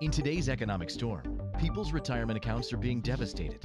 In 0.00 0.10
today's 0.10 0.48
economic 0.48 0.90
storm, 0.90 1.40
people's 1.56 1.92
retirement 1.92 2.36
accounts 2.36 2.72
are 2.72 2.76
being 2.76 3.00
devastated. 3.00 3.64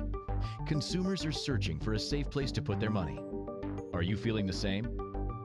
Consumers 0.68 1.26
are 1.26 1.32
searching 1.32 1.80
for 1.80 1.94
a 1.94 2.00
safe 2.00 2.30
place 2.30 2.52
to 2.52 2.62
put 2.62 2.80
their 2.80 2.92
money. 2.92 3.20
Are 3.94 4.04
you 4.04 4.16
feeling 4.16 4.46
the 4.46 4.54
same? 4.54 4.88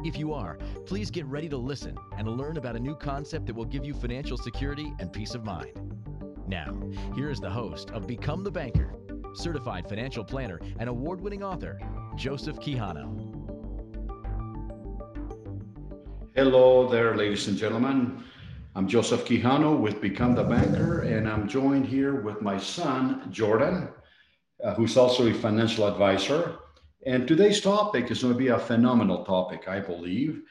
If 0.04 0.18
you 0.18 0.34
are, 0.34 0.58
please 0.84 1.10
get 1.10 1.24
ready 1.24 1.48
to 1.48 1.56
listen 1.56 1.96
and 2.18 2.28
learn 2.28 2.58
about 2.58 2.76
a 2.76 2.80
new 2.80 2.94
concept 2.94 3.46
that 3.46 3.56
will 3.56 3.64
give 3.64 3.86
you 3.86 3.94
financial 3.94 4.36
security 4.36 4.92
and 5.00 5.10
peace 5.10 5.34
of 5.34 5.42
mind. 5.42 5.72
Now, 6.46 6.78
here 7.14 7.30
is 7.30 7.40
the 7.40 7.50
host 7.50 7.90
of 7.90 8.06
Become 8.06 8.44
the 8.44 8.50
Banker, 8.50 8.94
certified 9.32 9.88
financial 9.88 10.22
planner 10.22 10.60
and 10.78 10.90
award 10.90 11.18
winning 11.22 11.42
author, 11.42 11.80
Joseph 12.14 12.60
Quijano. 12.60 13.20
Hello 16.34 16.86
there, 16.90 17.16
ladies 17.16 17.48
and 17.48 17.56
gentlemen. 17.56 18.22
I'm 18.76 18.88
Joseph 18.88 19.24
Quijano 19.24 19.78
with 19.78 20.00
Become 20.00 20.34
the 20.34 20.42
Banker, 20.42 21.02
and 21.02 21.28
I'm 21.28 21.46
joined 21.46 21.86
here 21.86 22.20
with 22.20 22.42
my 22.42 22.58
son, 22.58 23.22
Jordan, 23.30 23.88
uh, 24.64 24.74
who's 24.74 24.96
also 24.96 25.28
a 25.28 25.32
financial 25.32 25.86
advisor. 25.86 26.56
And 27.06 27.28
today's 27.28 27.60
topic 27.60 28.10
is 28.10 28.22
going 28.22 28.34
to 28.34 28.38
be 28.38 28.48
a 28.48 28.58
phenomenal 28.58 29.24
topic, 29.24 29.68
I 29.68 29.78
believe. 29.78 30.42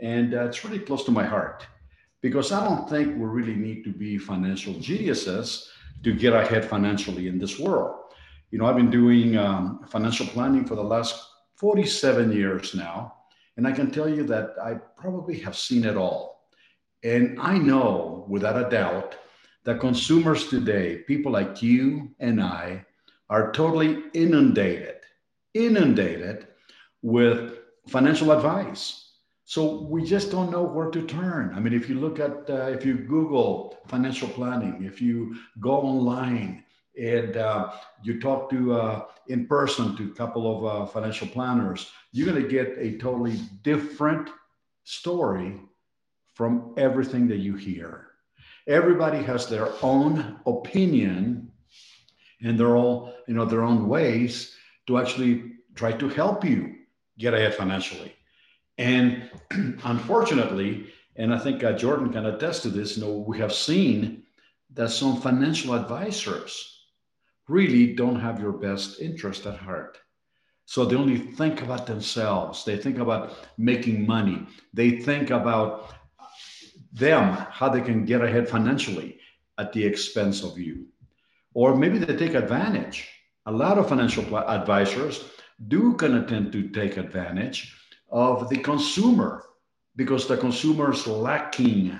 And 0.00 0.32
uh, 0.32 0.44
it's 0.44 0.64
really 0.64 0.78
close 0.78 1.04
to 1.04 1.10
my 1.10 1.26
heart 1.26 1.66
because 2.22 2.50
I 2.50 2.64
don't 2.64 2.88
think 2.88 3.08
we 3.08 3.26
really 3.26 3.56
need 3.56 3.84
to 3.84 3.92
be 3.92 4.16
financial 4.16 4.72
geniuses 4.80 5.70
to 6.02 6.14
get 6.14 6.32
ahead 6.32 6.64
financially 6.64 7.28
in 7.28 7.38
this 7.38 7.58
world. 7.58 7.94
You 8.52 8.58
know, 8.58 8.64
I've 8.64 8.76
been 8.76 8.90
doing 8.90 9.36
um, 9.36 9.84
financial 9.86 10.26
planning 10.28 10.64
for 10.64 10.76
the 10.76 10.82
last 10.82 11.22
47 11.56 12.32
years 12.32 12.74
now. 12.74 13.16
And 13.58 13.66
I 13.66 13.72
can 13.72 13.90
tell 13.90 14.08
you 14.08 14.22
that 14.24 14.54
I 14.62 14.74
probably 14.96 15.38
have 15.40 15.58
seen 15.58 15.84
it 15.84 15.98
all 15.98 16.35
and 17.06 17.38
I 17.40 17.56
know 17.56 18.24
without 18.28 18.66
a 18.66 18.68
doubt 18.68 19.16
that 19.64 19.78
consumers 19.78 20.48
today, 20.48 21.04
people 21.06 21.30
like 21.30 21.62
you 21.62 22.10
and 22.18 22.42
I, 22.42 22.84
are 23.30 23.52
totally 23.52 24.02
inundated, 24.12 24.96
inundated 25.54 26.48
with 27.02 27.58
financial 27.88 28.32
advice. 28.32 29.12
So 29.44 29.82
we 29.82 30.04
just 30.04 30.32
don't 30.32 30.50
know 30.50 30.64
where 30.64 30.90
to 30.90 31.06
turn. 31.06 31.52
I 31.54 31.60
mean, 31.60 31.72
if 31.72 31.88
you 31.88 32.00
look 32.00 32.18
at, 32.18 32.50
uh, 32.50 32.70
if 32.76 32.84
you 32.84 32.94
Google 32.94 33.78
financial 33.86 34.28
planning, 34.28 34.82
if 34.82 35.00
you 35.00 35.36
go 35.60 35.74
online 35.82 36.64
and 37.00 37.36
uh, 37.36 37.72
you 38.02 38.20
talk 38.20 38.50
to 38.50 38.74
uh, 38.74 39.04
in 39.28 39.46
person 39.46 39.96
to 39.96 40.10
a 40.10 40.14
couple 40.14 40.44
of 40.52 40.64
uh, 40.64 40.86
financial 40.86 41.28
planners, 41.28 41.88
you're 42.10 42.26
going 42.26 42.42
to 42.42 42.48
get 42.48 42.74
a 42.78 42.98
totally 42.98 43.36
different 43.62 44.28
story 44.82 45.60
from 46.36 46.74
everything 46.76 47.26
that 47.28 47.38
you 47.38 47.56
hear. 47.56 48.08
Everybody 48.68 49.22
has 49.22 49.48
their 49.48 49.70
own 49.82 50.38
opinion 50.44 51.50
and 52.42 52.60
their 52.60 52.76
own, 52.76 53.14
you 53.26 53.32
know, 53.32 53.46
their 53.46 53.62
own 53.62 53.88
ways 53.88 54.54
to 54.86 54.98
actually 54.98 55.52
try 55.74 55.92
to 55.92 56.08
help 56.10 56.44
you 56.44 56.74
get 57.18 57.32
ahead 57.32 57.54
financially. 57.54 58.14
And 58.76 59.30
unfortunately, 59.84 60.92
and 61.16 61.32
I 61.32 61.38
think 61.38 61.64
uh, 61.64 61.72
Jordan 61.72 62.12
can 62.12 62.26
attest 62.26 62.62
to 62.62 62.68
this, 62.68 62.98
you 62.98 63.04
know, 63.04 63.24
we 63.26 63.38
have 63.38 63.54
seen 63.54 64.24
that 64.74 64.90
some 64.90 65.22
financial 65.22 65.74
advisors 65.74 66.82
really 67.48 67.94
don't 67.94 68.20
have 68.20 68.40
your 68.40 68.52
best 68.52 69.00
interest 69.00 69.46
at 69.46 69.56
heart. 69.56 69.96
So 70.66 70.84
they 70.84 70.96
only 70.96 71.18
think 71.18 71.62
about 71.62 71.86
themselves. 71.86 72.64
They 72.64 72.76
think 72.76 72.98
about 72.98 73.32
making 73.56 74.04
money. 74.04 74.46
They 74.74 74.98
think 75.00 75.30
about 75.30 75.94
them 76.96 77.34
how 77.50 77.68
they 77.68 77.80
can 77.82 78.04
get 78.04 78.22
ahead 78.22 78.48
financially 78.48 79.18
at 79.58 79.72
the 79.72 79.84
expense 79.84 80.42
of 80.42 80.58
you. 80.58 80.86
Or 81.54 81.76
maybe 81.76 81.98
they 81.98 82.16
take 82.16 82.34
advantage. 82.34 83.08
A 83.46 83.52
lot 83.52 83.78
of 83.78 83.88
financial 83.88 84.24
advisors 84.36 85.24
do 85.68 85.94
kind 85.94 86.14
of 86.14 86.26
tend 86.26 86.52
to 86.52 86.68
take 86.68 86.96
advantage 86.96 87.74
of 88.10 88.48
the 88.48 88.58
consumer 88.58 89.44
because 89.94 90.26
the 90.26 90.36
consumer 90.36 90.92
is 90.92 91.06
lacking, 91.06 91.98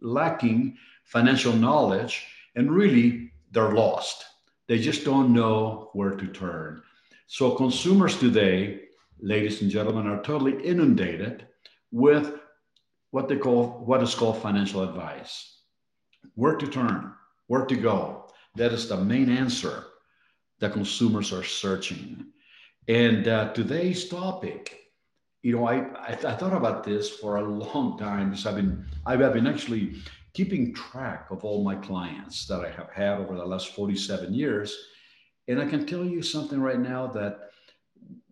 lacking 0.00 0.76
financial 1.04 1.52
knowledge 1.52 2.26
and 2.56 2.70
really 2.70 3.32
they're 3.50 3.72
lost. 3.72 4.24
They 4.68 4.78
just 4.78 5.04
don't 5.04 5.32
know 5.32 5.90
where 5.94 6.12
to 6.12 6.26
turn. 6.28 6.82
So 7.26 7.52
consumers 7.52 8.18
today, 8.18 8.82
ladies 9.20 9.62
and 9.62 9.70
gentlemen, 9.70 10.06
are 10.06 10.22
totally 10.22 10.62
inundated 10.62 11.46
with 11.90 12.38
what 13.10 13.28
they 13.28 13.36
call 13.36 13.82
what 13.84 14.02
is 14.02 14.14
called 14.14 14.40
financial 14.40 14.82
advice. 14.82 15.62
Where 16.34 16.56
to 16.56 16.66
turn, 16.66 17.12
where 17.46 17.66
to 17.66 17.76
go. 17.76 18.30
That 18.56 18.72
is 18.72 18.88
the 18.88 18.96
main 18.96 19.30
answer 19.30 19.84
that 20.60 20.72
consumers 20.72 21.32
are 21.32 21.44
searching. 21.44 22.26
And 22.88 23.28
uh, 23.28 23.52
today's 23.52 24.08
topic, 24.08 24.76
you 25.42 25.56
know, 25.56 25.66
I, 25.66 25.76
I, 25.94 26.12
I 26.12 26.34
thought 26.34 26.52
about 26.52 26.84
this 26.84 27.08
for 27.08 27.36
a 27.36 27.42
long 27.42 27.98
time 27.98 28.30
because 28.30 28.46
I've 28.46 28.56
been 28.56 28.84
I've 29.06 29.18
been 29.32 29.46
actually 29.46 30.02
keeping 30.32 30.74
track 30.74 31.30
of 31.30 31.44
all 31.44 31.64
my 31.64 31.74
clients 31.74 32.46
that 32.46 32.60
I 32.60 32.70
have 32.70 32.90
had 32.90 33.18
over 33.18 33.36
the 33.36 33.44
last 33.44 33.74
47 33.74 34.32
years. 34.32 34.76
And 35.48 35.60
I 35.60 35.66
can 35.66 35.86
tell 35.86 36.04
you 36.04 36.22
something 36.22 36.60
right 36.60 36.78
now 36.78 37.08
that 37.08 37.50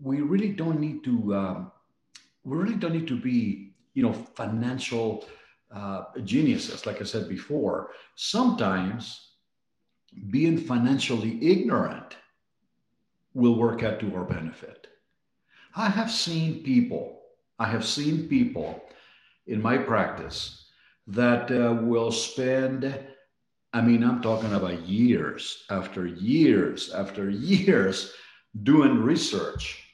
we 0.00 0.20
really 0.20 0.50
don't 0.50 0.78
need 0.78 1.02
to, 1.04 1.34
um, 1.34 1.72
we 2.44 2.56
really 2.56 2.76
don't 2.76 2.92
need 2.92 3.08
to 3.08 3.20
be 3.20 3.67
you 3.94 4.02
know, 4.02 4.12
financial 4.12 5.24
uh, 5.70 6.04
geniuses, 6.24 6.86
like 6.86 7.00
I 7.00 7.04
said 7.04 7.28
before, 7.28 7.90
sometimes 8.14 9.32
being 10.30 10.58
financially 10.58 11.38
ignorant 11.42 12.16
will 13.34 13.58
work 13.58 13.82
out 13.82 14.00
to 14.00 14.14
our 14.16 14.24
benefit. 14.24 14.86
I 15.76 15.88
have 15.88 16.10
seen 16.10 16.62
people, 16.62 17.20
I 17.58 17.66
have 17.66 17.84
seen 17.84 18.28
people 18.28 18.82
in 19.46 19.60
my 19.60 19.78
practice 19.78 20.66
that 21.06 21.50
uh, 21.50 21.74
will 21.82 22.10
spend, 22.10 22.98
I 23.72 23.80
mean, 23.80 24.02
I'm 24.02 24.22
talking 24.22 24.54
about 24.54 24.86
years 24.86 25.64
after 25.70 26.06
years 26.06 26.92
after 26.92 27.30
years 27.58 28.12
doing 28.62 29.02
research 29.02 29.87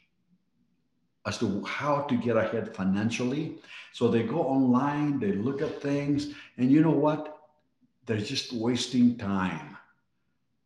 as 1.27 1.39
to 1.39 1.65
how 1.65 2.03
to 2.03 2.17
get 2.17 2.37
ahead 2.37 2.75
financially. 2.75 3.57
So 3.93 4.09
they 4.09 4.23
go 4.23 4.41
online, 4.43 5.19
they 5.19 5.33
look 5.33 5.62
at 5.62 5.81
things, 5.81 6.35
and 6.59 6.71
you 6.71 6.83
know 6.83 6.91
what? 6.91 7.39
They're 8.07 8.19
just 8.19 8.53
wasting 8.53 9.17
time 9.17 9.77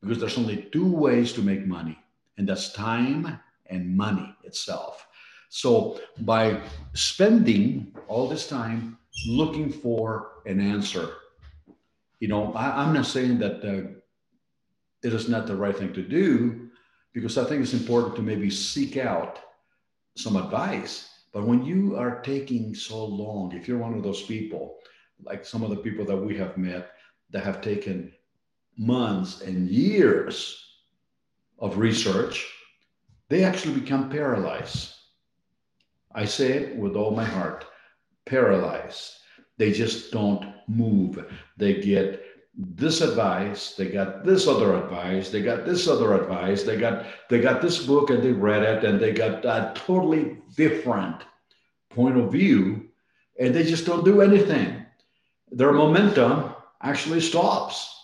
because 0.00 0.18
there's 0.18 0.38
only 0.38 0.68
two 0.72 0.90
ways 0.90 1.32
to 1.34 1.42
make 1.42 1.66
money, 1.66 1.98
and 2.36 2.48
that's 2.48 2.72
time 2.72 3.38
and 3.66 3.96
money 3.96 4.34
itself. 4.44 5.06
So 5.48 6.00
by 6.20 6.60
spending 6.94 7.94
all 8.06 8.28
this 8.28 8.48
time 8.48 8.98
looking 9.26 9.70
for 9.70 10.42
an 10.46 10.60
answer, 10.60 11.14
you 12.20 12.28
know, 12.28 12.52
I, 12.54 12.84
am 12.84 12.92
not 12.92 13.06
saying 13.06 13.38
that 13.38 13.64
uh, 13.64 13.88
it 15.02 15.12
is 15.12 15.28
not 15.28 15.46
the 15.46 15.56
right 15.56 15.76
thing 15.76 15.92
to 15.94 16.02
do 16.02 16.68
because 17.12 17.38
I 17.38 17.44
think 17.44 17.62
it's 17.62 17.72
important 17.72 18.16
to 18.16 18.22
maybe 18.22 18.50
seek 18.50 18.96
out 18.96 19.38
some 20.18 20.36
advice. 20.36 21.08
But 21.32 21.46
when 21.46 21.64
you 21.64 21.96
are 21.96 22.20
taking 22.20 22.74
so 22.74 23.04
long, 23.04 23.52
if 23.52 23.68
you're 23.68 23.78
one 23.78 23.94
of 23.94 24.02
those 24.02 24.22
people, 24.22 24.78
like 25.22 25.44
some 25.44 25.62
of 25.62 25.70
the 25.70 25.76
people 25.76 26.04
that 26.06 26.16
we 26.16 26.36
have 26.36 26.56
met 26.56 26.92
that 27.30 27.44
have 27.44 27.60
taken 27.60 28.12
months 28.76 29.42
and 29.42 29.68
years 29.68 30.64
of 31.58 31.78
research, 31.78 32.46
they 33.28 33.44
actually 33.44 33.78
become 33.78 34.08
paralyzed. 34.08 34.94
I 36.14 36.24
say 36.24 36.52
it 36.52 36.76
with 36.76 36.96
all 36.96 37.10
my 37.10 37.24
heart 37.24 37.66
paralyzed. 38.24 39.12
They 39.58 39.72
just 39.72 40.12
don't 40.12 40.54
move. 40.68 41.24
They 41.56 41.80
get 41.80 42.24
this 42.58 43.00
advice 43.00 43.74
they 43.76 43.86
got 43.86 44.24
this 44.24 44.48
other 44.48 44.76
advice 44.76 45.30
they 45.30 45.40
got 45.40 45.64
this 45.64 45.86
other 45.86 46.20
advice 46.20 46.64
they 46.64 46.76
got 46.76 47.06
they 47.30 47.40
got 47.40 47.62
this 47.62 47.86
book 47.86 48.10
and 48.10 48.20
they 48.20 48.32
read 48.32 48.64
it 48.64 48.84
and 48.84 48.98
they 48.98 49.12
got 49.12 49.44
a 49.44 49.72
totally 49.76 50.38
different 50.56 51.22
point 51.90 52.18
of 52.18 52.32
view 52.32 52.88
and 53.38 53.54
they 53.54 53.62
just 53.62 53.86
don't 53.86 54.04
do 54.04 54.20
anything. 54.20 54.84
Their 55.50 55.72
momentum 55.72 56.54
actually 56.82 57.20
stops. 57.20 57.94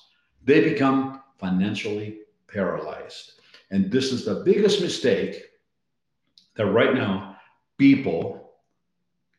They 0.45 0.71
become 0.71 1.23
financially 1.39 2.19
paralyzed. 2.49 3.33
And 3.71 3.91
this 3.91 4.13
is 4.13 4.25
the 4.25 4.43
biggest 4.45 4.81
mistake 4.81 5.43
that 6.57 6.67
right 6.67 6.95
now 6.95 7.37
people 7.77 8.53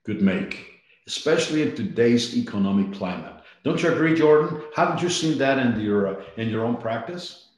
could 0.03 0.21
make 0.21 0.71
especially 1.07 1.61
in 1.61 1.75
today's 1.75 2.35
economic 2.35 2.91
climate 2.91 3.34
don't 3.65 3.81
you 3.81 3.91
agree, 3.91 4.15
Jordan? 4.15 4.61
Haven't 4.75 5.01
you 5.01 5.09
seen 5.09 5.39
that 5.39 5.57
in 5.57 5.79
your 5.81 6.07
uh, 6.07 6.23
in 6.37 6.49
your 6.49 6.63
own 6.63 6.77
practice? 6.77 7.49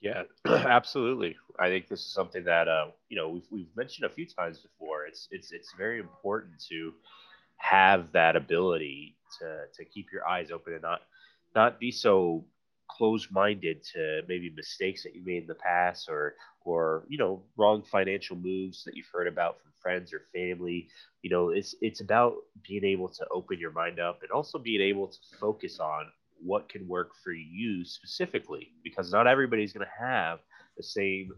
Yeah, 0.00 0.22
absolutely. 0.46 1.36
I 1.58 1.68
think 1.68 1.88
this 1.88 1.98
is 2.00 2.06
something 2.06 2.44
that 2.44 2.68
uh, 2.68 2.86
you 3.08 3.16
know 3.16 3.28
we've, 3.28 3.46
we've 3.50 3.76
mentioned 3.76 4.06
a 4.06 4.14
few 4.14 4.26
times 4.26 4.60
before. 4.60 5.06
It's 5.06 5.26
it's 5.32 5.50
it's 5.50 5.74
very 5.76 5.98
important 5.98 6.52
to 6.70 6.94
have 7.56 8.12
that 8.12 8.36
ability 8.36 9.16
to 9.40 9.64
to 9.74 9.84
keep 9.84 10.12
your 10.12 10.26
eyes 10.26 10.52
open 10.52 10.72
and 10.74 10.82
not 10.82 11.00
not 11.56 11.80
be 11.80 11.90
so 11.90 12.44
closed-minded 12.88 13.82
to 13.82 14.22
maybe 14.28 14.50
mistakes 14.56 15.02
that 15.02 15.16
you 15.16 15.22
made 15.24 15.42
in 15.42 15.46
the 15.48 15.54
past 15.54 16.08
or 16.08 16.34
or 16.64 17.04
you 17.08 17.18
know 17.18 17.42
wrong 17.56 17.82
financial 17.82 18.36
moves 18.36 18.84
that 18.84 18.96
you've 18.96 19.10
heard 19.12 19.26
about 19.28 19.60
from 19.60 19.72
friends 19.80 20.12
or 20.12 20.22
family. 20.34 20.88
You 21.22 21.30
know 21.30 21.50
it's 21.50 21.74
it's 21.80 22.00
about 22.00 22.34
being 22.66 22.84
able 22.84 23.08
to 23.08 23.26
open 23.30 23.58
your 23.58 23.72
mind 23.72 24.00
up 24.00 24.22
and 24.22 24.30
also 24.30 24.58
being 24.58 24.80
able 24.80 25.08
to 25.08 25.18
focus 25.40 25.80
on 25.80 26.06
what 26.42 26.68
can 26.68 26.88
work 26.88 27.10
for 27.22 27.32
you 27.32 27.84
specifically 27.84 28.72
because 28.82 29.12
not 29.12 29.26
everybody's 29.26 29.72
going 29.72 29.86
to 29.86 30.04
have 30.04 30.38
the 30.76 30.82
same 30.82 31.30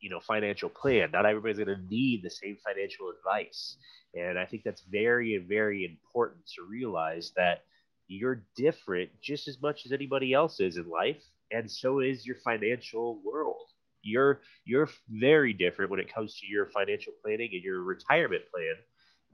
you 0.00 0.10
know 0.10 0.20
financial 0.20 0.68
plan. 0.68 1.10
Not 1.12 1.26
everybody's 1.26 1.58
going 1.58 1.76
to 1.76 1.88
need 1.88 2.22
the 2.22 2.30
same 2.30 2.56
financial 2.64 3.10
advice. 3.10 3.76
And 4.14 4.38
i 4.38 4.46
think 4.46 4.62
that's 4.64 4.82
very 4.90 5.36
very 5.38 5.84
important 5.84 6.46
to 6.56 6.62
realize 6.62 7.32
that 7.36 7.64
you're 8.08 8.42
different 8.56 9.10
just 9.20 9.48
as 9.48 9.60
much 9.60 9.84
as 9.84 9.92
anybody 9.92 10.32
else 10.32 10.60
is 10.60 10.78
in 10.78 10.88
life 10.88 11.22
and 11.52 11.70
so 11.70 12.00
is 12.00 12.26
your 12.26 12.36
financial 12.36 13.20
world 13.24 13.66
you're 14.08 14.40
you're 14.64 14.88
very 15.08 15.52
different 15.52 15.90
when 15.90 16.00
it 16.00 16.12
comes 16.12 16.38
to 16.38 16.46
your 16.46 16.66
financial 16.66 17.12
planning 17.22 17.50
and 17.52 17.62
your 17.62 17.82
retirement 17.82 18.42
plan 18.52 18.74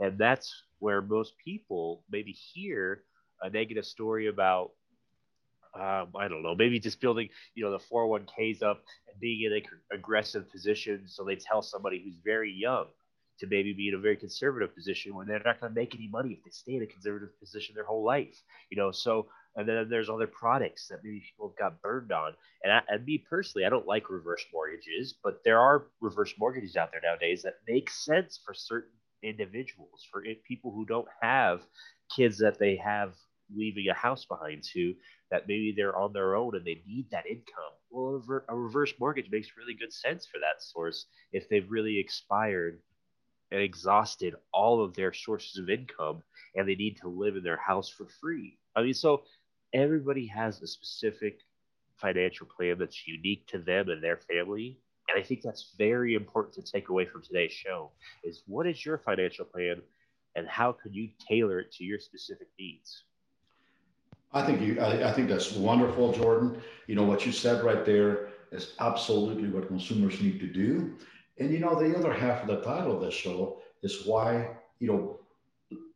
and 0.01 0.19
that's 0.19 0.53
where 0.79 1.01
most 1.01 1.35
people 1.43 2.03
maybe 2.11 2.33
hear 2.33 3.03
a 3.43 3.51
negative 3.51 3.85
story 3.85 4.27
about 4.27 4.73
um, 5.75 6.13
I 6.17 6.29
don't 6.29 6.43
know, 6.43 6.55
maybe 6.55 6.79
just 6.79 7.01
building, 7.01 7.29
you 7.55 7.65
know, 7.65 7.73
the 7.73 7.81
401ks 7.81 8.63
up 8.63 8.83
and 9.09 9.21
being 9.21 9.43
in 9.43 9.53
an 9.53 9.63
aggressive 9.93 10.49
position. 10.51 11.03
So 11.09 11.25
they 11.25 11.35
tell 11.35 11.63
somebody 11.63 12.01
who's 12.01 12.15
very 12.25 12.53
young 12.53 12.87
to 13.41 13.49
maybe 13.49 13.73
be 13.73 13.89
in 13.89 13.95
a 13.95 13.99
very 13.99 14.17
conservative 14.17 14.75
position 14.75 15.15
when 15.17 15.27
they're 15.27 15.43
not 15.45 15.61
going 15.61 15.75
to 15.75 15.81
make 15.81 15.95
any 15.95 16.09
money 16.09 16.33
if 16.33 16.45
they 16.45 16.51
stay 16.51 16.77
in 16.77 16.83
a 16.83 16.87
conservative 16.87 17.39
position 17.41 17.75
their 17.75 17.85
whole 17.85 18.05
life, 18.05 18.41
you 18.71 18.77
know. 18.77 18.93
So, 18.93 19.27
and 19.57 19.69
then 19.69 19.89
there's 19.89 20.11
other 20.11 20.27
products 20.27 20.89
that 20.89 21.01
maybe 21.05 21.21
people 21.21 21.49
have 21.49 21.59
got 21.59 21.83
burned 21.83 22.13
on. 22.13 22.33
And, 22.63 22.73
I, 22.73 22.83
and 22.89 23.05
me 23.05 23.19
personally, 23.19 23.65
I 23.65 23.71
don't 23.71 23.87
like 23.87 24.11
reverse 24.11 24.45
mortgages, 24.53 25.15
but 25.23 25.43
there 25.45 25.61
are 25.61 25.87
reverse 26.01 26.35
mortgages 26.39 26.77
out 26.77 26.91
there 26.91 27.01
nowadays 27.03 27.43
that 27.43 27.55
make 27.69 27.91
sense 27.91 28.41
for 28.45 28.55
certain 28.55 28.91
individuals, 29.23 30.07
for 30.11 30.23
people 30.47 30.73
who 30.73 30.85
don't 30.85 31.09
have 31.23 31.63
kids 32.15 32.39
that 32.39 32.59
they 32.59 32.77
have 32.77 33.15
leaving 33.55 33.89
a 33.89 33.95
house 33.95 34.25
behind 34.25 34.63
to 34.63 34.95
that 35.31 35.49
maybe 35.49 35.73
they're 35.77 35.97
on 35.97 36.13
their 36.13 36.35
own 36.35 36.57
and 36.57 36.65
they 36.65 36.83
need 36.87 37.07
that 37.11 37.27
income. 37.27 37.75
Well, 37.91 38.23
a, 38.49 38.57
reverse 38.57 38.93
mortgage 38.99 39.31
makes 39.31 39.57
really 39.57 39.75
good 39.75 39.93
sense 39.93 40.27
for 40.27 40.39
that 40.39 40.63
source 40.63 41.07
if 41.33 41.49
they've 41.49 41.71
really 41.71 41.99
expired 41.99 42.81
and 43.51 43.61
exhausted 43.61 44.35
all 44.53 44.83
of 44.83 44.95
their 44.95 45.13
sources 45.13 45.59
of 45.59 45.71
income 45.71 46.23
and 46.57 46.69
they 46.69 46.75
need 46.75 46.97
to 47.03 47.09
live 47.09 47.37
in 47.37 47.43
their 47.45 47.57
house 47.57 47.89
for 47.89 48.07
free. 48.21 48.59
I 48.75 48.83
mean, 48.83 48.95
so 48.95 49.23
everybody 49.75 50.27
has 50.29 50.63
a 50.63 50.67
specific 50.67 51.41
financial 51.97 52.47
plan 52.47 52.79
that's 52.79 53.07
unique 53.07 53.47
to 53.49 53.59
them 53.59 53.89
and 53.89 54.03
their 54.03 54.17
family. 54.17 54.79
And 55.09 55.19
I 55.19 55.23
think 55.23 55.43
that's 55.43 55.75
very 55.77 56.15
important 56.15 56.55
to 56.55 56.73
take 56.73 56.89
away 56.89 57.05
from 57.05 57.23
today's 57.23 57.53
show 57.53 57.91
is 58.23 58.43
what 58.47 58.67
is 58.67 58.87
your 58.87 58.99
financial 58.99 59.45
plan 59.45 59.83
and 60.37 60.49
how 60.49 60.73
can 60.73 60.95
you 60.95 61.11
tailor 61.29 61.61
it 61.61 61.73
to 61.73 61.85
your 61.85 61.99
specific 61.99 62.49
needs? 62.59 63.03
I 64.33 64.43
think 64.43 64.61
you, 64.61 64.81
I, 64.81 65.11
I, 65.11 65.13
think 65.13 65.29
that's 65.29 65.53
wonderful, 65.53 66.13
Jordan. 66.13 66.61
You 66.89 66.97
know, 66.97 67.05
what 67.05 67.25
you 67.25 67.31
said 67.31 67.63
right 67.63 67.85
there 67.85 68.31
is 68.51 68.75
absolutely 68.81 69.49
what 69.49 69.69
consumers 69.69 70.21
need 70.21 70.41
to 70.41 70.47
do. 70.47 70.97
And, 71.39 71.53
you 71.53 71.61
know, 71.61 71.75
the 71.75 71.97
other 71.97 72.13
half 72.13 72.43
of 72.43 72.49
the 72.49 72.61
title 72.63 72.97
of 72.97 73.03
this 73.03 73.15
show 73.15 73.61
is 73.83 74.05
why, 74.07 74.57
you 74.81 74.89
know, 74.89 75.21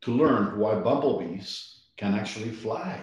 to 0.02 0.10
learn 0.10 0.58
why 0.58 0.76
bumblebees 0.76 1.80
can 1.96 2.14
actually 2.14 2.50
fly. 2.50 3.02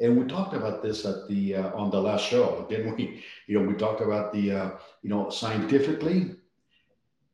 And 0.00 0.18
we 0.18 0.26
talked 0.26 0.54
about 0.54 0.82
this 0.82 1.04
at 1.04 1.28
the, 1.28 1.56
uh, 1.56 1.76
on 1.76 1.90
the 1.90 2.00
last 2.00 2.26
show, 2.26 2.66
didn't 2.68 2.96
we? 2.96 3.22
You 3.46 3.58
know, 3.58 3.68
we 3.68 3.74
talked 3.74 4.00
about 4.00 4.32
the, 4.32 4.52
uh, 4.52 4.70
you 5.02 5.10
know, 5.10 5.30
scientifically, 5.30 6.36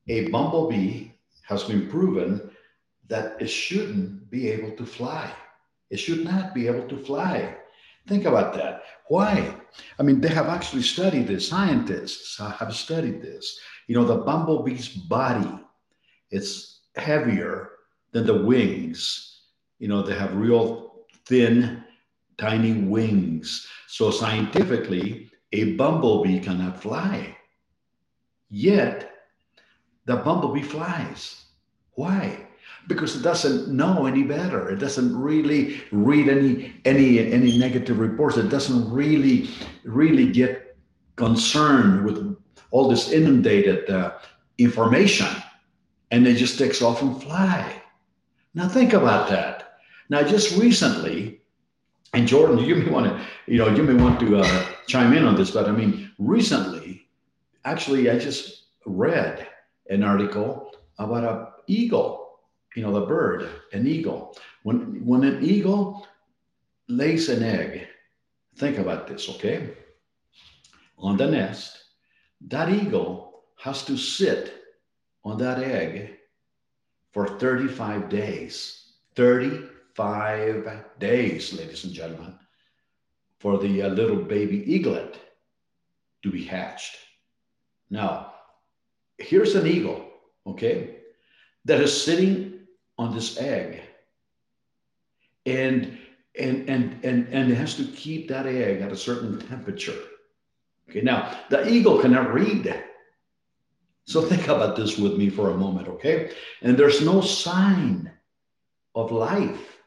a 0.08 0.28
bumblebee 0.30 1.10
has 1.42 1.64
been 1.64 1.88
proven 1.88 2.50
that 3.08 3.40
it 3.40 3.48
shouldn't 3.48 4.30
be 4.30 4.50
able 4.50 4.76
to 4.76 4.84
fly 4.84 5.32
it 5.90 5.98
should 5.98 6.24
not 6.24 6.54
be 6.54 6.66
able 6.66 6.86
to 6.88 6.96
fly. 7.04 7.56
Think 8.06 8.24
about 8.24 8.54
that. 8.54 8.82
Why? 9.08 9.54
I 9.98 10.02
mean, 10.02 10.20
they 10.20 10.28
have 10.28 10.48
actually 10.48 10.82
studied 10.82 11.26
this. 11.26 11.48
Scientists 11.48 12.38
have 12.38 12.74
studied 12.74 13.22
this. 13.22 13.58
You 13.86 13.94
know, 13.94 14.04
the 14.04 14.18
bumblebee's 14.18 14.88
body, 14.88 15.58
it's 16.30 16.80
heavier 16.96 17.70
than 18.12 18.26
the 18.26 18.42
wings. 18.44 19.42
You 19.78 19.88
know, 19.88 20.02
they 20.02 20.14
have 20.14 20.34
real 20.34 21.04
thin, 21.26 21.84
tiny 22.38 22.72
wings. 22.72 23.66
So 23.86 24.10
scientifically, 24.10 25.30
a 25.52 25.74
bumblebee 25.74 26.40
cannot 26.40 26.80
fly. 26.80 27.36
Yet, 28.48 29.12
the 30.06 30.16
bumblebee 30.16 30.62
flies. 30.62 31.44
Why? 31.92 32.48
because 32.88 33.14
it 33.14 33.22
doesn't 33.22 33.68
know 33.68 34.06
any 34.06 34.22
better. 34.22 34.70
It 34.70 34.78
doesn't 34.78 35.16
really 35.16 35.80
read 35.92 36.28
any 36.28 36.74
any 36.84 37.18
any 37.32 37.58
negative 37.58 37.98
reports. 37.98 38.36
It 38.36 38.48
doesn't 38.48 38.90
really 38.90 39.50
really 39.84 40.32
get 40.32 40.76
concerned 41.16 42.04
with 42.04 42.36
all 42.70 42.88
this 42.88 43.10
inundated 43.12 43.88
uh, 43.90 44.18
information, 44.56 45.28
and 46.10 46.26
it 46.26 46.34
just 46.34 46.58
takes 46.58 46.82
off 46.82 47.02
and 47.02 47.22
fly. 47.22 47.82
Now 48.54 48.68
think 48.68 48.94
about 48.94 49.28
that. 49.28 49.78
Now 50.08 50.22
just 50.22 50.56
recently, 50.56 51.37
and 52.14 52.26
Jordan, 52.26 52.58
you 52.58 52.76
may 52.76 52.90
want 52.90 53.06
to 53.06 53.26
you 53.46 53.58
know 53.58 53.68
you 53.68 53.82
may 53.82 53.94
want 53.94 54.18
to 54.20 54.38
uh, 54.38 54.66
chime 54.86 55.12
in 55.12 55.24
on 55.24 55.36
this, 55.36 55.50
but 55.50 55.68
I 55.68 55.72
mean 55.72 56.10
recently, 56.18 57.06
actually, 57.64 58.10
I 58.10 58.18
just 58.18 58.64
read 58.86 59.46
an 59.90 60.02
article 60.02 60.72
about 60.98 61.24
a 61.24 61.52
eagle 61.66 62.28
you 62.78 62.84
know, 62.84 62.92
the 62.92 63.06
bird, 63.06 63.48
an 63.72 63.88
eagle. 63.88 64.36
When, 64.62 65.04
when 65.04 65.24
an 65.24 65.44
eagle 65.44 66.06
lays 66.88 67.28
an 67.28 67.42
egg, 67.42 67.88
think 68.56 68.78
about 68.78 69.08
this, 69.08 69.28
okay? 69.30 69.70
On 70.96 71.16
the 71.16 71.26
nest, 71.26 71.76
that 72.42 72.68
eagle 72.68 73.42
has 73.58 73.84
to 73.86 73.96
sit 73.96 74.62
on 75.24 75.38
that 75.38 75.58
egg 75.58 76.18
for 77.12 77.26
35 77.26 78.08
days. 78.08 78.92
35 79.16 79.70
days, 80.98 81.52
ladies 81.52 81.84
and 81.84 81.92
gentlemen, 81.92 82.34
for 83.40 83.58
the 83.58 83.82
uh, 83.82 83.88
little 83.88 84.16
baby 84.16 84.64
eaglet 84.72 85.18
to 86.22 86.30
be 86.30 86.44
hatched. 86.44 86.96
Now, 87.90 88.34
here's 89.18 89.54
an 89.54 89.66
eagle, 89.66 90.08
okay, 90.46 90.96
that 91.64 91.80
is 91.80 92.04
sitting 92.04 92.60
on 92.96 93.14
this 93.14 93.38
egg. 93.38 93.80
And 95.46 95.98
and 96.38 96.68
and 96.68 97.04
and 97.04 97.28
and 97.32 97.50
it 97.50 97.54
has 97.56 97.74
to 97.76 97.84
keep 97.84 98.28
that 98.28 98.46
egg 98.46 98.82
at 98.82 98.92
a 98.92 98.96
certain 98.96 99.40
temperature. 99.48 99.98
Okay, 100.88 101.00
now 101.00 101.38
the 101.50 101.68
eagle 101.68 102.00
cannot 102.00 102.32
read. 102.34 102.84
So 104.04 104.22
think 104.22 104.48
about 104.48 104.76
this 104.76 104.96
with 104.96 105.16
me 105.16 105.28
for 105.30 105.50
a 105.50 105.56
moment, 105.56 105.88
okay? 105.88 106.32
And 106.62 106.76
there's 106.76 107.02
no 107.02 107.20
sign 107.20 108.10
of 108.94 109.12
life 109.12 109.77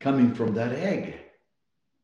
coming 0.00 0.34
from 0.34 0.54
that 0.54 0.72
egg. 0.72 1.14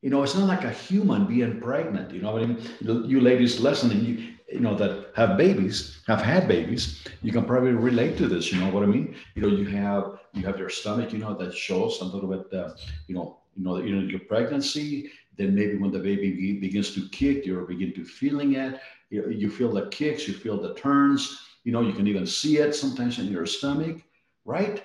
You 0.02 0.10
know, 0.10 0.22
it's 0.22 0.36
not 0.36 0.46
like 0.46 0.64
a 0.64 0.70
human 0.70 1.26
being 1.26 1.60
pregnant. 1.60 2.12
You 2.12 2.22
know 2.22 2.32
what 2.32 2.42
I 2.42 2.46
mean? 2.46 2.62
You 2.80 3.20
ladies 3.20 3.58
listening, 3.60 4.04
you, 4.04 4.36
you 4.52 4.60
know 4.60 4.76
that 4.76 5.10
have 5.16 5.36
babies 5.36 6.02
have 6.06 6.22
had 6.22 6.46
babies 6.46 7.04
you 7.22 7.32
can 7.32 7.44
probably 7.44 7.72
relate 7.72 8.16
to 8.16 8.28
this 8.28 8.52
you 8.52 8.60
know 8.60 8.70
what 8.70 8.82
i 8.82 8.86
mean 8.86 9.14
you 9.34 9.42
know 9.42 9.48
you 9.48 9.64
have 9.64 10.18
you 10.34 10.46
have 10.46 10.58
your 10.58 10.68
stomach 10.68 11.12
you 11.12 11.18
know 11.18 11.34
that 11.34 11.52
shows 11.52 12.00
a 12.00 12.04
little 12.04 12.28
bit 12.28 12.52
uh, 12.58 12.70
you 13.08 13.14
know 13.14 13.38
you 13.56 13.64
know 13.64 13.76
you 13.78 13.94
know 13.94 14.06
your 14.06 14.20
pregnancy 14.20 15.10
then 15.36 15.54
maybe 15.54 15.76
when 15.76 15.90
the 15.90 15.98
baby 15.98 16.58
begins 16.60 16.94
to 16.94 17.08
kick 17.08 17.44
you 17.44 17.64
begin 17.66 17.92
to 17.92 18.04
feeling 18.04 18.54
it 18.54 18.80
you, 19.10 19.28
you 19.30 19.50
feel 19.50 19.72
the 19.72 19.88
kicks 19.88 20.28
you 20.28 20.34
feel 20.34 20.60
the 20.60 20.74
turns 20.74 21.40
you 21.64 21.72
know 21.72 21.80
you 21.80 21.92
can 21.92 22.06
even 22.06 22.26
see 22.26 22.58
it 22.58 22.74
sometimes 22.74 23.18
in 23.18 23.26
your 23.26 23.46
stomach 23.46 24.00
right 24.44 24.84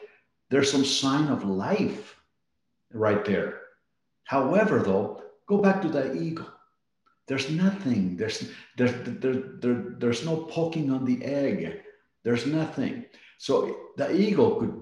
there's 0.50 0.72
some 0.72 0.86
sign 0.86 1.28
of 1.28 1.46
life 1.46 2.21
right 2.94 3.26
there 3.26 3.62
however 4.26 4.80
though 4.80 5.22
go 5.48 5.58
back 5.58 5.82
to 5.82 5.90
the 5.90 6.14
eagle 6.14 6.48
there's 7.32 7.50
nothing. 7.50 8.18
There's, 8.18 8.52
there's, 8.76 8.92
there, 9.22 9.36
there, 9.62 9.96
there's 9.98 10.26
no 10.26 10.36
poking 10.52 10.92
on 10.92 11.06
the 11.06 11.24
egg. 11.24 11.82
There's 12.26 12.46
nothing. 12.46 13.06
So 13.38 13.74
the 13.96 14.14
eagle 14.14 14.60
could 14.60 14.82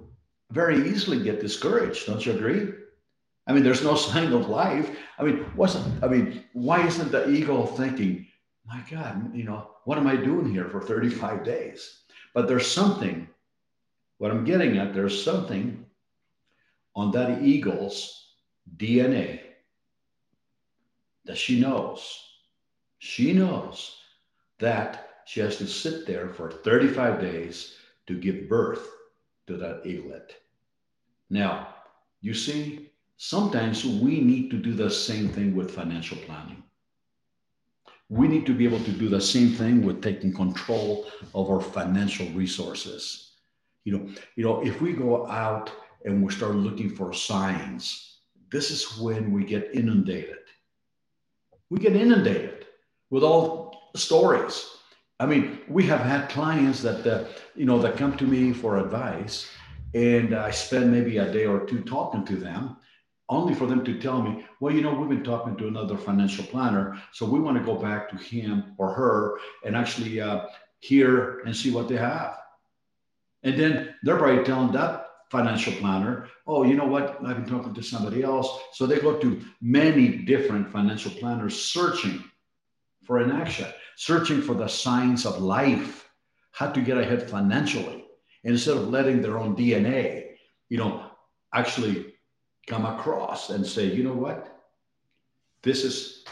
very 0.49 0.89
easily 0.89 1.21
get 1.21 1.41
discouraged. 1.41 2.07
Don't 2.07 2.25
you 2.25 2.33
agree? 2.33 2.73
I 3.45 3.53
mean, 3.53 3.63
there's 3.63 3.83
no 3.83 3.93
sign 4.09 4.33
of 4.33 4.49
life. 4.49 4.97
I 5.19 5.23
mean, 5.23 5.45
wasn't 5.55 6.03
I 6.03 6.07
mean, 6.07 6.43
why 6.53 6.85
isn't 6.87 7.11
the 7.11 7.29
eagle 7.29 7.67
thinking, 7.67 8.25
my 8.65 8.83
God, 8.89 9.35
you 9.35 9.43
know, 9.43 9.69
what 9.85 9.99
am 9.99 10.07
I 10.07 10.15
doing 10.15 10.49
here 10.51 10.69
for 10.69 10.81
35 10.81 11.43
days? 11.43 12.01
But 12.33 12.47
there's 12.47 12.65
something, 12.65 13.27
what 14.17 14.31
I'm 14.31 14.43
getting 14.43 14.77
at, 14.77 14.93
there's 14.93 15.23
something 15.23 15.85
on 16.95 17.11
that 17.11 17.41
eagle's 17.41 18.33
DNA 18.77 19.41
that 21.25 21.37
she 21.37 21.59
knows, 21.59 22.19
she 22.99 23.33
knows 23.33 23.95
that 24.59 25.21
she 25.25 25.39
has 25.39 25.57
to 25.57 25.67
sit 25.67 26.07
there 26.07 26.29
for 26.29 26.51
35 26.51 27.21
days 27.21 27.75
to 28.07 28.19
give 28.19 28.49
birth 28.49 28.87
to 29.47 29.57
that 29.57 29.85
eaglet. 29.85 30.33
Now, 31.29 31.75
you 32.21 32.33
see, 32.33 32.89
sometimes 33.17 33.85
we 33.85 34.21
need 34.21 34.49
to 34.51 34.57
do 34.57 34.73
the 34.73 34.89
same 34.89 35.29
thing 35.29 35.55
with 35.55 35.71
financial 35.71 36.17
planning. 36.17 36.63
We 38.09 38.27
need 38.27 38.47
to 38.47 38.55
be 38.55 38.65
able 38.65 38.83
to 38.83 38.91
do 38.91 39.07
the 39.07 39.21
same 39.21 39.51
thing 39.51 39.83
with 39.83 40.01
taking 40.01 40.33
control 40.33 41.05
of 41.35 41.49
our 41.49 41.61
financial 41.61 42.27
resources. 42.29 43.33
You 43.83 43.97
know, 43.97 44.09
you 44.35 44.43
know, 44.43 44.65
if 44.65 44.81
we 44.81 44.93
go 44.93 45.27
out 45.27 45.71
and 46.05 46.23
we 46.23 46.31
start 46.33 46.55
looking 46.55 46.89
for 46.89 47.13
signs, 47.13 48.19
this 48.51 48.71
is 48.71 48.97
when 48.97 49.31
we 49.31 49.43
get 49.43 49.69
inundated. 49.73 50.37
We 51.69 51.79
get 51.79 51.95
inundated 51.95 52.65
with 53.09 53.23
all 53.23 53.91
stories. 53.95 54.65
I 55.19 55.25
mean, 55.25 55.59
we 55.67 55.85
have 55.85 55.99
had 55.99 56.29
clients 56.29 56.81
that, 56.81 57.05
uh, 57.05 57.25
you 57.55 57.65
know, 57.65 57.79
that 57.79 57.97
come 57.97 58.15
to 58.17 58.23
me 58.23 58.53
for 58.53 58.77
advice, 58.77 59.49
and 59.93 60.33
I 60.33 60.51
spend 60.51 60.91
maybe 60.91 61.17
a 61.17 61.31
day 61.31 61.45
or 61.45 61.65
two 61.65 61.81
talking 61.83 62.25
to 62.25 62.35
them, 62.37 62.77
only 63.27 63.53
for 63.53 63.67
them 63.67 63.83
to 63.85 63.99
tell 63.99 64.21
me, 64.21 64.45
well, 64.59 64.73
you 64.73 64.81
know, 64.81 64.93
we've 64.93 65.09
been 65.09 65.23
talking 65.23 65.55
to 65.57 65.67
another 65.67 65.97
financial 65.97 66.45
planner, 66.45 66.97
so 67.11 67.25
we 67.25 67.39
want 67.39 67.57
to 67.57 67.63
go 67.63 67.75
back 67.75 68.09
to 68.09 68.15
him 68.15 68.75
or 68.77 68.93
her 68.93 69.37
and 69.65 69.75
actually 69.75 70.19
uh, 70.21 70.45
hear 70.79 71.39
and 71.41 71.55
see 71.55 71.71
what 71.71 71.87
they 71.87 71.97
have. 71.97 72.37
And 73.43 73.59
then 73.59 73.95
they're 74.03 74.17
probably 74.17 74.43
telling 74.43 74.71
that 74.71 75.08
financial 75.29 75.73
planner, 75.73 76.27
oh, 76.47 76.63
you 76.63 76.75
know 76.75 76.85
what? 76.85 77.19
I've 77.25 77.45
been 77.45 77.57
talking 77.57 77.73
to 77.73 77.83
somebody 77.83 78.23
else. 78.23 78.49
So 78.73 78.85
they 78.85 78.99
go 78.99 79.17
to 79.17 79.41
many 79.61 80.09
different 80.09 80.71
financial 80.71 81.11
planners 81.11 81.59
searching 81.59 82.23
for 83.03 83.19
an 83.19 83.31
action, 83.31 83.67
searching 83.95 84.41
for 84.41 84.55
the 84.55 84.67
signs 84.67 85.25
of 85.25 85.41
life, 85.41 86.09
how 86.51 86.69
to 86.71 86.81
get 86.81 86.97
ahead 86.97 87.29
financially, 87.29 88.05
instead 88.43 88.77
of 88.77 88.89
letting 88.89 89.21
their 89.21 89.37
own 89.37 89.55
DNA, 89.55 90.31
you 90.69 90.77
know, 90.77 91.05
actually 91.53 92.13
come 92.67 92.85
across 92.85 93.49
and 93.49 93.65
say, 93.65 93.85
you 93.85 94.03
know 94.03 94.13
what? 94.13 94.61
This 95.61 95.83
is 95.83 96.23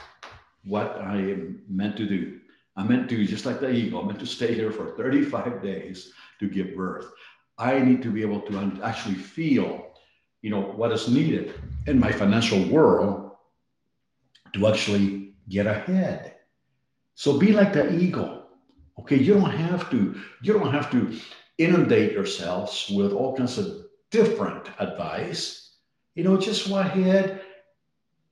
what 0.64 1.00
I 1.02 1.16
am 1.16 1.64
meant 1.68 1.98
to 1.98 2.08
do. 2.08 2.40
I'm 2.76 2.90
meant 2.90 3.10
to, 3.10 3.26
just 3.26 3.46
like 3.46 3.60
the 3.60 3.72
eagle, 3.72 4.02
I'm 4.02 4.08
meant 4.08 4.20
to 4.20 4.28
stay 4.28 4.54
here 4.54 4.72
for 4.72 4.96
35 4.96 5.64
days 5.64 6.14
to 6.40 6.48
give 6.48 6.76
birth. 6.76 7.12
I 7.58 7.80
need 7.80 8.02
to 8.04 8.12
be 8.12 8.22
able 8.22 8.42
to 8.42 8.80
actually 8.84 9.16
feel, 9.16 9.94
you 10.42 10.50
know, 10.50 10.62
what 10.62 10.92
is 10.92 11.08
needed 11.08 11.54
in 11.88 12.00
my 12.00 12.12
financial 12.12 12.64
world 12.66 13.32
to 14.54 14.68
actually 14.68 15.34
get 15.50 15.66
ahead. 15.66 16.36
So 17.16 17.40
be 17.40 17.52
like 17.52 17.74
the 17.74 17.98
eagle. 17.98 18.46
Okay, 19.00 19.18
you 19.18 19.34
don't 19.34 19.52
have 19.52 19.90
to, 19.92 20.16
you 20.42 20.54
don't 20.54 20.72
have 20.72 20.92
to 20.92 21.18
inundate 21.58 22.14
yourselves 22.14 22.92
with 22.94 23.14
all 23.14 23.36
kinds 23.36 23.58
of 23.58 23.86
different 24.12 24.70
advice. 24.80 25.78
You 26.16 26.24
know, 26.24 26.38
just 26.38 26.68
go 26.68 26.78
ahead 26.78 27.42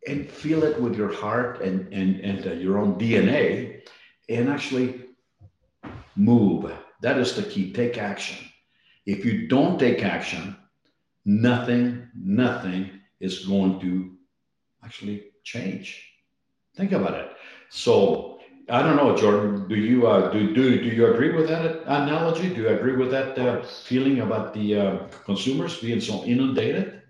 and 0.07 0.29
feel 0.29 0.63
it 0.63 0.79
with 0.79 0.95
your 0.95 1.11
heart 1.11 1.61
and 1.61 1.91
and 1.93 2.19
and 2.19 2.47
uh, 2.47 2.53
your 2.53 2.77
own 2.77 2.97
DNA, 2.99 3.81
and 4.29 4.49
actually 4.49 5.05
move. 6.15 6.71
That 7.01 7.17
is 7.17 7.35
the 7.35 7.43
key. 7.43 7.73
Take 7.73 7.97
action. 7.97 8.37
If 9.05 9.23
you 9.25 9.47
don't 9.47 9.79
take 9.79 10.03
action, 10.03 10.55
nothing, 11.25 12.07
nothing 12.15 12.99
is 13.19 13.45
going 13.45 13.79
to 13.81 14.15
actually 14.83 15.31
change. 15.43 16.11
Think 16.75 16.91
about 16.91 17.13
it. 17.13 17.31
So 17.69 18.39
I 18.69 18.81
don't 18.81 18.95
know, 18.95 19.15
Jordan. 19.15 19.67
Do 19.67 19.75
you 19.75 20.07
uh, 20.07 20.31
do 20.31 20.53
do 20.53 20.81
do 20.81 20.89
you 20.89 21.13
agree 21.13 21.31
with 21.31 21.47
that 21.49 21.83
analogy? 21.85 22.49
Do 22.49 22.61
you 22.63 22.69
agree 22.69 22.95
with 22.95 23.11
that 23.11 23.37
uh, 23.37 23.61
feeling 23.63 24.21
about 24.21 24.53
the 24.53 24.79
uh, 24.79 25.07
consumers 25.23 25.79
being 25.79 26.01
so 26.01 26.23
inundated? 26.23 27.01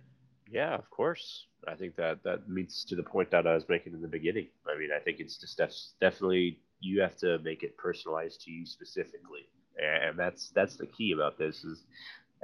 Yeah, 0.49 0.73
of 0.75 0.89
course. 0.89 1.47
I 1.67 1.75
think 1.75 1.95
that 1.95 2.23
that 2.23 2.47
meets 2.47 2.83
to 2.85 2.95
the 2.95 3.03
point 3.03 3.31
that 3.31 3.47
I 3.47 3.55
was 3.55 3.67
making 3.67 3.93
in 3.93 4.01
the 4.01 4.07
beginning. 4.07 4.47
I 4.67 4.77
mean, 4.77 4.89
I 4.95 4.99
think 4.99 5.19
it's 5.19 5.37
just 5.37 5.57
def- 5.57 5.95
definitely 5.99 6.59
you 6.79 7.01
have 7.01 7.15
to 7.17 7.39
make 7.39 7.63
it 7.63 7.77
personalized 7.77 8.41
to 8.41 8.51
you 8.51 8.65
specifically 8.65 9.47
and 9.81 10.17
that's 10.17 10.49
that's 10.55 10.75
the 10.75 10.85
key 10.85 11.11
about 11.11 11.37
this 11.37 11.63
is 11.63 11.83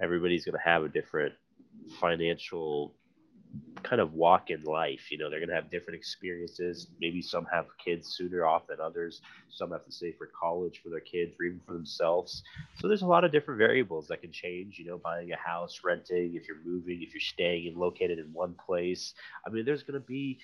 everybody's 0.02 0.46
going 0.46 0.58
to 0.58 0.70
have 0.70 0.84
a 0.84 0.90
different 0.90 1.34
financial 2.00 2.94
kind 3.84 4.02
of 4.02 4.14
walk 4.14 4.50
in 4.50 4.64
life 4.64 5.12
you 5.12 5.18
know 5.18 5.30
they're 5.30 5.40
going 5.40 5.50
to 5.50 5.56
have 5.56 5.70
different 5.70 5.98
experiences. 5.98 6.88
Maybe 7.02 7.22
some 7.22 7.46
have 7.52 7.66
kids 7.84 8.16
sooner 8.16 8.46
off 8.46 8.68
than 8.68 8.80
others. 8.80 9.22
Some 9.50 9.72
have 9.72 9.86
to 9.86 9.92
save 9.92 10.16
for 10.18 10.30
college 10.40 10.82
for 10.82 10.90
their 10.90 11.02
kids 11.02 11.36
or 11.40 11.46
even 11.46 11.60
for 11.66 11.74
themselves. 11.74 12.44
So 12.80 12.88
there's 12.88 13.02
a 13.02 13.08
lot 13.08 13.26
of 13.26 13.32
different 13.32 13.58
variables 13.58 14.08
that 14.08 14.22
can 14.22 14.32
change 14.32 14.78
you 14.80 14.86
know 14.86 14.98
buying 14.98 15.32
a 15.32 15.38
house 15.38 15.82
renting 15.84 16.36
if 16.36 16.48
you're 16.48 16.64
moving 16.66 17.02
if 17.02 17.14
you're 17.14 17.22
staying 17.22 17.68
and 17.68 17.78
located 17.78 18.20
in 18.20 18.32
one 18.34 18.56
place. 18.66 19.14
I 19.46 19.50
mean 19.50 19.66
there's 19.66 19.84
going 19.84 20.00
to 20.00 20.08
be 20.08 20.40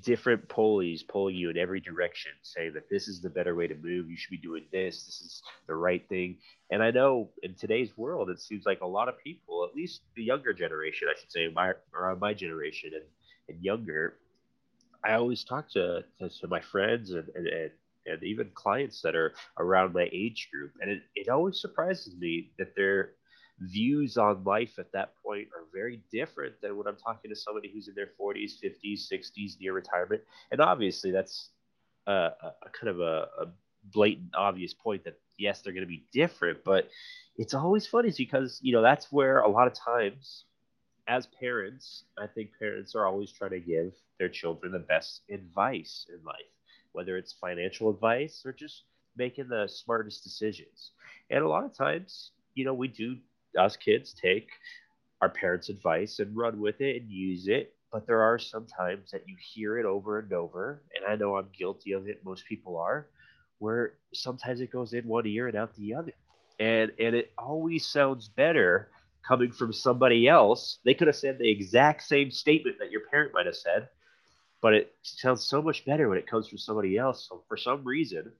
different 0.00 0.48
pulleys 0.48 1.02
pulling 1.02 1.36
you 1.36 1.48
in 1.50 1.56
every 1.56 1.80
direction, 1.80 2.32
saying 2.42 2.72
that 2.74 2.90
this 2.90 3.06
is 3.06 3.20
the 3.20 3.30
better 3.30 3.54
way 3.54 3.66
to 3.68 3.74
move. 3.76 4.10
You 4.10 4.16
should 4.16 4.30
be 4.30 4.36
doing 4.36 4.64
this. 4.72 5.04
This 5.04 5.20
is 5.20 5.42
the 5.66 5.74
right 5.76 6.06
thing. 6.08 6.38
And 6.70 6.82
I 6.82 6.90
know 6.90 7.30
in 7.42 7.54
today's 7.54 7.96
world, 7.96 8.28
it 8.28 8.40
seems 8.40 8.66
like 8.66 8.80
a 8.80 8.86
lot 8.86 9.08
of 9.08 9.18
people, 9.18 9.64
at 9.64 9.76
least 9.76 10.00
the 10.16 10.24
younger 10.24 10.52
generation, 10.52 11.08
I 11.08 11.18
should 11.18 11.30
say, 11.30 11.48
my 11.48 11.72
around 11.94 12.20
my 12.20 12.34
generation 12.34 12.90
and, 12.94 13.04
and 13.48 13.64
younger, 13.64 14.18
I 15.04 15.12
always 15.14 15.44
talk 15.44 15.70
to, 15.70 16.04
to, 16.18 16.28
to 16.28 16.48
my 16.48 16.60
friends 16.60 17.10
and, 17.10 17.28
and, 17.36 17.46
and, 17.46 17.70
and 18.06 18.22
even 18.24 18.50
clients 18.54 19.02
that 19.02 19.14
are 19.14 19.34
around 19.58 19.94
my 19.94 20.08
age 20.12 20.48
group. 20.52 20.72
And 20.80 20.90
it, 20.90 21.02
it 21.14 21.28
always 21.28 21.60
surprises 21.60 22.16
me 22.16 22.50
that 22.58 22.74
they're 22.74 23.12
views 23.60 24.16
on 24.16 24.44
life 24.44 24.78
at 24.78 24.92
that 24.92 25.14
point 25.24 25.48
are 25.54 25.64
very 25.72 26.02
different 26.12 26.60
than 26.60 26.76
when 26.76 26.86
I'm 26.86 26.96
talking 26.96 27.30
to 27.30 27.36
somebody 27.36 27.70
who's 27.72 27.88
in 27.88 27.94
their 27.94 28.10
40s, 28.20 28.52
50s, 28.62 29.10
60s, 29.10 29.60
near 29.60 29.72
retirement. 29.72 30.22
And 30.50 30.60
obviously, 30.60 31.10
that's 31.10 31.50
a, 32.06 32.12
a, 32.12 32.54
a 32.62 32.68
kind 32.78 32.88
of 32.90 33.00
a, 33.00 33.28
a, 33.40 33.46
blatant, 33.92 34.34
obvious 34.34 34.74
point 34.74 35.04
that 35.04 35.16
yes, 35.38 35.62
they're 35.62 35.72
going 35.72 35.84
to 35.84 35.88
be 35.88 36.04
different, 36.12 36.64
but 36.64 36.88
it's 37.36 37.54
always 37.54 37.86
funny 37.86 38.12
because 38.16 38.58
you 38.60 38.72
know 38.72 38.82
that's 38.82 39.12
where 39.12 39.40
a 39.40 39.48
lot 39.48 39.68
of 39.68 39.74
times, 39.74 40.44
as 41.06 41.28
parents, 41.38 42.04
I 42.18 42.26
think 42.26 42.50
parents 42.58 42.96
are 42.96 43.06
always 43.06 43.30
trying 43.30 43.52
to 43.52 43.60
give 43.60 43.92
their 44.18 44.28
children 44.28 44.72
the 44.72 44.80
best 44.80 45.22
advice 45.30 46.06
in 46.08 46.24
life, 46.24 46.34
whether 46.92 47.16
it's 47.16 47.32
financial 47.32 47.90
advice 47.90 48.42
or 48.44 48.52
just 48.52 48.84
making 49.16 49.48
the 49.48 49.68
smartest 49.68 50.24
decisions. 50.24 50.90
And 51.30 51.44
a 51.44 51.48
lot 51.48 51.64
of 51.64 51.76
times, 51.76 52.32
you 52.54 52.64
know, 52.64 52.74
we 52.74 52.88
do 52.88 53.16
us 53.56 53.76
kids 53.76 54.12
take 54.12 54.48
our 55.20 55.28
parents' 55.28 55.68
advice 55.68 56.18
and 56.18 56.36
run 56.36 56.60
with 56.60 56.80
it 56.80 57.00
and 57.00 57.10
use 57.10 57.48
it. 57.48 57.74
But 57.92 58.06
there 58.06 58.20
are 58.22 58.38
some 58.38 58.66
times 58.66 59.10
that 59.12 59.26
you 59.26 59.36
hear 59.38 59.78
it 59.78 59.86
over 59.86 60.18
and 60.18 60.32
over, 60.32 60.82
and 60.94 61.04
I 61.10 61.16
know 61.16 61.36
I'm 61.36 61.48
guilty 61.56 61.92
of 61.92 62.08
it. 62.08 62.24
Most 62.24 62.44
people 62.46 62.76
are, 62.76 63.06
where 63.58 63.94
sometimes 64.12 64.60
it 64.60 64.72
goes 64.72 64.92
in 64.92 65.06
one 65.06 65.26
ear 65.26 65.48
and 65.48 65.56
out 65.56 65.74
the 65.76 65.94
other, 65.94 66.12
and 66.58 66.92
and 66.98 67.14
it 67.14 67.32
always 67.38 67.86
sounds 67.86 68.28
better 68.28 68.90
coming 69.26 69.52
from 69.52 69.72
somebody 69.72 70.28
else. 70.28 70.78
They 70.84 70.94
could 70.94 71.06
have 71.06 71.16
said 71.16 71.38
the 71.38 71.50
exact 71.50 72.02
same 72.02 72.30
statement 72.30 72.78
that 72.80 72.90
your 72.90 73.02
parent 73.10 73.32
might 73.32 73.46
have 73.46 73.56
said, 73.56 73.88
but 74.60 74.74
it 74.74 74.94
sounds 75.02 75.44
so 75.44 75.62
much 75.62 75.84
better 75.84 76.08
when 76.08 76.18
it 76.18 76.26
comes 76.26 76.48
from 76.48 76.58
somebody 76.58 76.98
else. 76.98 77.26
So 77.28 77.44
for 77.48 77.56
some 77.56 77.84
reason, 77.84 78.32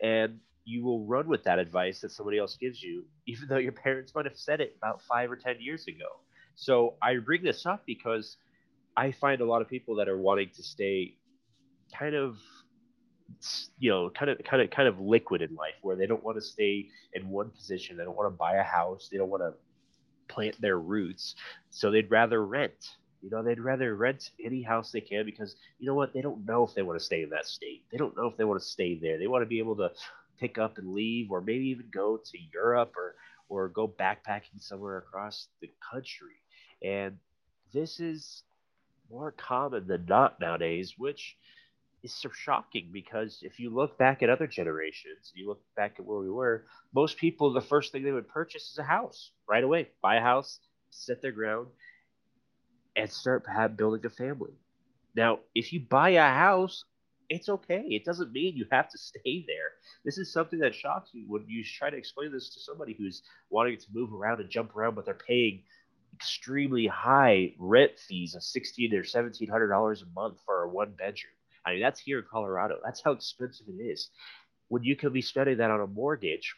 and 0.00 0.40
you 0.64 0.84
will 0.84 1.04
run 1.04 1.28
with 1.28 1.44
that 1.44 1.58
advice 1.58 2.00
that 2.00 2.12
somebody 2.12 2.38
else 2.38 2.56
gives 2.56 2.82
you, 2.82 3.04
even 3.26 3.48
though 3.48 3.58
your 3.58 3.72
parents 3.84 4.14
might 4.14 4.24
have 4.24 4.36
said 4.36 4.60
it 4.60 4.74
about 4.76 5.02
five 5.02 5.30
or 5.30 5.36
10 5.36 5.56
years 5.60 5.86
ago. 5.86 6.20
So 6.54 6.94
I 7.02 7.16
bring 7.16 7.42
this 7.42 7.66
up 7.66 7.82
because 7.86 8.36
I 8.96 9.12
find 9.12 9.40
a 9.40 9.44
lot 9.44 9.62
of 9.62 9.68
people 9.68 9.96
that 9.96 10.08
are 10.08 10.18
wanting 10.18 10.50
to 10.56 10.62
stay 10.62 11.16
kind 11.96 12.14
of 12.14 12.38
you 13.78 13.90
know 13.90 14.10
kind 14.10 14.30
of 14.30 14.38
kind 14.44 14.62
of 14.62 14.70
kind 14.70 14.88
of 14.88 15.00
liquid 15.00 15.42
in 15.42 15.54
life 15.54 15.74
where 15.82 15.96
they 15.96 16.06
don't 16.06 16.22
want 16.22 16.36
to 16.36 16.42
stay 16.42 16.88
in 17.14 17.28
one 17.28 17.50
position. 17.50 17.96
They 17.96 18.04
don't 18.04 18.16
want 18.16 18.32
to 18.32 18.36
buy 18.36 18.56
a 18.56 18.62
house. 18.62 19.08
They 19.10 19.18
don't 19.18 19.30
want 19.30 19.42
to 19.42 19.54
plant 20.32 20.60
their 20.60 20.78
roots. 20.78 21.34
So 21.70 21.90
they'd 21.90 22.10
rather 22.10 22.44
rent. 22.44 22.96
You 23.22 23.30
know 23.30 23.42
they'd 23.42 23.60
rather 23.60 23.94
rent 23.94 24.30
any 24.44 24.62
house 24.62 24.90
they 24.90 25.00
can 25.00 25.24
because 25.24 25.56
you 25.78 25.86
know 25.86 25.94
what? 25.94 26.12
They 26.12 26.20
don't 26.20 26.44
know 26.44 26.64
if 26.64 26.74
they 26.74 26.82
want 26.82 26.98
to 26.98 27.04
stay 27.04 27.22
in 27.22 27.30
that 27.30 27.46
state. 27.46 27.84
They 27.90 27.98
don't 27.98 28.16
know 28.16 28.26
if 28.26 28.36
they 28.36 28.44
want 28.44 28.60
to 28.60 28.66
stay 28.66 28.98
there. 28.98 29.18
They 29.18 29.26
want 29.26 29.42
to 29.42 29.46
be 29.46 29.58
able 29.58 29.76
to 29.76 29.90
pick 30.42 30.58
up 30.58 30.78
and 30.78 30.92
leave, 30.92 31.30
or 31.30 31.40
maybe 31.40 31.66
even 31.68 31.86
go 31.94 32.16
to 32.16 32.38
Europe 32.52 32.94
or 32.96 33.14
or 33.48 33.68
go 33.68 33.86
backpacking 33.86 34.60
somewhere 34.60 34.98
across 34.98 35.48
the 35.60 35.70
country. 35.90 36.36
And 36.82 37.18
this 37.72 38.00
is 38.00 38.42
more 39.10 39.30
common 39.32 39.86
than 39.86 40.06
not 40.06 40.40
nowadays, 40.40 40.94
which 40.98 41.36
is 42.02 42.12
so 42.12 42.30
shocking 42.32 42.88
because 42.92 43.40
if 43.42 43.60
you 43.60 43.70
look 43.70 43.96
back 43.98 44.22
at 44.22 44.30
other 44.30 44.46
generations, 44.46 45.32
you 45.34 45.46
look 45.48 45.62
back 45.76 45.96
at 45.98 46.04
where 46.04 46.18
we 46.18 46.30
were, 46.30 46.64
most 46.94 47.18
people, 47.18 47.52
the 47.52 47.60
first 47.60 47.92
thing 47.92 48.02
they 48.02 48.10
would 48.10 48.28
purchase 48.28 48.70
is 48.72 48.78
a 48.78 48.82
house 48.82 49.30
right 49.48 49.62
away, 49.62 49.88
buy 50.02 50.16
a 50.16 50.20
house, 50.20 50.58
set 50.90 51.22
their 51.22 51.32
ground, 51.32 51.68
and 52.96 53.10
start 53.10 53.46
building 53.76 54.04
a 54.04 54.10
family. 54.10 54.52
Now, 55.14 55.40
if 55.54 55.72
you 55.72 55.80
buy 55.80 56.10
a 56.10 56.22
house, 56.22 56.84
it's 57.28 57.48
okay. 57.48 57.84
It 57.88 58.04
doesn't 58.04 58.32
mean 58.32 58.56
you 58.56 58.66
have 58.72 58.88
to 58.90 58.98
stay 58.98 59.44
there. 59.46 59.72
This 60.04 60.18
is 60.18 60.32
something 60.32 60.60
that 60.60 60.74
shocks 60.74 61.10
me 61.14 61.24
when 61.26 61.44
you 61.48 61.64
try 61.64 61.90
to 61.90 61.96
explain 61.96 62.32
this 62.32 62.54
to 62.54 62.60
somebody 62.60 62.94
who's 62.98 63.22
wanting 63.50 63.78
to 63.78 63.86
move 63.92 64.12
around 64.12 64.40
and 64.40 64.50
jump 64.50 64.76
around, 64.76 64.94
but 64.94 65.04
they're 65.04 65.14
paying 65.14 65.62
extremely 66.14 66.86
high 66.86 67.54
rent 67.58 67.92
fees 67.98 68.34
of 68.34 68.42
sixteen 68.42 68.94
or 68.94 69.04
seventeen 69.04 69.48
hundred 69.48 69.68
dollars 69.68 70.02
a 70.02 70.06
month 70.20 70.38
for 70.46 70.64
a 70.64 70.68
one 70.68 70.92
bedroom. 70.98 71.32
I 71.66 71.72
mean, 71.72 71.80
that's 71.80 72.00
here 72.00 72.18
in 72.18 72.24
Colorado. 72.30 72.78
That's 72.84 73.02
how 73.02 73.12
expensive 73.12 73.66
it 73.68 73.82
is. 73.82 74.10
When 74.68 74.82
you 74.84 74.96
could 74.96 75.12
be 75.12 75.22
spending 75.22 75.58
that 75.58 75.70
on 75.70 75.80
a 75.80 75.86
mortgage, 75.86 76.54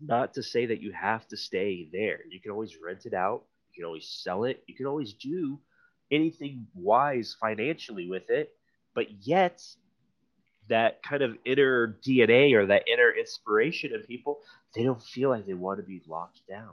not 0.00 0.34
to 0.34 0.42
say 0.42 0.66
that 0.66 0.80
you 0.80 0.92
have 0.92 1.26
to 1.28 1.36
stay 1.36 1.88
there. 1.92 2.20
You 2.30 2.40
can 2.40 2.52
always 2.52 2.76
rent 2.84 3.06
it 3.06 3.14
out. 3.14 3.44
You 3.72 3.82
can 3.82 3.86
always 3.86 4.08
sell 4.22 4.44
it. 4.44 4.62
You 4.66 4.76
can 4.76 4.86
always 4.86 5.14
do 5.14 5.60
anything 6.10 6.66
wise 6.74 7.36
financially 7.40 8.08
with 8.08 8.30
it. 8.30 8.50
But 8.98 9.24
yet, 9.24 9.62
that 10.68 11.04
kind 11.04 11.22
of 11.22 11.36
inner 11.44 12.00
DNA 12.04 12.52
or 12.54 12.66
that 12.66 12.88
inner 12.92 13.14
inspiration 13.16 13.92
in 13.94 14.02
people, 14.02 14.40
they 14.74 14.82
don't 14.82 15.00
feel 15.00 15.30
like 15.30 15.46
they 15.46 15.54
want 15.54 15.78
to 15.78 15.84
be 15.84 16.02
locked 16.08 16.40
down. 16.48 16.72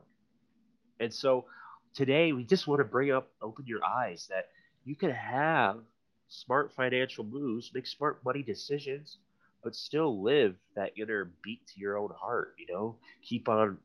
And 1.00 1.14
so 1.14 1.46
today 1.94 2.34
we 2.34 2.44
just 2.44 2.66
want 2.66 2.80
to 2.80 2.84
bring 2.84 3.12
up, 3.12 3.30
open 3.44 3.68
your 3.68 3.86
eyes 3.86 4.26
that 4.32 4.48
you 4.86 4.96
can 4.96 5.12
have 5.12 5.82
smart 6.28 6.74
financial 6.74 7.24
moves, 7.24 7.70
make 7.76 7.86
smart 7.86 8.26
money 8.26 8.42
decisions, 8.42 9.20
but 9.64 9.76
still 9.76 10.24
live 10.24 10.56
that 10.76 10.94
inner 10.98 11.32
beat 11.44 11.68
to 11.76 11.80
your 11.80 12.00
own 12.00 12.10
heart, 12.20 12.56
you 12.58 12.66
know, 12.74 12.98
keep 13.22 13.48
on 13.48 13.78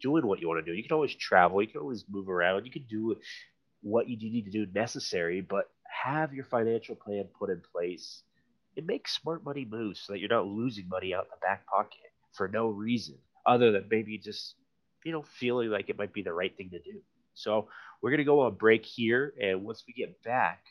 doing 0.00 0.24
what 0.24 0.40
you 0.40 0.46
want 0.46 0.64
to 0.64 0.70
do. 0.70 0.76
You 0.76 0.84
can 0.84 0.94
always 0.94 1.16
travel, 1.16 1.60
you 1.60 1.66
can 1.66 1.80
always 1.80 2.04
move 2.08 2.28
around, 2.28 2.66
you 2.66 2.70
can 2.70 2.86
do 2.88 3.16
what 3.82 4.08
you 4.08 4.16
need 4.16 4.44
to 4.44 4.52
do 4.52 4.64
necessary, 4.72 5.40
but 5.40 5.68
have 5.90 6.32
your 6.32 6.44
financial 6.44 6.94
plan 6.94 7.24
put 7.38 7.50
in 7.50 7.60
place 7.72 8.22
and 8.76 8.86
make 8.86 9.08
smart 9.08 9.44
money 9.44 9.66
moves 9.68 10.00
so 10.00 10.12
that 10.12 10.20
you're 10.20 10.28
not 10.28 10.46
losing 10.46 10.88
money 10.88 11.14
out 11.14 11.24
in 11.24 11.30
the 11.30 11.46
back 11.46 11.66
pocket 11.66 12.12
for 12.32 12.48
no 12.48 12.68
reason 12.68 13.16
other 13.46 13.72
than 13.72 13.86
maybe 13.90 14.16
just, 14.18 14.54
you 15.04 15.12
know, 15.12 15.22
feeling 15.22 15.70
like 15.70 15.88
it 15.88 15.98
might 15.98 16.12
be 16.12 16.22
the 16.22 16.32
right 16.32 16.56
thing 16.56 16.70
to 16.70 16.78
do. 16.78 17.00
So 17.34 17.68
we're 18.00 18.10
going 18.10 18.18
to 18.18 18.24
go 18.24 18.40
on 18.40 18.48
a 18.48 18.54
break 18.54 18.84
here. 18.84 19.34
And 19.42 19.64
once 19.64 19.84
we 19.86 19.92
get 19.92 20.22
back, 20.22 20.64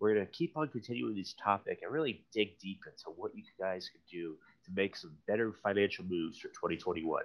we're 0.00 0.14
going 0.14 0.26
to 0.26 0.32
keep 0.32 0.56
on 0.56 0.68
continuing 0.68 1.16
this 1.16 1.34
topic 1.42 1.80
and 1.82 1.92
really 1.92 2.24
dig 2.32 2.58
deep 2.58 2.80
into 2.86 3.16
what 3.16 3.34
you 3.34 3.42
guys 3.60 3.88
can 3.88 4.00
do 4.10 4.36
to 4.64 4.70
make 4.74 4.96
some 4.96 5.12
better 5.26 5.52
financial 5.62 6.04
moves 6.04 6.38
for 6.38 6.48
2021. 6.48 7.22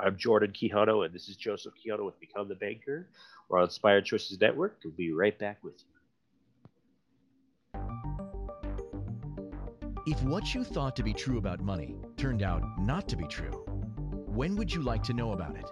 I'm 0.00 0.16
Jordan 0.16 0.52
Quijano, 0.52 1.04
and 1.04 1.14
this 1.14 1.28
is 1.28 1.36
Joseph 1.36 1.74
Quijano 1.74 2.06
with 2.06 2.20
Become 2.20 2.48
the 2.48 2.54
Banker. 2.54 3.08
We're 3.48 3.58
on 3.58 3.64
Inspired 3.64 4.04
Choices 4.04 4.40
Network. 4.40 4.78
We'll 4.84 4.92
be 4.94 5.12
right 5.12 5.36
back 5.38 5.58
with 5.62 5.74
you. 5.80 5.97
If 10.10 10.22
what 10.22 10.54
you 10.54 10.64
thought 10.64 10.96
to 10.96 11.02
be 11.02 11.12
true 11.12 11.36
about 11.36 11.60
money 11.60 11.94
turned 12.16 12.42
out 12.42 12.62
not 12.78 13.06
to 13.10 13.16
be 13.16 13.26
true, 13.26 13.62
when 14.26 14.56
would 14.56 14.72
you 14.72 14.80
like 14.80 15.02
to 15.02 15.12
know 15.12 15.32
about 15.32 15.54
it? 15.54 15.70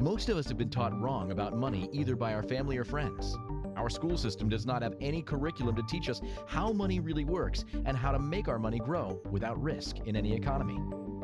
Most 0.00 0.28
of 0.28 0.36
us 0.36 0.48
have 0.48 0.58
been 0.58 0.70
taught 0.70 1.00
wrong 1.00 1.30
about 1.30 1.56
money 1.56 1.88
either 1.92 2.16
by 2.16 2.34
our 2.34 2.42
family 2.42 2.76
or 2.76 2.82
friends. 2.82 3.36
Our 3.76 3.88
school 3.88 4.18
system 4.18 4.48
does 4.48 4.66
not 4.66 4.82
have 4.82 4.96
any 5.00 5.22
curriculum 5.22 5.76
to 5.76 5.84
teach 5.84 6.08
us 6.08 6.20
how 6.48 6.72
money 6.72 6.98
really 6.98 7.24
works 7.24 7.64
and 7.84 7.96
how 7.96 8.10
to 8.10 8.18
make 8.18 8.48
our 8.48 8.58
money 8.58 8.80
grow 8.80 9.22
without 9.30 9.62
risk 9.62 10.00
in 10.04 10.16
any 10.16 10.34
economy. 10.34 10.80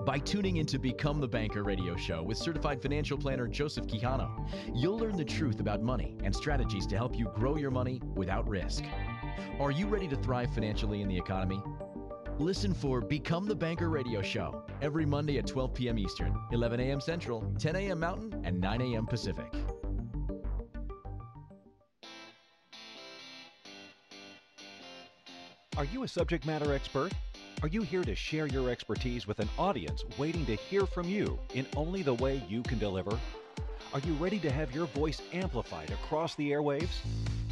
By 0.07 0.21
tuning 0.21 0.59
into 0.59 0.79
Become 0.79 1.21
the 1.21 1.27
Banker 1.27 1.65
radio 1.65 1.97
show 1.97 2.23
with 2.23 2.39
certified 2.39 2.81
financial 2.81 3.19
planner 3.19 3.49
Joseph 3.49 3.89
Quijano, 3.89 4.49
you'll 4.73 4.99
learn 4.99 5.17
the 5.17 5.25
truth 5.25 5.59
about 5.59 5.83
money 5.83 6.17
and 6.23 6.33
strategies 6.33 6.87
to 6.87 6.97
help 6.97 7.19
you 7.19 7.29
grow 7.35 7.57
your 7.57 7.73
money 7.73 8.01
without 8.15 8.49
risk. 8.49 8.85
Are 9.59 9.71
you 9.71 9.87
ready 9.87 10.09
to 10.09 10.17
thrive 10.17 10.53
financially 10.55 11.03
in 11.03 11.09
the 11.09 11.17
economy? 11.17 11.63
Listen 12.39 12.73
for 12.73 13.01
Become 13.01 13.47
the 13.47 13.55
Banker 13.55 13.91
radio 13.91 14.23
show 14.23 14.65
every 14.81 15.05
Monday 15.05 15.39
at 15.39 15.47
12 15.47 15.75
p.m. 15.75 15.99
Eastern, 15.99 16.35
11 16.53 16.81
a.m. 16.81 17.01
Central, 17.01 17.53
10 17.59 17.77
a.m. 17.77 18.01
Mountain, 18.01 18.41
and 18.45 18.59
9 18.59 18.81
a.m. 18.81 19.07
Pacific. 19.07 19.53
Are 25.77 25.85
you 25.85 26.03
a 26.03 26.09
subject 26.09 26.47
matter 26.47 26.73
expert? 26.75 27.13
Are 27.63 27.69
you 27.69 27.83
here 27.83 28.05
to 28.05 28.15
share 28.15 28.47
your 28.47 28.71
expertise 28.71 29.27
with 29.27 29.39
an 29.39 29.49
audience 29.59 30.03
waiting 30.17 30.47
to 30.47 30.55
hear 30.55 30.87
from 30.87 31.09
you 31.09 31.39
in 31.55 31.67
only 31.77 32.03
the 32.03 32.15
way 32.15 32.43
you 32.49 32.63
can 32.63 32.79
deliver? 32.79 33.19
Are 33.93 34.01
you 34.01 34.15
ready 34.15 34.39
to 34.39 34.51
have 34.51 34.75
your 34.75 34.87
voice 34.87 35.21
amplified 35.33 35.91
across 35.91 36.35
the 36.37 36.51
airwaves? 36.51 37.01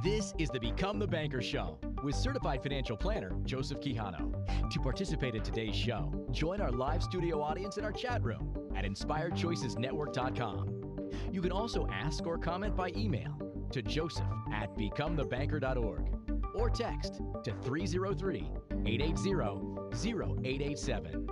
This 0.00 0.32
is 0.38 0.48
the 0.48 0.60
Become 0.60 1.00
the 1.00 1.08
Banker 1.08 1.42
Show 1.42 1.76
with 2.04 2.14
certified 2.14 2.62
financial 2.62 2.96
planner 2.96 3.32
Joseph 3.44 3.80
Quijano. 3.80 4.32
To 4.70 4.78
participate 4.78 5.34
in 5.34 5.42
today's 5.42 5.74
show, 5.74 6.24
join 6.30 6.60
our 6.60 6.70
live 6.70 7.02
studio 7.02 7.42
audience 7.42 7.78
in 7.78 7.84
our 7.84 7.90
chat 7.90 8.22
room 8.22 8.56
at 8.76 8.84
inspiredchoicesnetwork.com. 8.84 11.08
You 11.32 11.42
can 11.42 11.50
also 11.50 11.88
ask 11.90 12.24
or 12.28 12.38
comment 12.38 12.76
by 12.76 12.92
email 12.96 13.36
to 13.72 13.82
joseph 13.82 14.22
at 14.52 14.72
becomethebanker.org 14.76 16.14
or 16.54 16.70
text 16.70 17.14
to 17.42 17.52
303 17.62 18.52
880 18.86 20.14
0887. 20.14 21.28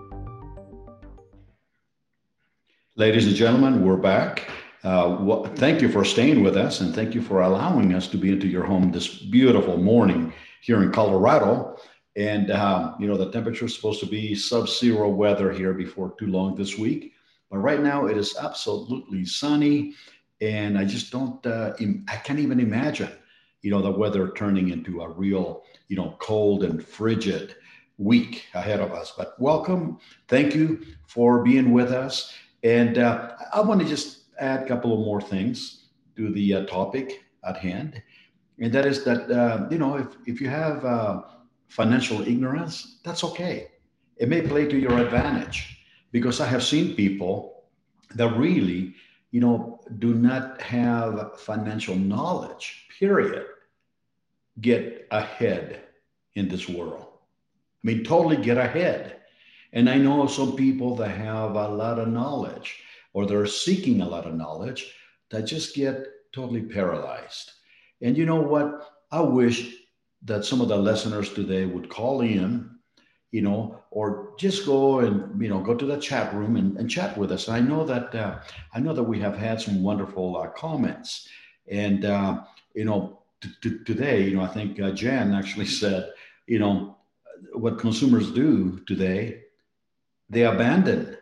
Ladies 2.97 3.29
and 3.29 3.37
gentlemen, 3.37 3.85
we're 3.85 3.97
back. 3.97 4.51
Uh, 4.87 5.17
well, 5.19 5.43
thank 5.57 5.83
you 5.83 5.89
for 5.89 6.05
staying 6.05 6.45
with 6.45 6.57
us 6.57 6.81
and 6.81 6.95
thank 6.95 7.13
you 7.13 7.21
for 7.21 7.41
allowing 7.41 7.93
us 7.93 8.07
to 8.07 8.17
be 8.17 8.31
into 8.31 8.47
your 8.47 8.63
home 8.63 8.93
this 8.93 9.19
beautiful 9.19 9.77
morning 9.79 10.33
here 10.61 10.81
in 10.81 10.93
Colorado. 10.93 11.77
And, 12.15 12.53
um, 12.53 12.95
you 13.01 13.09
know, 13.09 13.17
the 13.17 13.33
temperature 13.33 13.65
is 13.65 13.75
supposed 13.75 13.99
to 13.99 14.07
be 14.07 14.37
sub 14.37 14.69
zero 14.69 15.09
weather 15.09 15.51
here 15.51 15.75
before 15.75 16.15
too 16.17 16.29
long 16.29 16.55
this 16.55 16.79
week. 16.79 17.15
But 17.51 17.59
right 17.59 17.83
now 17.83 18.07
it 18.07 18.17
is 18.17 18.37
absolutely 18.41 19.25
sunny. 19.25 19.95
And 20.41 20.79
I 20.79 20.85
just 20.85 21.11
don't, 21.11 21.45
uh, 21.45 21.73
I 22.07 22.17
can't 22.19 22.39
even 22.39 22.61
imagine, 22.61 23.11
you 23.63 23.73
know, 23.73 23.83
the 23.83 23.91
weather 23.91 24.31
turning 24.37 24.69
into 24.69 25.01
a 25.01 25.09
real, 25.09 25.65
you 25.89 25.97
know, 25.97 26.17
cold 26.21 26.63
and 26.63 26.81
frigid 26.81 27.57
week 27.99 28.45
ahead 28.55 28.79
of 28.79 28.93
us. 28.93 29.13
But 29.19 29.35
welcome. 29.41 29.99
Thank 30.29 30.55
you 30.55 30.87
for 31.09 31.43
being 31.43 31.73
with 31.73 31.91
us. 31.91 32.33
And 32.63 32.99
uh, 32.99 33.33
I 33.53 33.61
want 33.63 33.81
to 33.81 33.89
just 33.89 34.26
add 34.39 34.63
a 34.63 34.67
couple 34.67 34.93
of 34.93 35.01
more 35.01 35.21
things 35.21 35.87
to 36.17 36.31
the 36.33 36.55
uh, 36.55 36.67
topic 36.67 37.25
at 37.45 37.57
hand. 37.59 38.03
And 38.59 38.73
that 38.73 38.87
is 38.87 39.05
that, 39.05 39.31
uh, 39.31 39.69
you 39.71 39.79
know, 39.79 39.97
if, 39.97 40.09
if 40.27 40.41
you 40.41 40.49
have 40.49 40.85
uh, 40.85 41.23
financial 41.69 42.23
ignorance, 42.23 43.01
that's 43.05 43.25
okay. 43.25 43.69
It 44.17 44.29
may 44.29 44.41
play 44.41 44.67
to 44.67 44.79
your 44.79 44.99
advantage 44.99 45.85
because 46.11 46.41
I 46.41 46.47
have 46.47 46.63
seen 46.63 46.97
people 46.97 47.65
that 48.15 48.37
really, 48.37 48.95
you 49.31 49.41
know, 49.41 49.81
do 49.99 50.15
not 50.15 50.61
have 50.63 51.39
financial 51.39 51.97
knowledge, 51.97 52.87
period, 52.99 53.47
get 54.61 55.07
ahead 55.11 55.83
in 56.35 56.49
this 56.49 56.69
world. 56.69 57.07
I 57.85 57.87
mean, 57.87 58.05
totally 58.05 58.39
get 58.39 58.57
ahead. 58.57 59.17
And 59.73 59.91
I 59.91 59.99
know 59.99 60.27
some 60.27 60.57
people 60.57 60.97
that 60.97 61.11
have 61.11 61.57
a 61.57 61.69
lot 61.69 61.99
of 61.99 62.09
knowledge 62.09 62.81
or 63.17 63.25
they're 63.25 63.47
seeking 63.47 64.03
a 64.03 64.09
lot 64.09 64.27
of 64.27 64.35
knowledge 64.35 64.93
that 65.31 65.45
just 65.45 65.75
get 65.75 66.07
totally 66.35 66.61
paralyzed. 66.61 67.51
And 68.03 68.15
you 68.15 68.27
know 68.27 68.43
what? 68.43 68.93
I 69.11 69.23
wish 69.23 69.75
that 70.27 70.45
some 70.45 70.61
of 70.61 70.69
the 70.69 70.77
listeners 70.77 71.33
today 71.33 71.65
would 71.65 71.89
call 71.89 72.21
in, 72.21 72.71
you 73.33 73.41
know, 73.41 73.83
or 73.91 74.35
just 74.39 74.67
go 74.67 74.99
and 74.99 75.41
you 75.41 75.49
know 75.49 75.61
go 75.61 75.75
to 75.75 75.87
the 75.87 75.97
chat 75.97 76.35
room 76.35 76.57
and, 76.57 76.77
and 76.77 76.91
chat 76.91 77.17
with 77.17 77.33
us. 77.33 77.49
And 77.49 77.57
I 77.57 77.61
know 77.61 77.87
that 77.87 78.15
uh, 78.15 78.41
I 78.75 78.81
know 78.81 78.93
that 78.93 79.03
we 79.03 79.19
have 79.21 79.39
had 79.39 79.63
some 79.63 79.83
wonderful 79.83 80.37
uh, 80.37 80.49
comments, 80.49 81.27
and 81.69 82.05
uh, 82.05 82.45
you 82.75 82.85
know, 82.85 83.23
t- 83.41 83.49
t- 83.63 83.85
today, 83.87 84.25
you 84.25 84.37
know, 84.37 84.43
I 84.43 84.49
think 84.49 84.79
uh, 84.79 84.91
Jan 84.91 85.33
actually 85.33 85.67
said, 85.83 86.13
you 86.47 86.59
know, 86.59 86.99
what 87.55 87.79
consumers 87.79 88.31
do 88.31 88.83
today, 88.87 89.45
they 90.29 90.43
abandon 90.43 91.17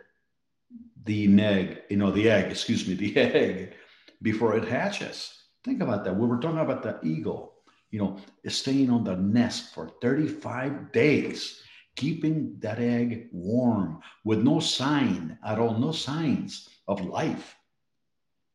the 1.04 1.40
egg, 1.40 1.82
you 1.90 1.96
know, 1.96 2.10
the 2.10 2.30
egg, 2.30 2.50
excuse 2.50 2.86
me, 2.88 2.94
the 2.94 3.16
egg 3.20 3.74
before 4.22 4.56
it 4.56 4.66
hatches. 4.66 5.34
Think 5.62 5.82
about 5.82 6.04
that. 6.04 6.16
We 6.16 6.26
were 6.26 6.38
talking 6.38 6.58
about 6.58 6.82
the 6.82 6.98
eagle, 7.02 7.54
you 7.90 7.98
know, 7.98 8.18
staying 8.48 8.90
on 8.90 9.04
the 9.04 9.16
nest 9.16 9.74
for 9.74 9.90
35 10.00 10.92
days, 10.92 11.62
keeping 11.96 12.56
that 12.60 12.78
egg 12.78 13.28
warm 13.32 14.00
with 14.24 14.40
no 14.40 14.60
sign 14.60 15.38
at 15.44 15.58
all, 15.58 15.78
no 15.78 15.92
signs 15.92 16.68
of 16.88 17.04
life 17.04 17.56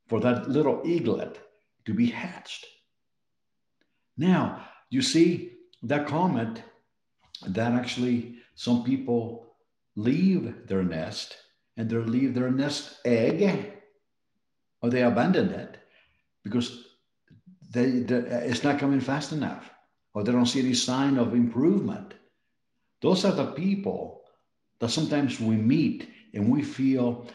for 0.08 0.20
that 0.20 0.50
little 0.50 0.82
eaglet 0.86 1.40
to 1.86 1.94
be 1.94 2.08
hatched. 2.08 2.66
Now, 4.18 4.68
you 4.90 5.02
see 5.02 5.54
that 5.84 6.08
comment 6.08 6.64
that 7.48 7.72
actually 7.72 8.36
some 8.56 8.84
people 8.84 9.56
leave 9.96 10.68
their 10.68 10.84
nest 10.84 11.38
and 11.80 11.90
they 11.90 11.96
leave 11.96 12.34
their 12.34 12.52
nest 12.52 13.00
egg 13.06 13.72
or 14.82 14.90
they 14.90 15.02
abandon 15.02 15.50
it 15.50 15.78
because 16.44 16.88
they, 17.72 17.84
it's 17.84 18.66
not 18.66 18.80
coming 18.80 19.00
fast 19.00 19.32
enough 19.32 19.72
or 20.14 20.24
they 20.24 20.34
don't 20.34 20.46
see 20.46 20.60
any 20.60 20.74
sign 20.74 21.18
of 21.18 21.34
improvement. 21.34 22.16
Those 23.02 23.24
are 23.24 23.32
the 23.32 23.54
people 23.54 24.24
that 24.80 24.90
sometimes 24.90 25.40
we 25.40 25.56
meet 25.56 26.10
and 26.34 26.50
we 26.50 26.64
feel 26.64 27.28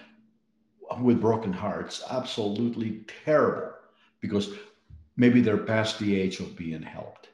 with 1.00 1.22
broken 1.22 1.52
hearts 1.52 2.02
absolutely 2.11 3.07
terrible 3.24 3.72
because 4.20 4.50
maybe 5.16 5.40
they're 5.40 5.57
past 5.57 5.98
the 5.98 6.20
age 6.20 6.38
of 6.40 6.54
being 6.54 6.83
helped. 6.83 7.30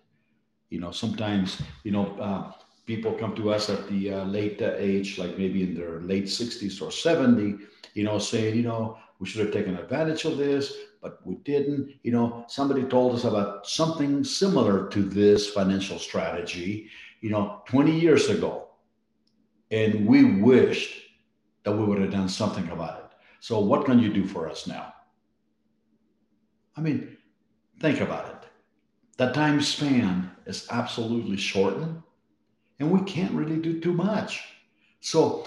You 0.69 0.79
know, 0.79 0.93
sometimes, 0.93 1.61
you 1.83 1.91
know, 1.91 2.17
uh, 2.21 2.53
people 2.91 3.13
come 3.13 3.37
to 3.37 3.53
us 3.53 3.71
at 3.71 3.87
the 3.87 4.13
uh, 4.13 4.25
late 4.25 4.61
age, 4.61 5.17
like 5.17 5.39
maybe 5.39 5.63
in 5.63 5.75
their 5.75 6.01
late 6.01 6.25
60s 6.25 6.83
or 6.83 6.91
70, 6.91 7.65
you 7.95 8.03
know, 8.03 8.19
saying, 8.19 8.57
you 8.57 8.65
know, 8.65 8.99
we 9.21 9.29
should 9.29 9.45
have 9.45 9.55
taken 9.55 9.77
advantage 9.77 10.25
of 10.25 10.37
this, 10.37 10.75
but 11.01 11.25
we 11.25 11.37
didn't. 11.45 11.95
You 12.03 12.11
know, 12.11 12.45
somebody 12.49 12.83
told 12.83 13.15
us 13.15 13.23
about 13.23 13.69
something 13.69 14.25
similar 14.25 14.89
to 14.89 15.05
this 15.05 15.51
financial 15.51 16.01
strategy, 16.01 16.89
you 17.21 17.31
know, 17.31 17.63
20 17.67 17.97
years 17.97 18.29
ago. 18.29 18.71
And 19.71 20.05
we 20.05 20.41
wished 20.41 20.93
that 21.63 21.71
we 21.71 21.85
would 21.85 22.01
have 22.01 22.11
done 22.11 22.29
something 22.29 22.69
about 22.71 22.99
it. 23.05 23.11
So, 23.39 23.61
what 23.61 23.85
can 23.85 24.01
you 24.01 24.13
do 24.13 24.27
for 24.27 24.49
us 24.49 24.67
now? 24.67 24.95
I 26.77 26.81
mean, 26.81 27.17
think 27.79 28.01
about 28.01 28.27
it. 28.35 28.49
The 29.17 29.31
time 29.31 29.61
span 29.61 30.33
is 30.45 30.67
absolutely 30.71 31.37
shortened, 31.37 32.03
and 32.81 32.91
we 32.91 33.01
can't 33.03 33.33
really 33.33 33.59
do 33.59 33.79
too 33.79 33.93
much. 33.93 34.43
So, 35.01 35.47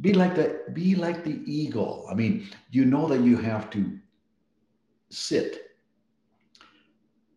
be 0.00 0.12
like 0.12 0.34
the 0.34 0.62
be 0.72 0.94
like 0.94 1.24
the 1.24 1.42
eagle. 1.44 2.06
I 2.10 2.14
mean, 2.14 2.48
you 2.70 2.84
know 2.84 3.08
that 3.08 3.20
you 3.20 3.36
have 3.38 3.70
to 3.70 3.98
sit 5.10 5.76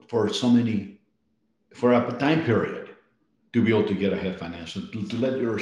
for 0.08 0.30
so 0.30 0.50
many 0.50 1.00
for 1.74 1.94
a 1.94 2.18
time 2.18 2.44
period 2.46 2.90
to 3.54 3.64
be 3.64 3.70
able 3.70 3.88
to 3.88 3.94
get 3.94 4.14
ahead 4.14 4.40
financially, 4.40 4.88
to, 4.92 5.08
to 5.08 5.16
let 5.18 5.40
your 5.40 5.60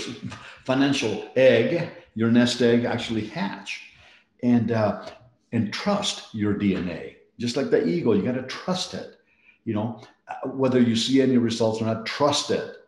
financial 0.65 1.29
egg, 1.35 1.89
your 2.15 2.31
nest 2.31 2.61
egg, 2.61 2.85
actually 2.85 3.25
hatch, 3.25 3.81
and 4.43 4.71
uh, 4.71 5.05
and 5.51 5.73
trust 5.73 6.33
your 6.33 6.55
DNA. 6.55 7.15
Just 7.39 7.57
like 7.57 7.69
the 7.69 7.85
eagle, 7.87 8.15
you 8.15 8.23
got 8.23 8.33
to 8.35 8.43
trust 8.43 8.93
it. 8.93 9.17
You 9.65 9.73
know, 9.73 10.01
uh, 10.27 10.49
whether 10.49 10.79
you 10.79 10.95
see 10.95 11.21
any 11.21 11.37
results 11.37 11.81
or 11.81 11.85
not, 11.85 12.05
trust 12.05 12.51
it, 12.51 12.82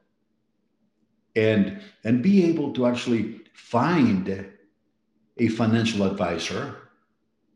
and 1.36 1.82
and 2.04 2.21
be 2.24 2.45
able 2.45 2.74
to 2.74 2.86
actually 2.86 3.41
find 3.54 4.45
a 5.38 5.48
financial 5.50 6.04
advisor 6.04 6.89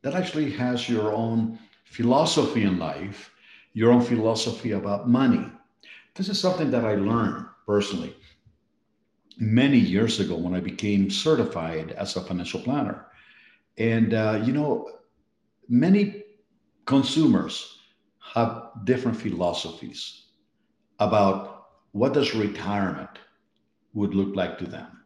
that 0.02 0.16
actually 0.16 0.52
has 0.52 0.90
your 0.90 1.14
own 1.14 1.58
philosophy 1.86 2.64
in 2.64 2.78
life, 2.78 3.32
your 3.74 3.92
own 3.92 4.02
philosophy 4.02 4.72
about 4.72 5.10
money. 5.10 5.46
This 6.16 6.30
is 6.30 6.40
something 6.40 6.72
that 6.72 6.86
I 6.86 6.96
learned 6.96 7.46
personally 7.66 8.16
many 9.38 9.78
years 9.78 10.20
ago 10.20 10.36
when 10.36 10.54
I 10.54 10.60
became 10.60 11.10
certified 11.10 11.92
as 11.92 12.16
a 12.16 12.22
financial 12.22 12.62
planner. 12.62 13.06
And, 13.78 14.14
uh, 14.14 14.42
you 14.44 14.52
know, 14.52 14.90
many 15.70 16.24
consumers 16.86 17.78
have 18.34 18.72
different 18.84 19.18
philosophies 19.18 20.26
about 21.00 21.68
what 21.94 22.14
does 22.14 22.36
retirement 22.36 23.10
would 23.94 24.14
look 24.14 24.36
like 24.36 24.58
to 24.60 24.66
them 24.66 25.00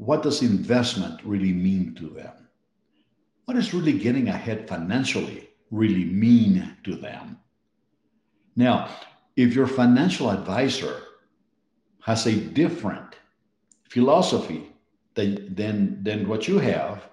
what 0.00 0.22
does 0.22 0.40
investment 0.40 1.20
really 1.24 1.52
mean 1.52 1.94
to 1.94 2.08
them? 2.08 2.48
What 3.44 3.54
does 3.54 3.74
really 3.74 3.92
getting 3.92 4.28
ahead 4.28 4.66
financially 4.66 5.50
really 5.70 6.06
mean 6.06 6.74
to 6.84 6.94
them? 6.94 7.38
Now, 8.56 8.88
if 9.36 9.54
your 9.54 9.66
financial 9.66 10.30
advisor 10.30 11.02
has 12.02 12.26
a 12.26 12.34
different 12.34 13.16
philosophy 13.90 14.72
than, 15.14 15.54
than, 15.54 16.02
than 16.02 16.26
what 16.26 16.48
you 16.48 16.58
have, 16.58 17.04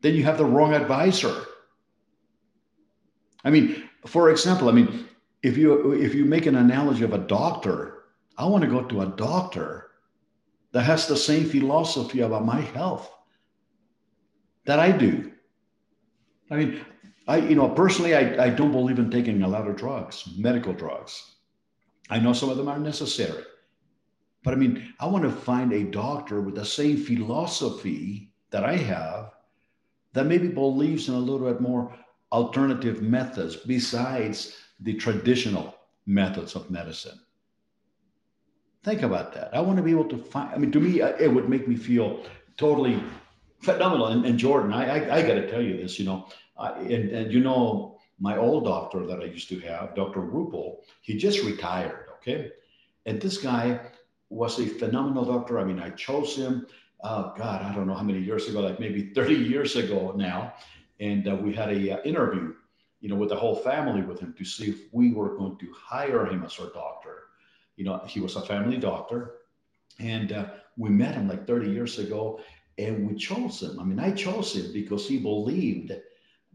then 0.00 0.16
you 0.16 0.24
have 0.24 0.38
the 0.38 0.44
wrong 0.44 0.74
advisor. 0.74 1.44
I 3.44 3.50
mean, 3.50 3.88
for 4.04 4.30
example, 4.30 4.68
I 4.68 4.72
mean, 4.72 5.06
if 5.44 5.56
you 5.56 5.92
if 5.92 6.12
you 6.12 6.24
make 6.24 6.46
an 6.46 6.56
analogy 6.56 7.04
of 7.04 7.12
a 7.12 7.18
doctor, 7.18 7.95
I 8.38 8.44
want 8.46 8.64
to 8.64 8.70
go 8.70 8.82
to 8.82 9.02
a 9.02 9.06
doctor 9.16 9.90
that 10.72 10.82
has 10.82 11.06
the 11.06 11.16
same 11.16 11.48
philosophy 11.48 12.20
about 12.20 12.44
my 12.44 12.60
health 12.60 13.10
that 14.66 14.78
I 14.78 14.92
do. 14.92 15.32
I 16.50 16.56
mean, 16.56 16.84
I, 17.28 17.38
you 17.38 17.54
know, 17.54 17.68
personally, 17.68 18.14
I, 18.14 18.44
I 18.44 18.50
don't 18.50 18.72
believe 18.72 18.98
in 18.98 19.10
taking 19.10 19.42
a 19.42 19.48
lot 19.48 19.66
of 19.66 19.76
drugs, 19.76 20.28
medical 20.36 20.72
drugs. 20.72 21.36
I 22.10 22.20
know 22.20 22.32
some 22.32 22.50
of 22.50 22.56
them 22.56 22.68
are 22.68 22.78
necessary. 22.78 23.42
But 24.44 24.54
I 24.54 24.56
mean, 24.56 24.94
I 25.00 25.06
want 25.06 25.24
to 25.24 25.30
find 25.30 25.72
a 25.72 25.90
doctor 25.90 26.40
with 26.40 26.54
the 26.54 26.64
same 26.64 26.98
philosophy 26.98 28.30
that 28.50 28.62
I 28.62 28.76
have 28.76 29.32
that 30.12 30.26
maybe 30.26 30.48
believes 30.48 31.08
in 31.08 31.14
a 31.14 31.18
little 31.18 31.48
bit 31.48 31.60
more 31.60 31.92
alternative 32.30 33.02
methods 33.02 33.56
besides 33.56 34.56
the 34.80 34.94
traditional 34.94 35.74
methods 36.06 36.54
of 36.54 36.70
medicine. 36.70 37.18
Think 38.86 39.02
about 39.02 39.34
that. 39.34 39.52
I 39.52 39.60
want 39.60 39.78
to 39.78 39.82
be 39.82 39.90
able 39.90 40.08
to 40.10 40.16
find, 40.16 40.54
I 40.54 40.58
mean, 40.58 40.70
to 40.70 40.78
me, 40.78 41.00
it 41.00 41.34
would 41.34 41.48
make 41.48 41.66
me 41.66 41.74
feel 41.74 42.22
totally 42.56 43.02
phenomenal. 43.58 44.06
And, 44.06 44.24
and 44.24 44.38
Jordan, 44.38 44.72
I, 44.72 44.84
I, 44.86 45.16
I 45.16 45.22
got 45.22 45.34
to 45.34 45.50
tell 45.50 45.60
you 45.60 45.76
this, 45.76 45.98
you 45.98 46.04
know, 46.04 46.28
I, 46.56 46.70
and, 46.70 47.10
and 47.10 47.32
you 47.32 47.40
know, 47.40 47.98
my 48.20 48.36
old 48.36 48.64
doctor 48.64 49.04
that 49.04 49.18
I 49.18 49.24
used 49.24 49.48
to 49.48 49.58
have, 49.58 49.96
Dr. 49.96 50.20
Rupel, 50.20 50.76
he 51.00 51.16
just 51.16 51.42
retired, 51.42 52.06
okay? 52.18 52.52
And 53.06 53.20
this 53.20 53.38
guy 53.38 53.80
was 54.30 54.60
a 54.60 54.66
phenomenal 54.66 55.24
doctor. 55.24 55.58
I 55.58 55.64
mean, 55.64 55.80
I 55.80 55.90
chose 55.90 56.36
him, 56.36 56.68
uh, 57.02 57.32
God, 57.32 57.62
I 57.62 57.74
don't 57.74 57.88
know 57.88 57.94
how 57.94 58.04
many 58.04 58.20
years 58.20 58.46
ago, 58.46 58.60
like 58.60 58.78
maybe 58.78 59.10
30 59.12 59.34
years 59.34 59.74
ago 59.74 60.14
now. 60.16 60.54
And 61.00 61.26
uh, 61.26 61.34
we 61.34 61.52
had 61.52 61.70
a 61.70 61.98
uh, 61.98 62.02
interview, 62.04 62.54
you 63.00 63.08
know, 63.08 63.16
with 63.16 63.30
the 63.30 63.36
whole 63.36 63.56
family 63.56 64.02
with 64.02 64.20
him 64.20 64.32
to 64.38 64.44
see 64.44 64.70
if 64.70 64.78
we 64.92 65.12
were 65.12 65.36
going 65.36 65.58
to 65.58 65.72
hire 65.74 66.24
him 66.26 66.44
as 66.44 66.56
our 66.60 66.70
doctor 66.70 67.25
you 67.76 67.84
know, 67.84 68.02
he 68.06 68.20
was 68.20 68.36
a 68.36 68.42
family 68.42 68.78
doctor. 68.78 69.36
And 69.98 70.32
uh, 70.32 70.46
we 70.76 70.90
met 70.90 71.14
him 71.14 71.28
like 71.28 71.46
30 71.46 71.70
years 71.70 71.98
ago 71.98 72.40
and 72.78 73.08
we 73.08 73.14
chose 73.14 73.62
him. 73.62 73.78
I 73.80 73.84
mean, 73.84 73.98
I 73.98 74.10
chose 74.10 74.54
him 74.54 74.72
because 74.72 75.08
he 75.08 75.18
believed 75.18 75.92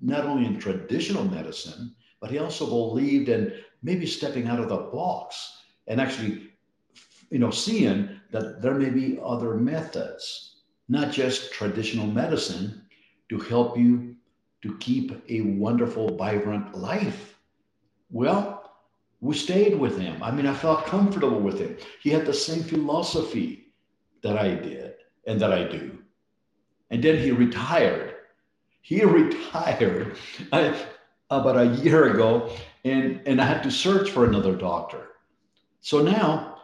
not 0.01 0.25
only 0.25 0.45
in 0.45 0.59
traditional 0.59 1.23
medicine, 1.23 1.95
but 2.19 2.31
he 2.31 2.37
also 2.37 2.65
believed 2.65 3.29
in 3.29 3.53
maybe 3.81 4.05
stepping 4.05 4.47
out 4.47 4.59
of 4.59 4.69
the 4.69 4.77
box 4.77 5.57
and 5.87 5.99
actually, 5.99 6.49
you 7.29 7.39
know, 7.39 7.51
seeing 7.51 8.09
that 8.31 8.61
there 8.61 8.75
may 8.75 8.89
be 8.89 9.19
other 9.23 9.55
methods, 9.55 10.61
not 10.89 11.11
just 11.11 11.51
traditional 11.51 12.07
medicine, 12.07 12.81
to 13.29 13.39
help 13.39 13.77
you 13.77 14.15
to 14.61 14.77
keep 14.77 15.11
a 15.29 15.41
wonderful, 15.41 16.15
vibrant 16.15 16.77
life. 16.77 17.35
Well, 18.11 18.60
we 19.21 19.35
stayed 19.35 19.79
with 19.79 19.99
him. 19.99 20.21
I 20.21 20.31
mean, 20.31 20.47
I 20.47 20.53
felt 20.53 20.85
comfortable 20.87 21.39
with 21.39 21.59
him. 21.59 21.77
He 22.01 22.09
had 22.09 22.25
the 22.25 22.33
same 22.33 22.63
philosophy 22.63 23.73
that 24.23 24.37
I 24.37 24.55
did 24.55 24.95
and 25.27 25.39
that 25.39 25.53
I 25.53 25.63
do. 25.63 25.99
And 26.89 27.03
then 27.03 27.19
he 27.19 27.31
retired. 27.31 28.15
He 28.81 29.03
retired 29.05 30.17
about 31.29 31.57
a 31.57 31.67
year 31.81 32.13
ago, 32.13 32.51
and, 32.83 33.21
and 33.27 33.39
I 33.39 33.45
had 33.45 33.63
to 33.63 33.71
search 33.71 34.09
for 34.09 34.25
another 34.25 34.55
doctor. 34.55 35.09
So 35.81 36.01
now 36.01 36.63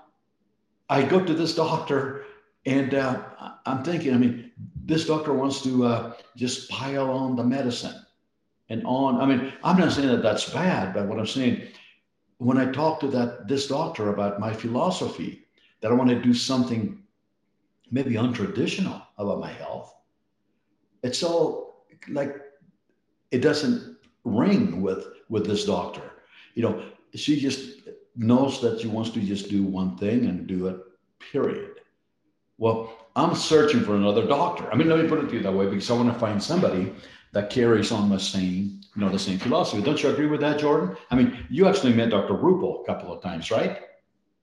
I 0.90 1.04
go 1.04 1.24
to 1.24 1.34
this 1.34 1.56
doctor, 1.56 2.26
and 2.66 2.96
uh, 2.96 3.22
I'm 3.66 3.84
thinking, 3.84 4.14
I 4.14 4.18
mean, 4.18 4.52
this 4.84 5.06
doctor 5.06 5.34
wants 5.34 5.62
to 5.62 5.86
uh, 5.86 6.14
just 6.36 6.70
pile 6.70 7.12
on 7.12 7.36
the 7.36 7.44
medicine 7.44 8.04
and 8.70 8.84
on. 8.86 9.22
I 9.22 9.26
mean, 9.26 9.54
I'm 9.64 9.78
not 9.78 9.92
saying 9.92 10.08
that 10.08 10.24
that's 10.24 10.50
bad, 10.50 10.94
but 10.94 11.08
what 11.08 11.20
I'm 11.20 11.28
saying, 11.28 11.68
when 12.38 12.58
I 12.58 12.72
talked 12.72 13.02
to 13.02 13.08
that 13.08 13.48
this 13.48 13.68
doctor 13.68 14.10
about 14.10 14.40
my 14.40 14.54
philosophy, 14.54 15.46
that 15.82 15.92
I 15.92 15.96
want 15.96 16.10
to 16.10 16.22
do 16.22 16.34
something 16.34 17.02
maybe 17.92 18.16
untraditional 18.16 19.02
about 19.18 19.40
my 19.40 19.52
health, 19.52 19.96
it's 21.04 21.24
all 21.24 21.86
like 22.10 22.36
it 23.32 23.40
doesn't 23.40 23.98
ring 24.24 24.82
with 24.82 25.08
with 25.30 25.46
this 25.46 25.66
doctor. 25.66 26.12
You 26.54 26.64
know, 26.64 26.86
she 27.16 27.40
just 27.40 27.82
knows 28.16 28.62
that 28.62 28.82
she 28.82 28.88
wants 28.88 29.12
to 29.12 29.22
just 29.22 29.50
do 29.50 29.64
one 29.64 29.98
thing 29.98 30.26
and 30.26 30.48
do 30.48 30.68
it, 30.68 30.78
period. 31.32 31.82
Well, 32.58 33.08
I'm 33.16 33.36
searching 33.36 33.82
for 33.82 33.96
another 33.96 34.26
doctor. 34.26 34.72
I 34.72 34.76
mean, 34.76 34.90
let 34.90 35.00
me 35.00 35.08
put 35.08 35.24
it 35.24 35.28
to 35.30 35.36
you 35.36 35.44
that 35.44 35.52
way 35.52 35.66
because 35.66 35.90
I 35.90 35.94
want 35.94 36.12
to 36.12 36.20
find 36.20 36.42
somebody 36.42 36.94
that 37.34 37.50
carries 37.50 37.92
on 37.92 38.10
the 38.10 38.20
same, 38.20 38.82
you 38.98 39.06
know, 39.06 39.12
the 39.12 39.20
same 39.20 39.38
philosophy. 39.38 39.84
Don't 39.84 40.02
you 40.02 40.10
agree 40.10 40.26
with 40.26 40.42
that, 40.42 40.60
Jordan? 40.60 40.98
I 41.12 41.16
mean, 41.16 41.46
you 41.52 41.68
actually 41.68 41.94
met 41.94 42.10
Dr. 42.10 42.34
Rupel 42.34 42.82
a 42.82 42.86
couple 42.86 43.14
of 43.14 43.22
times, 43.22 43.52
right? 43.52 43.82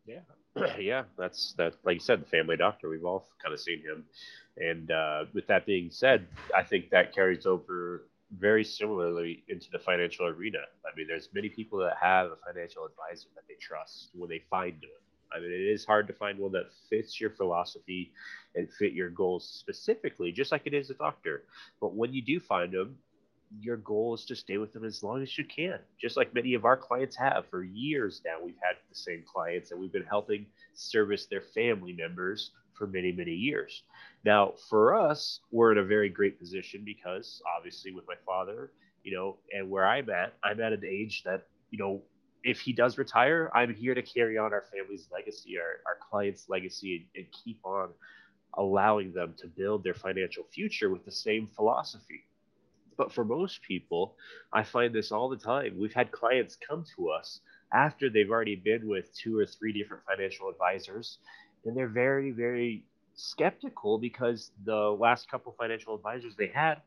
Yeah, 0.07 0.21
yeah. 0.79 1.03
That's 1.19 1.55
that. 1.55 1.75
Like 1.83 1.95
you 1.95 2.01
said, 2.01 2.23
the 2.23 2.27
family 2.27 2.57
doctor. 2.57 2.89
We've 2.89 3.05
all 3.05 3.27
kind 3.43 3.53
of 3.53 3.59
seen 3.59 3.81
him. 3.81 4.05
And 4.57 4.93
uh, 4.93 5.25
with 5.33 5.49
that 5.49 5.67
being 5.67 5.91
said, 5.91 6.29
I 6.57 6.63
think 6.63 6.91
that 6.91 7.13
carries 7.13 7.47
over 7.47 8.07
very 8.39 8.63
similarly 8.63 9.43
into 9.49 9.67
the 9.73 9.79
financial 9.81 10.27
arena. 10.27 10.61
I 10.87 10.97
mean, 10.97 11.09
there's 11.09 11.31
many 11.35 11.49
people 11.49 11.81
that 11.81 11.97
have 12.01 12.29
a 12.29 12.37
financial 12.47 12.87
advisor 12.87 13.27
that 13.35 13.43
they 13.49 13.55
trust 13.61 14.11
when 14.15 14.31
they 14.31 14.43
find 14.49 14.75
one. 14.75 15.37
I 15.37 15.41
mean, 15.41 15.51
it 15.51 15.69
is 15.69 15.85
hard 15.85 16.07
to 16.07 16.13
find 16.13 16.39
one 16.39 16.53
that 16.53 16.71
fits 16.89 17.21
your 17.21 17.31
philosophy 17.31 18.13
and 18.55 18.71
fit 18.71 18.93
your 18.93 19.11
goals 19.11 19.49
specifically, 19.49 20.31
just 20.31 20.53
like 20.53 20.63
it 20.65 20.75
is 20.75 20.91
a 20.91 20.95
doctor. 20.95 21.43
But 21.81 21.95
when 21.95 22.13
you 22.13 22.23
do 22.23 22.39
find 22.39 22.71
them, 22.73 22.97
your 23.61 23.77
goal 23.79 24.15
is 24.15 24.25
to 24.27 24.37
stay 24.37 24.59
with 24.59 24.73
them 24.73 24.85
as 24.85 25.03
long 25.03 25.23
as 25.23 25.37
you 25.39 25.45
can, 25.45 25.79
just 26.01 26.17
like 26.17 26.35
many 26.35 26.55
of 26.55 26.65
our 26.65 26.77
clients 26.77 27.17
have 27.17 27.45
for 27.51 27.63
years 27.63 28.23
now. 28.25 28.45
We've 28.45 28.59
had 28.63 28.77
the 28.89 28.95
same 28.95 29.23
clients 29.31 29.71
and 29.71 29.81
we've 29.81 29.93
been 29.93 30.05
helping 30.05 30.47
service 30.75 31.27
their 31.27 31.41
family 31.41 31.93
members 31.93 32.51
for 32.77 32.87
many, 32.87 33.13
many 33.13 33.33
years. 33.33 33.83
Now, 34.25 34.55
for 34.69 34.95
us, 34.95 35.41
we're 35.51 35.73
in 35.73 35.79
a 35.79 35.85
very 35.85 36.09
great 36.09 36.39
position 36.39 36.83
because 36.85 37.41
obviously, 37.57 37.93
with 37.93 38.07
my 38.09 38.17
father, 38.27 38.73
you 39.03 39.15
know, 39.15 39.37
and 39.53 39.71
where 39.71 39.87
I'm 39.87 40.11
at, 40.11 40.35
I'm 40.43 40.61
at 40.61 40.73
an 40.73 40.85
age 40.85 41.23
that, 41.25 41.47
you 41.71 41.79
know, 41.79 42.03
if 42.43 42.61
he 42.61 42.73
does 42.73 42.99
retire, 42.99 43.51
I'm 43.55 43.75
here 43.75 43.95
to 43.95 44.03
carry 44.03 44.37
on 44.37 44.53
our 44.53 44.65
family's 44.73 45.09
legacy, 45.13 45.57
our, 45.59 45.81
our 45.87 45.99
clients' 46.11 46.49
legacy, 46.49 47.09
and, 47.15 47.25
and 47.25 47.33
keep 47.33 47.59
on 47.65 47.91
allowing 48.57 49.13
them 49.13 49.35
to 49.39 49.47
build 49.47 49.83
their 49.83 49.95
financial 49.95 50.45
future 50.53 50.91
with 50.91 51.05
the 51.05 51.13
same 51.13 51.49
philosophy. 51.55 52.25
But 52.97 53.13
for 53.13 53.25
most 53.25 53.63
people, 53.63 54.17
I 54.53 54.63
find 54.63 54.95
this 54.95 55.13
all 55.13 55.29
the 55.29 55.37
time. 55.37 55.77
We've 55.79 55.93
had 55.93 56.13
clients 56.13 56.57
come 56.57 56.85
to 56.97 57.11
us 57.11 57.41
after 57.73 58.09
they've 58.09 58.31
already 58.31 58.57
been 58.57 58.89
with 58.89 59.15
two 59.17 59.39
or 59.39 59.47
three 59.47 59.73
different 59.73 60.05
financial 60.05 60.49
advisors, 60.49 61.19
and 61.65 61.77
they're 61.77 61.89
very, 61.89 62.31
very 62.31 62.85
skeptical 63.15 63.99
because 63.99 64.51
the 64.65 64.75
last 64.75 65.31
couple 65.31 65.55
financial 65.59 65.95
advisors 65.95 66.35
they 66.37 66.49
had 66.49 66.83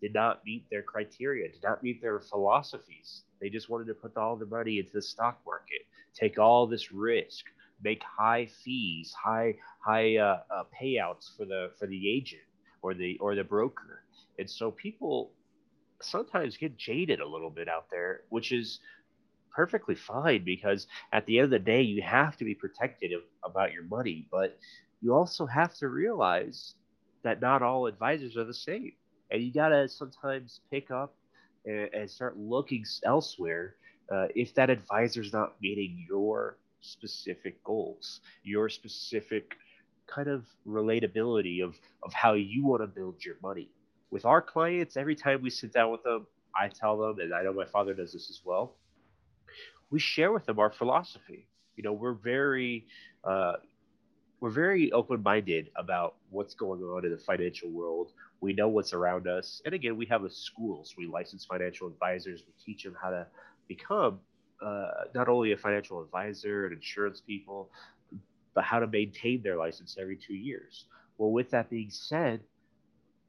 did 0.00 0.14
not 0.14 0.44
meet 0.44 0.64
their 0.70 0.82
criteria, 0.82 1.48
did 1.48 1.62
not 1.62 1.82
meet 1.82 2.02
their 2.02 2.20
philosophies. 2.20 3.22
They 3.40 3.48
just 3.48 3.68
wanted 3.68 3.86
to 3.86 3.94
put 3.94 4.16
all 4.16 4.36
the 4.36 4.46
money 4.46 4.78
into 4.78 4.92
the 4.94 5.02
stock 5.02 5.40
market, 5.46 5.82
take 6.14 6.38
all 6.38 6.66
this 6.66 6.92
risk, 6.92 7.44
make 7.82 8.02
high 8.02 8.46
fees, 8.46 9.12
high 9.12 9.56
high 9.84 10.16
uh, 10.16 10.40
uh, 10.50 10.64
payouts 10.80 11.36
for 11.36 11.44
the 11.44 11.70
for 11.78 11.86
the 11.86 12.10
agent 12.10 12.42
or 12.82 12.94
the 12.94 13.16
or 13.20 13.34
the 13.34 13.44
broker. 13.44 14.04
And 14.38 14.48
so 14.48 14.70
people 14.70 15.30
sometimes 16.04 16.56
get 16.56 16.76
jaded 16.76 17.20
a 17.20 17.26
little 17.26 17.50
bit 17.50 17.68
out 17.68 17.86
there, 17.90 18.22
which 18.30 18.52
is 18.52 18.80
perfectly 19.54 19.94
fine 19.94 20.44
because 20.44 20.86
at 21.12 21.26
the 21.26 21.38
end 21.38 21.44
of 21.44 21.50
the 21.50 21.58
day, 21.58 21.82
you 21.82 22.02
have 22.02 22.36
to 22.38 22.44
be 22.44 22.54
protective 22.54 23.20
about 23.44 23.72
your 23.72 23.84
money, 23.84 24.26
but 24.30 24.58
you 25.00 25.14
also 25.14 25.46
have 25.46 25.74
to 25.74 25.88
realize 25.88 26.74
that 27.22 27.40
not 27.40 27.62
all 27.62 27.86
advisors 27.86 28.36
are 28.36 28.44
the 28.44 28.54
same. 28.54 28.92
And 29.30 29.42
you 29.42 29.52
got 29.52 29.68
to 29.68 29.88
sometimes 29.88 30.60
pick 30.70 30.90
up 30.90 31.14
and, 31.64 31.88
and 31.92 32.10
start 32.10 32.38
looking 32.38 32.84
elsewhere 33.04 33.76
uh, 34.12 34.26
if 34.34 34.54
that 34.54 34.70
advisor 34.70 35.22
is 35.22 35.32
not 35.32 35.54
meeting 35.60 36.04
your 36.08 36.58
specific 36.80 37.62
goals, 37.64 38.20
your 38.42 38.68
specific 38.68 39.54
kind 40.06 40.28
of 40.28 40.44
relatability 40.66 41.62
of, 41.62 41.78
of 42.02 42.12
how 42.12 42.34
you 42.34 42.64
want 42.64 42.82
to 42.82 42.86
build 42.86 43.24
your 43.24 43.36
money. 43.42 43.68
With 44.12 44.26
our 44.26 44.42
clients, 44.42 44.98
every 44.98 45.16
time 45.16 45.40
we 45.40 45.48
sit 45.48 45.72
down 45.72 45.90
with 45.90 46.02
them, 46.02 46.26
I 46.54 46.68
tell 46.68 46.98
them, 46.98 47.18
and 47.18 47.34
I 47.34 47.42
know 47.42 47.54
my 47.54 47.64
father 47.64 47.94
does 47.94 48.12
this 48.12 48.28
as 48.28 48.42
well, 48.44 48.76
we 49.90 49.98
share 49.98 50.32
with 50.32 50.44
them 50.44 50.58
our 50.58 50.70
philosophy. 50.70 51.48
You 51.76 51.82
know, 51.82 51.94
we're 51.94 52.12
very, 52.12 52.86
uh, 53.24 53.54
we're 54.40 54.50
very 54.50 54.92
open-minded 54.92 55.70
about 55.76 56.16
what's 56.28 56.54
going 56.54 56.82
on 56.82 57.06
in 57.06 57.10
the 57.10 57.16
financial 57.16 57.70
world. 57.70 58.12
We 58.42 58.52
know 58.52 58.68
what's 58.68 58.92
around 58.92 59.28
us, 59.28 59.62
and 59.64 59.72
again, 59.72 59.96
we 59.96 60.04
have 60.06 60.24
a 60.24 60.30
schools. 60.30 60.94
We 60.98 61.06
license 61.06 61.46
financial 61.46 61.88
advisors. 61.88 62.42
We 62.46 62.52
teach 62.62 62.84
them 62.84 62.94
how 63.00 63.10
to 63.10 63.26
become 63.66 64.20
uh, 64.60 64.90
not 65.14 65.28
only 65.30 65.52
a 65.52 65.56
financial 65.56 66.02
advisor 66.02 66.66
and 66.66 66.74
insurance 66.74 67.22
people, 67.26 67.70
but 68.54 68.64
how 68.64 68.78
to 68.78 68.86
maintain 68.86 69.42
their 69.42 69.56
license 69.56 69.96
every 69.98 70.18
two 70.18 70.34
years. 70.34 70.84
Well, 71.16 71.30
with 71.30 71.48
that 71.52 71.70
being 71.70 71.88
said, 71.88 72.40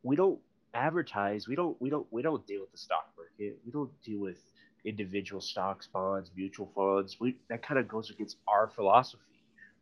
we 0.02 0.18
don't 0.18 0.40
advertise. 0.74 1.48
We 1.48 1.56
don't. 1.56 1.80
We 1.82 1.90
don't. 1.90 2.08
We 2.12 2.22
don't 2.22 2.46
deal 2.46 2.62
with 2.62 2.72
the 2.72 2.78
stock 2.78 3.12
market. 3.18 3.60
We 3.66 3.72
don't 3.72 3.92
deal 4.04 4.20
with 4.20 4.38
individual 4.86 5.42
stocks, 5.42 5.88
bonds, 5.88 6.32
mutual 6.36 6.72
funds. 6.76 7.18
We 7.20 7.38
that 7.50 7.62
kind 7.62 7.80
of 7.80 7.88
goes 7.88 8.10
against 8.10 8.38
our 8.48 8.68
philosophy 8.68 9.34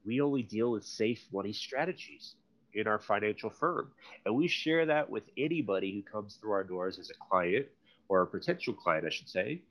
we 0.06 0.22
only 0.22 0.44
deal 0.44 0.72
with 0.72 0.84
safe 0.84 1.26
money 1.32 1.54
strategies 1.54 2.36
in 2.74 2.88
our 2.88 3.00
financial 3.00 3.50
firm. 3.50 3.92
And 4.26 4.36
we 4.36 4.48
share 4.48 4.86
that 4.88 5.10
with 5.10 5.24
anybody 5.38 5.94
who 5.94 6.12
comes 6.12 6.36
through 6.36 6.52
our 6.52 6.64
doors 6.64 7.00
as 7.00 7.10
a 7.10 7.30
client 7.30 7.68
or 8.08 8.22
a 8.22 8.28
potential 8.28 8.74
client, 8.74 9.06
I 9.06 9.10
should 9.10 9.30
say. 9.30 9.62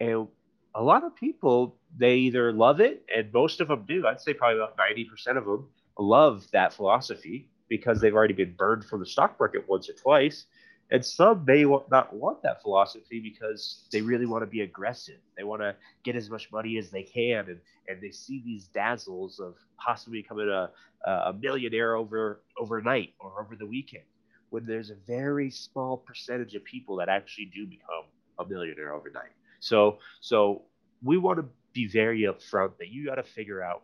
And 0.00 0.28
a 0.74 0.82
lot 0.82 1.04
of 1.04 1.16
people, 1.16 1.76
they 1.96 2.16
either 2.16 2.52
love 2.52 2.80
it, 2.80 3.04
and 3.14 3.32
most 3.32 3.60
of 3.60 3.68
them 3.68 3.84
do. 3.88 4.06
I'd 4.06 4.20
say 4.20 4.34
probably 4.34 4.58
about 4.58 4.76
90% 4.76 5.36
of 5.36 5.44
them 5.44 5.68
love 5.98 6.46
that 6.52 6.72
philosophy 6.72 7.48
because 7.68 8.00
they've 8.00 8.14
already 8.14 8.34
been 8.34 8.54
burned 8.56 8.84
from 8.84 9.00
the 9.00 9.06
stock 9.06 9.38
market 9.38 9.68
once 9.68 9.88
or 9.88 9.94
twice. 9.94 10.46
And 10.90 11.04
some 11.04 11.44
may 11.44 11.64
not 11.64 12.14
want 12.14 12.42
that 12.42 12.62
philosophy 12.62 13.20
because 13.20 13.86
they 13.92 14.00
really 14.00 14.24
want 14.24 14.42
to 14.42 14.46
be 14.46 14.62
aggressive. 14.62 15.18
They 15.36 15.44
want 15.44 15.60
to 15.60 15.76
get 16.02 16.16
as 16.16 16.30
much 16.30 16.50
money 16.50 16.78
as 16.78 16.90
they 16.90 17.02
can, 17.02 17.46
and, 17.48 17.60
and 17.88 18.00
they 18.00 18.10
see 18.10 18.42
these 18.42 18.68
dazzles 18.68 19.38
of 19.38 19.56
possibly 19.76 20.22
becoming 20.22 20.48
a, 20.48 20.70
a 21.06 21.34
millionaire 21.38 21.94
over 21.94 22.40
overnight 22.58 23.12
or 23.20 23.40
over 23.40 23.54
the 23.54 23.66
weekend. 23.66 24.04
When 24.48 24.64
there's 24.64 24.88
a 24.88 24.96
very 25.06 25.50
small 25.50 25.98
percentage 25.98 26.54
of 26.54 26.64
people 26.64 26.96
that 26.96 27.10
actually 27.10 27.50
do 27.54 27.66
become 27.66 28.04
a 28.38 28.46
millionaire 28.46 28.94
overnight. 28.94 29.32
So 29.60 29.98
so 30.20 30.62
we 31.02 31.18
want 31.18 31.38
to 31.38 31.44
be 31.74 31.86
very 31.86 32.22
upfront 32.22 32.78
that 32.78 32.88
you 32.88 33.04
got 33.04 33.16
to 33.16 33.22
figure 33.22 33.62
out 33.62 33.82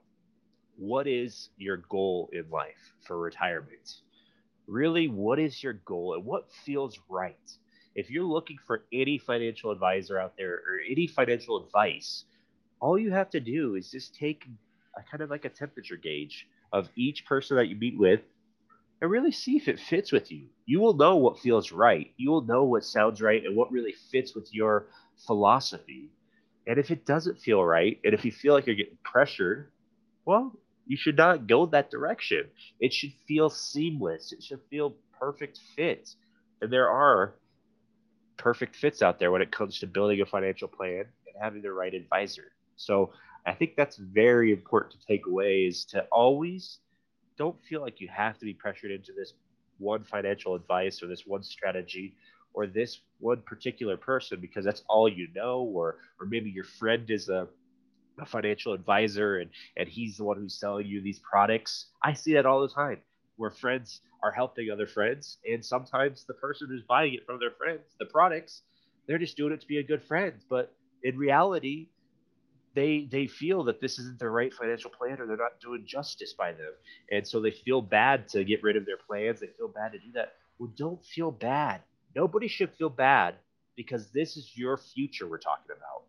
what 0.78 1.06
is 1.06 1.50
your 1.56 1.78
goal 1.78 2.30
in 2.32 2.48
life 2.50 2.94
for 3.06 3.18
retirement? 3.18 4.00
Really 4.66 5.08
what 5.08 5.38
is 5.38 5.62
your 5.62 5.74
goal 5.74 6.14
and 6.14 6.24
what 6.24 6.50
feels 6.64 6.98
right? 7.08 7.36
If 7.94 8.10
you're 8.10 8.24
looking 8.24 8.58
for 8.66 8.84
any 8.92 9.18
financial 9.18 9.70
advisor 9.70 10.18
out 10.18 10.34
there 10.36 10.54
or 10.54 10.80
any 10.88 11.06
financial 11.06 11.64
advice 11.64 12.24
all 12.80 12.98
you 12.98 13.10
have 13.12 13.30
to 13.30 13.40
do 13.40 13.76
is 13.76 13.90
just 13.90 14.14
take 14.14 14.44
a 14.96 15.02
kind 15.10 15.22
of 15.22 15.30
like 15.30 15.46
a 15.46 15.48
temperature 15.48 15.96
gauge 15.96 16.46
of 16.72 16.88
each 16.96 17.24
person 17.24 17.56
that 17.56 17.68
you 17.68 17.76
meet 17.76 17.98
with 17.98 18.20
and 19.00 19.10
really 19.10 19.32
see 19.32 19.56
if 19.56 19.68
it 19.68 19.80
fits 19.80 20.12
with 20.12 20.30
you. 20.30 20.46
You 20.66 20.80
will 20.80 20.94
know 20.94 21.16
what 21.16 21.38
feels 21.38 21.72
right. 21.72 22.12
You 22.18 22.30
will 22.30 22.42
know 22.42 22.64
what 22.64 22.84
sounds 22.84 23.22
right 23.22 23.44
and 23.44 23.56
what 23.56 23.72
really 23.72 23.94
fits 24.12 24.34
with 24.34 24.52
your 24.52 24.88
philosophy. 25.26 26.10
And 26.66 26.78
if 26.78 26.90
it 26.90 27.06
doesn't 27.06 27.40
feel 27.40 27.64
right 27.64 27.98
and 28.04 28.14
if 28.14 28.24
you 28.24 28.32
feel 28.32 28.54
like 28.54 28.66
you're 28.66 28.76
getting 28.76 28.98
pressured 29.02 29.70
well 30.26 30.52
you 30.86 30.96
should 30.96 31.16
not 31.16 31.46
go 31.46 31.66
that 31.66 31.90
direction. 31.90 32.44
It 32.80 32.92
should 32.92 33.12
feel 33.26 33.50
seamless. 33.50 34.32
It 34.32 34.42
should 34.42 34.60
feel 34.70 34.94
perfect 35.18 35.58
fit. 35.76 36.14
And 36.60 36.72
there 36.72 36.90
are 36.90 37.34
perfect 38.36 38.76
fits 38.76 39.02
out 39.02 39.18
there 39.18 39.30
when 39.30 39.42
it 39.42 39.52
comes 39.52 39.78
to 39.78 39.86
building 39.86 40.20
a 40.20 40.26
financial 40.26 40.68
plan 40.68 41.00
and 41.00 41.42
having 41.42 41.62
the 41.62 41.72
right 41.72 41.94
advisor. 41.94 42.52
So 42.76 43.12
I 43.46 43.52
think 43.54 43.76
that's 43.76 43.96
very 43.96 44.52
important 44.52 45.00
to 45.00 45.06
take 45.06 45.26
away 45.26 45.66
is 45.66 45.84
to 45.86 46.02
always 46.12 46.78
don't 47.36 47.56
feel 47.68 47.80
like 47.80 48.00
you 48.00 48.08
have 48.08 48.38
to 48.38 48.44
be 48.44 48.54
pressured 48.54 48.90
into 48.90 49.12
this 49.16 49.34
one 49.78 50.04
financial 50.04 50.54
advice 50.54 51.02
or 51.02 51.08
this 51.08 51.24
one 51.26 51.42
strategy 51.42 52.14
or 52.52 52.66
this 52.66 53.00
one 53.18 53.42
particular 53.42 53.96
person 53.96 54.40
because 54.40 54.64
that's 54.64 54.82
all 54.88 55.08
you 55.08 55.28
know 55.34 55.60
or 55.60 55.96
or 56.20 56.26
maybe 56.26 56.50
your 56.50 56.64
friend 56.64 57.10
is 57.10 57.28
a 57.28 57.48
a 58.20 58.26
financial 58.26 58.72
advisor 58.72 59.38
and 59.38 59.50
and 59.76 59.88
he's 59.88 60.16
the 60.16 60.24
one 60.24 60.36
who's 60.36 60.58
selling 60.58 60.86
you 60.86 61.00
these 61.00 61.20
products. 61.20 61.86
I 62.02 62.12
see 62.12 62.34
that 62.34 62.46
all 62.46 62.62
the 62.62 62.68
time 62.72 62.98
where 63.36 63.50
friends 63.50 64.00
are 64.22 64.32
helping 64.32 64.70
other 64.70 64.86
friends 64.86 65.38
and 65.44 65.64
sometimes 65.64 66.24
the 66.24 66.34
person 66.34 66.68
who's 66.70 66.82
buying 66.82 67.14
it 67.14 67.26
from 67.26 67.38
their 67.40 67.50
friends 67.50 67.94
the 67.98 68.06
products 68.06 68.62
they're 69.06 69.18
just 69.18 69.36
doing 69.36 69.52
it 69.52 69.60
to 69.60 69.66
be 69.66 69.78
a 69.78 69.82
good 69.82 70.02
friend. 70.02 70.34
But 70.48 70.74
in 71.02 71.16
reality 71.16 71.88
they 72.74 73.08
they 73.10 73.26
feel 73.26 73.64
that 73.64 73.80
this 73.80 73.98
isn't 73.98 74.18
the 74.18 74.28
right 74.30 74.52
financial 74.52 74.90
plan 74.90 75.20
or 75.20 75.26
they're 75.26 75.36
not 75.36 75.60
doing 75.60 75.84
justice 75.86 76.34
by 76.36 76.52
them. 76.52 76.72
And 77.10 77.26
so 77.26 77.40
they 77.40 77.50
feel 77.52 77.82
bad 77.82 78.28
to 78.30 78.44
get 78.44 78.62
rid 78.62 78.76
of 78.76 78.86
their 78.86 78.96
plans. 78.96 79.40
They 79.40 79.48
feel 79.58 79.68
bad 79.68 79.92
to 79.92 79.98
do 79.98 80.12
that. 80.14 80.34
Well 80.58 80.72
don't 80.76 81.04
feel 81.04 81.30
bad. 81.30 81.82
Nobody 82.16 82.48
should 82.48 82.72
feel 82.74 82.90
bad 82.90 83.36
because 83.76 84.10
this 84.12 84.36
is 84.36 84.52
your 84.56 84.76
future 84.76 85.28
we're 85.28 85.38
talking 85.38 85.70
about 85.76 86.04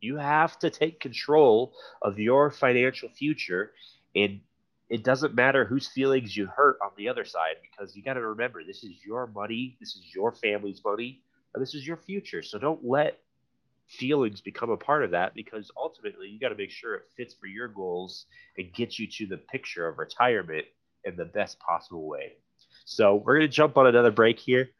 You 0.00 0.16
have 0.16 0.58
to 0.60 0.70
take 0.70 1.00
control 1.00 1.74
of 2.02 2.18
your 2.18 2.50
financial 2.50 3.08
future. 3.08 3.72
And 4.14 4.40
it 4.88 5.04
doesn't 5.04 5.34
matter 5.34 5.64
whose 5.64 5.86
feelings 5.86 6.36
you 6.36 6.46
hurt 6.46 6.78
on 6.82 6.90
the 6.96 7.08
other 7.08 7.24
side 7.24 7.56
because 7.62 7.94
you 7.94 8.02
got 8.02 8.14
to 8.14 8.26
remember 8.26 8.64
this 8.64 8.82
is 8.82 9.04
your 9.04 9.26
money, 9.28 9.76
this 9.78 9.94
is 9.94 10.02
your 10.14 10.32
family's 10.32 10.82
money, 10.84 11.22
and 11.54 11.62
this 11.62 11.74
is 11.74 11.86
your 11.86 11.96
future. 11.96 12.42
So 12.42 12.58
don't 12.58 12.84
let 12.84 13.20
feelings 13.86 14.40
become 14.40 14.70
a 14.70 14.76
part 14.76 15.04
of 15.04 15.10
that 15.10 15.34
because 15.34 15.70
ultimately 15.76 16.28
you 16.28 16.38
got 16.38 16.50
to 16.50 16.54
make 16.54 16.70
sure 16.70 16.94
it 16.94 17.08
fits 17.16 17.34
for 17.34 17.46
your 17.46 17.68
goals 17.68 18.26
and 18.56 18.72
gets 18.72 18.98
you 18.98 19.06
to 19.06 19.26
the 19.26 19.36
picture 19.36 19.86
of 19.86 19.98
retirement 19.98 20.64
in 21.04 21.16
the 21.16 21.24
best 21.24 21.58
possible 21.60 22.08
way. 22.08 22.32
So 22.84 23.16
we're 23.16 23.38
going 23.38 23.48
to 23.48 23.54
jump 23.54 23.76
on 23.76 23.86
another 23.86 24.10
break 24.10 24.38
here. 24.38 24.70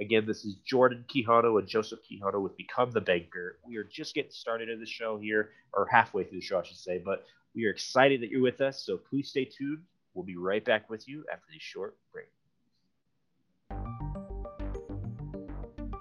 Again, 0.00 0.24
this 0.26 0.46
is 0.46 0.54
Jordan 0.64 1.04
Quijano 1.14 1.58
and 1.58 1.68
Joseph 1.68 1.98
Quijano 2.00 2.40
with 2.40 2.56
Become 2.56 2.90
the 2.90 3.02
Banker. 3.02 3.58
We 3.66 3.76
are 3.76 3.84
just 3.84 4.14
getting 4.14 4.30
started 4.30 4.70
in 4.70 4.80
the 4.80 4.86
show 4.86 5.18
here, 5.18 5.50
or 5.74 5.86
halfway 5.90 6.24
through 6.24 6.38
the 6.38 6.44
show, 6.44 6.58
I 6.58 6.62
should 6.62 6.78
say, 6.78 7.02
but 7.04 7.26
we 7.54 7.66
are 7.66 7.70
excited 7.70 8.22
that 8.22 8.30
you're 8.30 8.40
with 8.40 8.62
us. 8.62 8.82
So 8.82 8.96
please 8.96 9.28
stay 9.28 9.44
tuned. 9.44 9.82
We'll 10.14 10.24
be 10.24 10.38
right 10.38 10.64
back 10.64 10.88
with 10.88 11.06
you 11.06 11.26
after 11.30 11.44
this 11.52 11.60
short 11.60 11.98
break. 12.14 12.28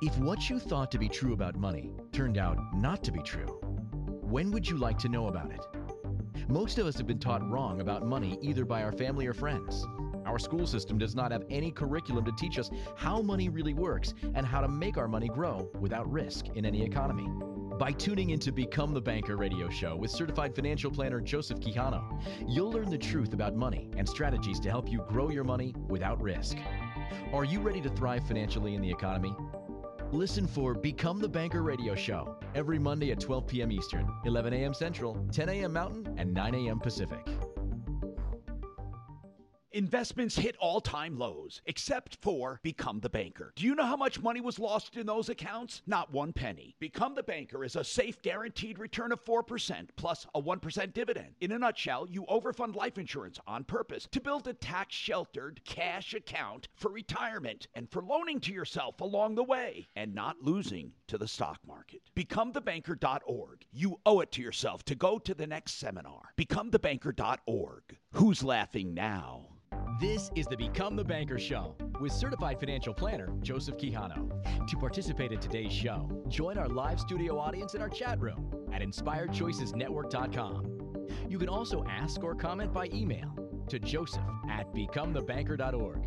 If 0.02 0.18
what 0.20 0.50
you 0.50 0.60
thought 0.60 0.92
to 0.92 0.98
be 0.98 1.10
true 1.10 1.34
about 1.34 1.58
money 1.58 1.92
turned 2.14 2.38
out 2.38 2.58
not 2.74 3.04
to 3.04 3.12
be 3.12 3.22
true, 3.22 3.60
when 4.22 4.50
would 4.52 4.66
you 4.66 4.78
like 4.78 4.98
to 5.00 5.10
know 5.10 5.28
about 5.28 5.52
it? 5.52 5.66
Most 6.48 6.78
of 6.78 6.88
us 6.88 6.98
have 6.98 7.08
been 7.08 7.20
taught 7.20 7.46
wrong 7.50 7.82
about 7.82 8.06
money 8.06 8.40
either 8.42 8.64
by 8.64 8.82
our 8.82 8.94
family 8.94 9.28
or 9.28 9.34
friends. 9.34 9.86
Our 10.30 10.38
school 10.38 10.68
system 10.68 11.00
does 11.00 11.16
not 11.16 11.32
have 11.32 11.44
any 11.50 11.72
curriculum 11.72 12.24
to 12.26 12.32
teach 12.34 12.60
us 12.60 12.70
how 12.96 13.20
money 13.20 13.50
really 13.50 13.74
works 13.74 14.14
and 14.36 14.46
how 14.46 14.62
to 14.62 14.68
make 14.68 14.96
our 14.96 15.08
money 15.08 15.28
grow 15.28 15.72
without 15.80 16.10
risk 16.10 16.50
in 16.50 16.68
any 16.68 16.84
economy. 16.84 17.28
By 17.80 17.94
tuning 17.94 18.30
into 18.30 18.52
Become 18.52 18.94
the 18.94 19.02
Banker 19.02 19.38
radio 19.38 19.70
show 19.70 19.96
with 19.96 20.12
certified 20.12 20.54
financial 20.54 20.92
planner 20.92 21.20
Joseph 21.20 21.60
Quijano, 21.60 22.22
you'll 22.48 22.72
learn 22.72 22.92
the 22.92 22.98
truth 22.98 23.34
about 23.34 23.56
money 23.56 23.90
and 23.98 24.08
strategies 24.08 24.60
to 24.60 24.70
help 24.70 24.88
you 24.88 25.04
grow 25.08 25.32
your 25.32 25.44
money 25.44 25.74
without 25.88 26.22
risk. 26.22 26.58
Are 27.34 27.44
you 27.44 27.60
ready 27.60 27.82
to 27.82 27.90
thrive 27.90 28.28
financially 28.28 28.76
in 28.76 28.84
the 28.84 28.92
economy? 28.92 29.36
Listen 30.12 30.46
for 30.46 30.76
Become 30.76 31.22
the 31.22 31.30
Banker 31.30 31.64
radio 31.64 31.96
show 31.96 32.38
every 32.54 32.78
Monday 32.78 33.12
at 33.12 33.20
12 33.20 33.48
p.m. 33.48 33.72
Eastern, 33.72 34.08
11 34.26 34.54
a.m. 34.54 34.76
Central, 34.76 35.26
10 35.32 35.50
a.m. 35.50 35.74
Mountain, 35.74 36.14
and 36.20 36.32
9 36.32 36.54
a.m. 36.54 36.80
Pacific. 36.80 37.26
Investments 39.72 40.36
hit 40.36 40.56
all 40.58 40.82
time 40.82 41.16
lows, 41.20 41.62
except 41.68 42.18
for 42.22 42.60
Become 42.64 43.02
the 43.02 43.10
Banker. 43.10 43.54
Do 43.56 43.66
you 43.66 43.76
know 43.76 43.86
how 43.86 43.96
much 43.96 44.20
money 44.20 44.42
was 44.42 44.58
lost 44.58 44.98
in 44.98 45.06
those 45.06 45.30
accounts? 45.30 45.84
Not 45.86 46.12
one 46.12 46.34
penny. 46.34 46.76
Become 46.80 47.14
the 47.14 47.22
Banker 47.22 47.64
is 47.64 47.76
a 47.76 47.84
safe, 47.84 48.20
guaranteed 48.24 48.80
return 48.80 49.12
of 49.12 49.24
4% 49.24 49.90
plus 49.96 50.26
a 50.34 50.42
1% 50.42 50.94
dividend. 50.94 51.36
In 51.40 51.52
a 51.52 51.60
nutshell, 51.60 52.08
you 52.10 52.26
overfund 52.26 52.76
life 52.76 52.98
insurance 52.98 53.40
on 53.46 53.64
purpose 53.64 54.08
to 54.12 54.20
build 54.20 54.48
a 54.48 54.54
tax 54.54 54.96
sheltered 54.96 55.62
cash 55.66 56.16
account 56.16 56.68
for 56.76 56.90
retirement 56.90 57.68
and 57.76 57.88
for 57.92 58.02
loaning 58.02 58.40
to 58.40 58.52
yourself 58.52 59.00
along 59.02 59.36
the 59.36 59.44
way 59.44 59.88
and 59.96 60.16
not 60.16 60.38
losing 60.42 60.94
to 61.06 61.20
the 61.20 61.28
stock 61.28 61.60
market. 61.68 62.02
BecomeTheBanker.org. 62.16 63.66
You 63.72 64.00
owe 64.08 64.22
it 64.22 64.32
to 64.32 64.42
yourself 64.42 64.84
to 64.86 64.96
go 64.96 65.20
to 65.20 65.36
the 65.36 65.46
next 65.46 65.74
seminar. 65.80 66.34
BecomeTheBanker.org. 66.40 67.84
Who's 68.14 68.44
laughing 68.44 68.96
now? 68.96 69.50
This 70.00 70.32
is 70.34 70.46
the 70.46 70.56
Become 70.56 70.96
the 70.96 71.04
Banker 71.04 71.38
Show 71.38 71.76
with 72.00 72.14
certified 72.14 72.58
financial 72.58 72.94
planner 72.94 73.34
Joseph 73.42 73.76
Quijano. 73.76 74.32
To 74.66 74.78
participate 74.78 75.34
in 75.34 75.40
today's 75.40 75.74
show, 75.74 76.10
join 76.30 76.58
our 76.58 76.70
live 76.70 77.02
studio 77.02 77.38
audience 77.38 77.74
in 77.74 77.82
our 77.82 77.90
chat 77.90 78.18
room 78.22 78.50
at 78.72 78.82
inspiredchoicesnetwork.com. 78.82 81.08
You 81.28 81.38
can 81.38 81.50
also 81.50 81.84
ask 81.90 82.24
or 82.24 82.34
comment 82.34 82.72
by 82.72 82.88
email 82.94 83.36
to 83.68 83.78
joseph 83.78 84.24
at 84.50 84.74
becomethebanker.org 84.74 86.00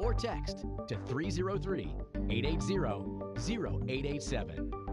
or 0.00 0.12
text 0.12 0.64
to 0.88 0.98
303 1.06 1.94
880 2.28 3.62
0887. 3.62 4.85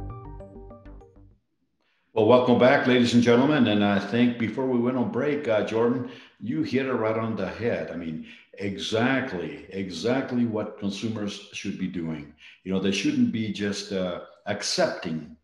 Well, 2.16 2.28
welcome 2.28 2.60
back, 2.60 2.86
ladies 2.86 3.16
and 3.16 3.24
gentlemen. 3.24 3.66
And 3.70 3.84
I 3.84 3.98
think 3.98 4.38
before 4.38 4.68
we 4.68 4.78
went 4.78 4.98
on 4.98 5.12
break, 5.12 5.48
uh, 5.48 5.66
Jordan, 5.66 6.12
you 6.40 6.62
hit 6.62 6.86
it 6.86 6.94
right 6.94 7.18
on 7.18 7.36
the 7.36 7.50
head. 7.50 7.90
I 7.90 7.96
mean, 7.96 8.28
exactly, 8.60 9.66
exactly 9.70 10.46
what 10.46 10.78
consumers 10.78 11.50
should 11.54 11.80
be 11.80 11.88
doing. 11.88 12.32
You 12.66 12.72
know, 12.72 12.80
they 12.80 12.92
shouldn't 12.92 13.32
be 13.32 13.52
just 13.52 13.92
uh, 13.94 14.26
accepting, 14.46 15.36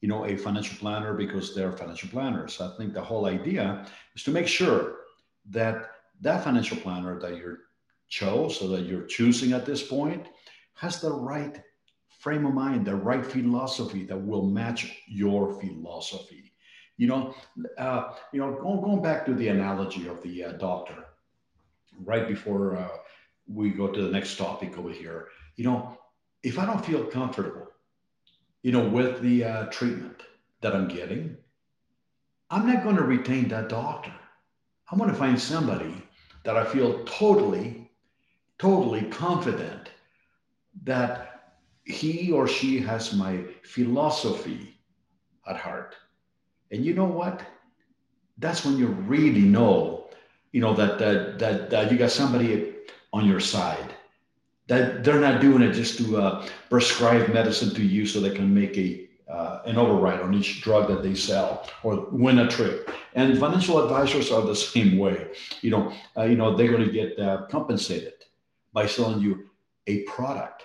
you 0.00 0.08
know, 0.08 0.24
a 0.24 0.34
financial 0.34 0.78
planner 0.78 1.12
because 1.12 1.54
they're 1.54 1.76
financial 1.76 2.08
planners. 2.08 2.58
I 2.58 2.74
think 2.78 2.94
the 2.94 3.02
whole 3.02 3.26
idea 3.26 3.84
is 4.16 4.22
to 4.22 4.30
make 4.30 4.48
sure 4.48 5.00
that 5.50 5.90
that 6.22 6.42
financial 6.42 6.78
planner 6.78 7.20
that 7.20 7.36
you 7.36 7.58
chose 8.08 8.62
or 8.62 8.68
that 8.68 8.86
you're 8.86 9.04
choosing 9.04 9.52
at 9.52 9.66
this 9.66 9.86
point 9.86 10.26
has 10.72 11.02
the 11.02 11.12
right 11.12 11.62
frame 12.24 12.46
of 12.46 12.54
mind, 12.54 12.86
the 12.86 12.96
right 12.96 13.24
philosophy 13.24 14.02
that 14.06 14.16
will 14.16 14.46
match 14.46 15.02
your 15.06 15.60
philosophy. 15.60 16.54
You 16.96 17.06
know, 17.08 17.34
uh, 17.76 18.14
you 18.32 18.40
know, 18.40 18.54
going, 18.54 18.80
going 18.80 19.02
back 19.02 19.26
to 19.26 19.34
the 19.34 19.48
analogy 19.48 20.08
of 20.08 20.22
the 20.22 20.44
uh, 20.44 20.52
doctor, 20.52 21.04
right 22.02 22.26
before 22.26 22.76
uh, 22.76 22.96
we 23.46 23.68
go 23.68 23.88
to 23.88 24.02
the 24.02 24.10
next 24.10 24.38
topic 24.38 24.78
over 24.78 24.88
here. 24.88 25.28
You 25.56 25.64
know, 25.64 25.98
if 26.42 26.58
I 26.58 26.64
don't 26.64 26.84
feel 26.84 27.04
comfortable, 27.04 27.66
you 28.62 28.72
know, 28.72 28.88
with 28.88 29.20
the 29.20 29.44
uh, 29.44 29.66
treatment 29.66 30.22
that 30.62 30.74
I'm 30.74 30.88
getting, 30.88 31.36
I'm 32.48 32.66
not 32.66 32.84
going 32.84 32.96
to 32.96 33.02
retain 33.02 33.48
that 33.48 33.68
doctor. 33.68 34.14
I'm 34.90 34.96
going 34.98 35.10
to 35.10 35.16
find 35.16 35.38
somebody 35.38 35.94
that 36.44 36.56
I 36.56 36.64
feel 36.64 37.04
totally, 37.04 37.90
totally 38.58 39.02
confident 39.10 39.90
that 40.84 41.33
he 41.84 42.32
or 42.32 42.48
she 42.48 42.80
has 42.80 43.14
my 43.14 43.44
philosophy 43.62 44.78
at 45.46 45.56
heart. 45.56 45.94
And 46.70 46.84
you 46.84 46.94
know 46.94 47.04
what? 47.04 47.42
That's 48.38 48.64
when 48.64 48.78
you 48.78 48.86
really 48.86 49.42
know, 49.42 50.08
you 50.52 50.60
know, 50.60 50.74
that 50.74 50.98
that 50.98 51.38
that, 51.38 51.70
that 51.70 51.92
you 51.92 51.98
got 51.98 52.10
somebody 52.10 52.74
on 53.12 53.28
your 53.28 53.40
side. 53.40 53.94
That 54.66 55.04
they're 55.04 55.20
not 55.20 55.42
doing 55.42 55.62
it 55.62 55.72
just 55.72 55.98
to 55.98 56.16
uh, 56.16 56.46
prescribe 56.70 57.28
medicine 57.32 57.74
to 57.74 57.82
you 57.82 58.06
so 58.06 58.18
they 58.18 58.34
can 58.34 58.52
make 58.52 58.76
a 58.78 59.08
uh, 59.28 59.62
an 59.66 59.76
override 59.76 60.20
on 60.20 60.34
each 60.34 60.62
drug 60.62 60.88
that 60.88 61.02
they 61.02 61.14
sell 61.14 61.68
or 61.82 62.06
win 62.10 62.38
a 62.38 62.48
trip. 62.48 62.90
And 63.14 63.38
financial 63.38 63.82
advisors 63.82 64.30
are 64.32 64.42
the 64.42 64.56
same 64.72 64.98
way. 64.98 65.28
You 65.60 65.70
know, 65.70 65.92
uh, 66.16 66.24
you 66.24 66.36
know 66.36 66.56
they're 66.56 66.72
going 66.72 66.84
to 66.84 66.92
get 66.92 67.18
uh, 67.18 67.46
compensated 67.50 68.14
by 68.72 68.86
selling 68.86 69.20
you 69.20 69.50
a 69.86 70.02
product 70.04 70.64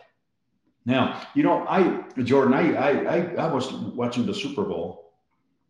now, 0.85 1.21
you 1.35 1.43
know, 1.43 1.65
I, 1.67 2.03
Jordan, 2.23 2.53
I, 2.53 2.73
I, 2.73 3.19
I, 3.35 3.53
was 3.53 3.71
watching 3.71 4.25
the 4.25 4.33
Super 4.33 4.63
Bowl, 4.63 5.11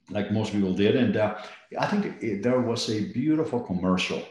like 0.10 0.32
most 0.32 0.54
people 0.54 0.74
did, 0.74 0.96
and 0.96 1.18
uh, 1.18 1.36
I 1.78 1.88
think 1.88 2.22
it, 2.22 2.44
there 2.44 2.62
was 2.62 2.90
a 2.90 3.06
beautiful 3.12 3.60
commercial 3.60 4.24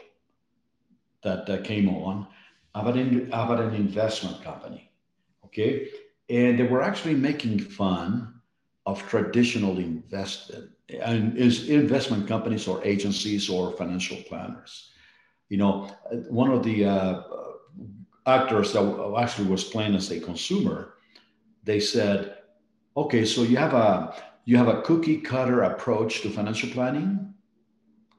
that 1.23 1.49
uh, 1.49 1.61
came 1.61 1.89
on 1.89 2.27
about 2.75 2.95
an, 2.95 3.27
about 3.27 3.59
an 3.59 3.75
investment 3.75 4.41
company, 4.43 4.89
okay, 5.45 5.89
and 6.29 6.57
they 6.57 6.63
were 6.63 6.81
actually 6.81 7.15
making 7.15 7.59
fun 7.59 8.33
of 8.85 9.05
traditional 9.07 9.77
investment 9.77 10.71
and 11.01 11.37
is 11.37 11.69
investment 11.69 12.27
companies 12.27 12.67
or 12.67 12.83
agencies 12.83 13.49
or 13.49 13.71
financial 13.73 14.17
planners. 14.27 14.91
You 15.49 15.57
know, 15.57 15.91
one 16.29 16.51
of 16.51 16.63
the 16.63 16.85
uh, 16.85 17.21
actors 18.29 18.73
that 18.73 18.83
actually 19.17 19.47
was 19.47 19.63
playing 19.63 19.95
as 19.95 20.11
a 20.11 20.19
consumer, 20.19 20.93
they 21.63 21.79
said, 21.79 22.37
okay, 22.95 23.25
so 23.25 23.43
you 23.43 23.57
have 23.57 23.73
a 23.73 24.15
you 24.45 24.57
have 24.57 24.67
a 24.67 24.81
cookie 24.81 25.17
cutter 25.17 25.61
approach 25.63 26.21
to 26.21 26.29
financial 26.29 26.69
planning. 26.69 27.33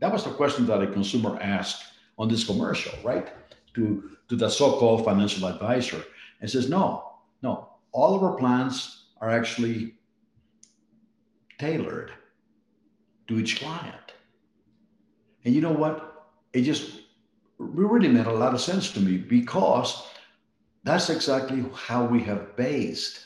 That 0.00 0.12
was 0.12 0.24
the 0.24 0.30
question 0.30 0.66
that 0.66 0.82
a 0.82 0.86
consumer 0.86 1.38
asked 1.40 1.82
on 2.18 2.28
this 2.28 2.44
commercial, 2.44 2.92
right? 3.02 3.28
To 3.74 3.82
to 4.28 4.36
the 4.36 4.48
so-called 4.48 5.04
financial 5.04 5.48
advisor, 5.48 6.02
and 6.40 6.50
says, 6.50 6.68
no, 6.68 6.84
no, 7.42 7.52
all 7.92 8.14
of 8.14 8.22
our 8.22 8.36
plans 8.36 9.06
are 9.20 9.30
actually 9.30 9.94
tailored 11.58 12.12
to 13.28 13.38
each 13.38 13.58
client. 13.60 14.06
And 15.44 15.54
you 15.54 15.60
know 15.60 15.72
what? 15.72 15.94
It 16.52 16.62
just 16.62 17.00
really 17.60 18.08
made 18.08 18.26
a 18.26 18.32
lot 18.32 18.54
of 18.54 18.60
sense 18.60 18.90
to 18.92 19.00
me 19.00 19.18
because 19.18 20.08
that's 20.82 21.10
exactly 21.10 21.64
how 21.74 22.06
we 22.06 22.22
have 22.22 22.56
based 22.56 23.20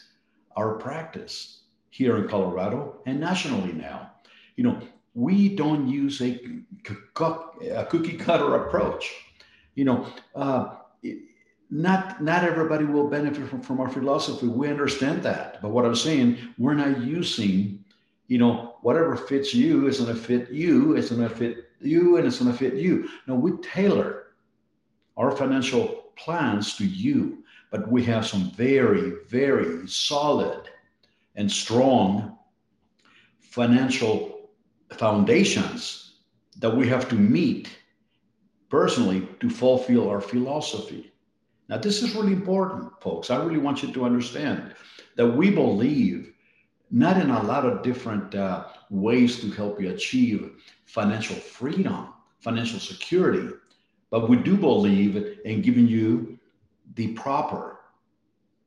our 0.57 0.75
practice 0.75 1.63
here 1.91 2.17
in 2.17 2.29
Colorado 2.29 2.97
and 3.07 3.21
nationally 3.21 3.73
now. 3.73 4.11
You 4.57 4.65
know, 4.65 4.81
we 5.15 5.55
don't 5.55 5.87
use 5.89 6.21
a, 6.21 6.41
a 7.71 7.85
cookie 7.85 8.17
cutter 8.17 8.57
approach. 8.57 9.15
You 9.77 9.85
know, 9.85 10.07
uh, 10.35 10.77
not 11.71 12.23
not 12.23 12.45
everybody 12.45 12.85
will 12.85 13.09
benefit 13.09 13.49
from, 13.49 13.61
from 13.61 13.81
our 13.81 13.89
philosophy. 13.89 14.49
We 14.49 14.69
understand 14.69 15.23
that, 15.23 15.63
but 15.63 15.71
what 15.71 15.85
I'm 15.85 15.95
saying, 15.95 16.39
we're 16.59 16.75
not 16.75 17.03
using, 17.03 17.85
you 18.27 18.39
know, 18.39 18.77
whatever 18.83 19.17
fits 19.17 19.55
you 19.55 19.87
is 19.87 20.01
going 20.01 20.15
to 20.15 20.21
fit 20.21 20.51
you, 20.51 20.97
it's 20.97 21.11
going 21.11 21.29
to 21.29 21.35
fit 21.35 21.71
you, 21.81 22.17
and 22.17 22.27
it's 22.27 22.41
going 22.41 22.53
to 22.53 22.59
fit 22.59 22.75
you. 22.75 23.09
No, 23.27 23.35
we 23.35 23.53
tailor 23.59 24.24
our 25.17 25.31
financial 25.31 26.13
plans 26.17 26.77
to 26.77 26.87
you, 26.87 27.45
but 27.71 27.91
we 27.91 28.05
have 28.05 28.27
some 28.27 28.51
very, 28.53 29.13
very 29.29 29.87
solid 29.89 30.69
and 31.37 31.51
strong 31.51 32.39
financial 33.41 34.51
foundations 34.93 36.21
that 36.59 36.75
we 36.77 36.89
have 36.89 37.09
to 37.09 37.15
meet 37.15 37.69
personally 38.69 39.29
to 39.41 39.51
fulfill 39.51 40.09
our 40.09 40.21
philosophy. 40.21 41.13
Now, 41.69 41.79
this 41.79 42.03
is 42.03 42.15
really 42.15 42.33
important, 42.33 42.93
folks. 43.01 43.31
I 43.31 43.43
really 43.43 43.59
want 43.59 43.83
you 43.83 43.93
to 43.93 44.05
understand 44.05 44.75
that 45.17 45.27
we 45.27 45.51
believe 45.51 46.33
not 46.91 47.17
in 47.17 47.31
a 47.31 47.43
lot 47.43 47.65
of 47.65 47.83
different 47.83 48.35
uh, 48.35 48.67
ways 48.91 49.41
to 49.41 49.51
help 49.51 49.81
you 49.81 49.91
achieve 49.91 50.63
financial 50.87 51.37
freedom, 51.37 52.09
financial 52.41 52.79
security, 52.79 53.49
but 54.15 54.29
we 54.29 54.37
do 54.37 54.57
believe 54.57 55.41
in 55.45 55.61
giving 55.61 55.89
you 55.89 56.39
the 56.95 57.09
proper, 57.15 57.81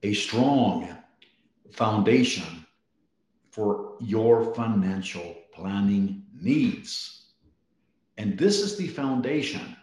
a 0.04 0.14
strong 0.14 0.90
foundation 1.72 2.66
for 3.50 3.96
your 4.02 4.54
financial 4.54 5.38
planning 5.54 6.24
needs. 6.34 7.28
And 8.18 8.38
this 8.38 8.60
is 8.60 8.76
the 8.76 8.90
foundation 8.90 9.78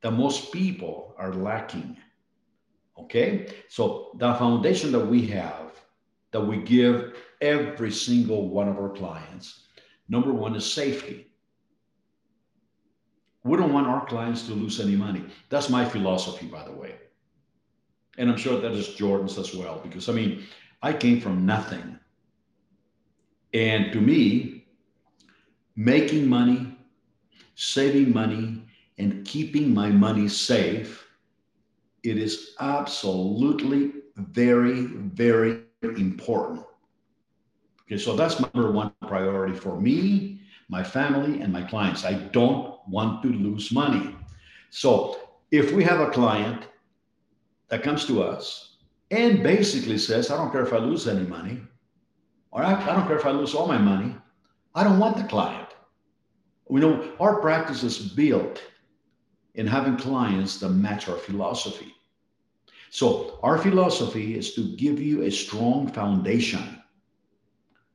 that 0.00 0.10
most 0.10 0.52
people 0.52 1.14
are 1.16 1.32
lacking. 1.32 1.96
Okay? 2.98 3.46
So, 3.68 4.16
the 4.18 4.34
foundation 4.34 4.90
that 4.90 5.06
we 5.06 5.28
have, 5.28 5.80
that 6.32 6.40
we 6.40 6.56
give 6.56 7.14
every 7.40 7.92
single 7.92 8.48
one 8.48 8.66
of 8.66 8.78
our 8.78 8.90
clients, 8.90 9.68
number 10.08 10.32
one 10.32 10.56
is 10.56 10.66
safety. 10.66 11.25
We 13.46 13.56
don't 13.56 13.72
want 13.72 13.86
our 13.86 14.04
clients 14.06 14.46
to 14.48 14.52
lose 14.52 14.80
any 14.80 14.96
money. 14.96 15.24
That's 15.48 15.70
my 15.70 15.84
philosophy, 15.84 16.46
by 16.46 16.64
the 16.64 16.72
way. 16.72 16.96
And 18.18 18.28
I'm 18.28 18.36
sure 18.36 18.60
that 18.60 18.72
is 18.72 18.88
Jordan's 18.88 19.38
as 19.38 19.54
well, 19.54 19.80
because 19.82 20.08
I 20.08 20.12
mean, 20.12 20.44
I 20.82 20.92
came 20.92 21.20
from 21.20 21.46
nothing. 21.46 21.98
And 23.54 23.92
to 23.92 24.00
me, 24.00 24.66
making 25.76 26.28
money, 26.28 26.76
saving 27.54 28.12
money, 28.12 28.62
and 28.98 29.24
keeping 29.24 29.72
my 29.72 29.90
money 29.90 30.28
safe, 30.28 31.06
it 32.02 32.18
is 32.18 32.54
absolutely 32.60 33.92
very, 34.16 34.86
very 34.86 35.60
important. 35.82 36.64
Okay, 37.82 37.98
so 37.98 38.16
that's 38.16 38.40
number 38.40 38.72
one 38.72 38.92
priority 39.06 39.54
for 39.54 39.80
me, 39.80 40.40
my 40.68 40.82
family, 40.82 41.40
and 41.42 41.52
my 41.52 41.62
clients. 41.62 42.04
I 42.04 42.14
don't 42.14 42.75
want 42.88 43.22
to 43.22 43.28
lose 43.28 43.72
money. 43.72 44.14
So 44.70 45.18
if 45.50 45.72
we 45.72 45.84
have 45.84 46.00
a 46.00 46.10
client 46.10 46.66
that 47.68 47.82
comes 47.82 48.04
to 48.06 48.22
us 48.22 48.76
and 49.10 49.42
basically 49.42 49.98
says, 49.98 50.30
I 50.30 50.36
don't 50.36 50.52
care 50.52 50.64
if 50.64 50.72
I 50.72 50.78
lose 50.78 51.06
any 51.06 51.26
money, 51.26 51.60
or 52.50 52.62
I, 52.62 52.74
I 52.74 52.94
don't 52.94 53.06
care 53.06 53.18
if 53.18 53.26
I 53.26 53.30
lose 53.30 53.54
all 53.54 53.66
my 53.66 53.78
money, 53.78 54.14
I 54.74 54.84
don't 54.84 54.98
want 54.98 55.16
the 55.16 55.24
client. 55.24 55.68
We 56.68 56.80
know 56.80 57.12
our 57.20 57.40
practice 57.40 57.82
is 57.82 57.98
built 57.98 58.62
in 59.54 59.66
having 59.66 59.96
clients 59.96 60.58
that 60.58 60.70
match 60.70 61.08
our 61.08 61.16
philosophy. 61.16 61.94
So, 62.90 63.38
our 63.42 63.58
philosophy 63.58 64.38
is 64.38 64.54
to 64.54 64.76
give 64.76 65.00
you 65.00 65.22
a 65.22 65.30
strong 65.30 65.88
foundation. 65.88 66.82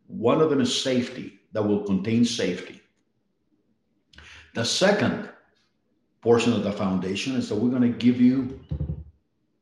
One 0.07 0.41
of 0.41 0.49
them 0.49 0.61
is 0.61 0.81
safety, 0.83 1.39
that 1.53 1.63
will 1.63 1.83
contain 1.83 2.25
safety. 2.25 2.80
The 4.53 4.65
second 4.65 5.29
portion 6.21 6.53
of 6.53 6.63
the 6.63 6.71
foundation 6.71 7.35
is 7.35 7.49
that 7.49 7.55
we're 7.55 7.69
going 7.69 7.81
to 7.91 7.97
give 7.97 8.19
you 8.19 8.59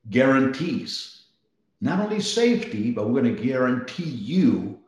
guarantees. 0.09 1.23
Not 1.81 1.99
only 1.99 2.19
safety, 2.19 2.91
but 2.91 3.07
we're 3.07 3.21
going 3.21 3.35
to 3.35 3.41
guarantee 3.41 4.09
you 4.09 4.79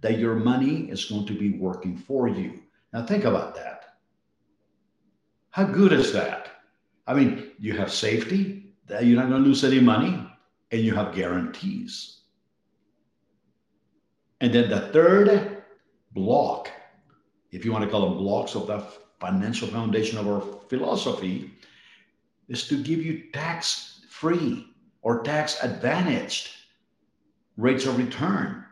that 0.00 0.18
your 0.18 0.34
money 0.34 0.90
is 0.90 1.04
going 1.04 1.26
to 1.26 1.38
be 1.38 1.58
working 1.58 1.96
for 1.96 2.26
you. 2.28 2.60
Now, 2.92 3.04
think 3.04 3.24
about 3.24 3.54
that. 3.54 3.96
How 5.50 5.64
good 5.64 5.92
is 5.92 6.12
that? 6.12 6.48
I 7.06 7.14
mean, 7.14 7.50
you 7.58 7.76
have 7.76 7.92
safety, 7.92 8.74
that 8.86 9.04
you're 9.04 9.20
not 9.20 9.28
going 9.28 9.42
to 9.42 9.48
lose 9.48 9.62
any 9.62 9.80
money, 9.80 10.26
and 10.72 10.80
you 10.80 10.94
have 10.94 11.14
guarantees. 11.14 12.22
And 14.40 14.54
then 14.54 14.70
the 14.70 14.88
third 14.92 15.62
block, 16.12 16.70
if 17.52 17.64
you 17.64 17.72
want 17.72 17.84
to 17.84 17.90
call 17.90 18.08
them 18.08 18.18
blocks 18.18 18.54
of 18.54 18.66
the 18.66 18.80
financial 19.20 19.68
foundation 19.68 20.18
of 20.18 20.26
our 20.26 20.42
philosophy, 20.68 21.52
is 22.48 22.66
to 22.66 22.82
give 22.82 23.00
you 23.00 23.30
tax 23.32 24.00
free 24.08 24.66
or 25.02 25.22
tax 25.22 25.62
advantaged 25.62 26.50
rates 27.56 27.86
of 27.86 27.98
return. 27.98 28.64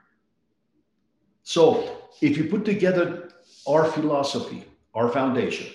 So 1.42 1.99
if 2.20 2.36
you 2.36 2.44
put 2.44 2.64
together 2.64 3.30
our 3.66 3.84
philosophy, 3.84 4.64
our 4.94 5.11
foundation, 5.11 5.68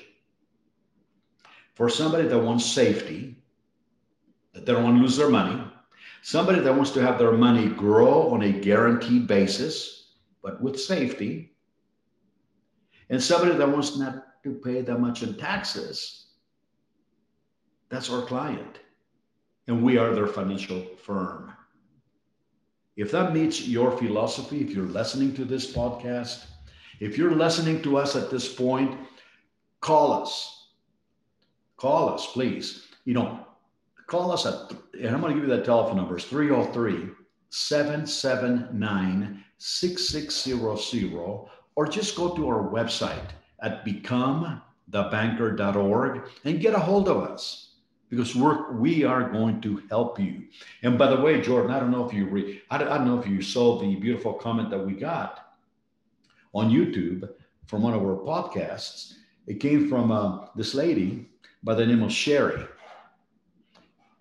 for 1.76 1.90
somebody 1.90 2.28
that 2.28 2.40
wants 2.40 2.66
safety, 2.66 3.44
that 4.54 4.66
they 4.66 4.74
don't 4.74 4.84
want 4.84 4.98
to 4.98 5.02
lose 5.02 5.18
their 5.18 5.30
money, 5.30 5.64
somebody 6.22 6.60
that 6.60 6.76
wants 6.76 6.92
to 6.92 7.02
have 7.02 7.18
their 7.18 7.32
money 7.32 7.68
grow 7.68 8.32
on 8.32 8.44
a 8.44 8.52
guaranteed 8.52 9.28
basis, 9.28 10.14
but 10.44 10.62
with 10.62 10.80
safety, 10.80 11.56
and 13.10 13.22
somebody 13.22 13.56
that 13.56 13.70
wants 13.70 13.98
not 13.98 14.28
to 14.44 14.54
pay 14.54 14.82
that 14.82 15.00
much 15.00 15.24
in 15.24 15.36
taxes, 15.36 16.28
that's 17.90 18.10
our 18.10 18.24
client 18.24 18.80
and 19.68 19.84
we 19.84 19.98
are 19.98 20.14
their 20.14 20.28
financial 20.28 20.84
firm. 21.04 21.54
If 22.96 23.12
that 23.12 23.34
meets 23.34 23.68
your 23.68 23.92
philosophy, 23.98 24.62
if 24.62 24.72
you're 24.72 24.86
listening 24.86 25.34
to 25.36 25.46
this 25.46 25.72
podcast, 25.72 26.46
if 27.00 27.18
you're 27.18 27.36
listening 27.36 27.82
to 27.84 27.98
us 27.98 28.16
at 28.16 28.30
this 28.30 28.54
point, 28.54 28.96
call 29.82 30.14
us. 30.14 30.68
Call 31.78 32.10
us, 32.10 32.28
please. 32.32 32.88
You 33.06 33.16
know, 33.16 33.48
call 34.08 34.32
us 34.32 34.46
at, 34.46 34.72
and 35.00 35.16
I'm 35.16 35.22
going 35.22 35.34
to 35.34 35.40
give 35.40 35.50
you 35.50 35.56
that 35.56 35.66
telephone 35.66 35.98
number. 35.98 36.18
It's 36.18 36.26
303 36.26 37.10
779 37.50 39.44
6600, 39.58 41.48
or 41.76 41.88
just 41.88 42.16
go 42.16 42.36
to 42.36 42.48
our 42.48 42.70
website 42.70 43.30
at 43.64 43.84
becomethebanker.org 43.86 46.22
and 46.46 46.60
get 46.60 46.76
a 46.76 46.80
hold 46.80 47.10
of 47.10 47.24
us 47.24 47.72
because 48.10 48.36
we're 48.36 48.74
we 48.74 49.04
are 49.04 49.30
going 49.30 49.60
to 49.62 49.82
help 49.90 50.20
you. 50.20 50.44
And 50.84 51.00
by 51.00 51.08
the 51.08 51.20
way, 51.20 51.42
Jordan, 51.42 51.72
I 51.72 51.80
don't 51.80 51.90
know 51.90 52.08
if 52.08 52.14
you 52.14 52.28
re, 52.28 52.62
I, 52.70 52.78
don't, 52.78 52.90
I 52.90 52.98
don't 52.98 53.08
know 53.08 53.20
if 53.20 53.26
you 53.26 53.42
saw 53.42 53.80
the 53.80 53.96
beautiful 53.96 54.34
comment 54.34 54.70
that 54.70 54.86
we 54.86 54.94
got 54.94 55.56
on 56.54 56.70
YouTube 56.70 57.28
from 57.66 57.82
one 57.82 57.96
of 57.96 58.04
our 58.04 58.18
podcasts. 58.18 59.14
It 59.48 59.60
came 59.60 59.90
from 59.90 60.12
uh, 60.12 60.46
this 60.56 60.76
lady 60.76 61.28
by 61.64 61.74
the 61.74 61.86
name 61.86 62.04
of 62.04 62.12
Sherry, 62.12 62.68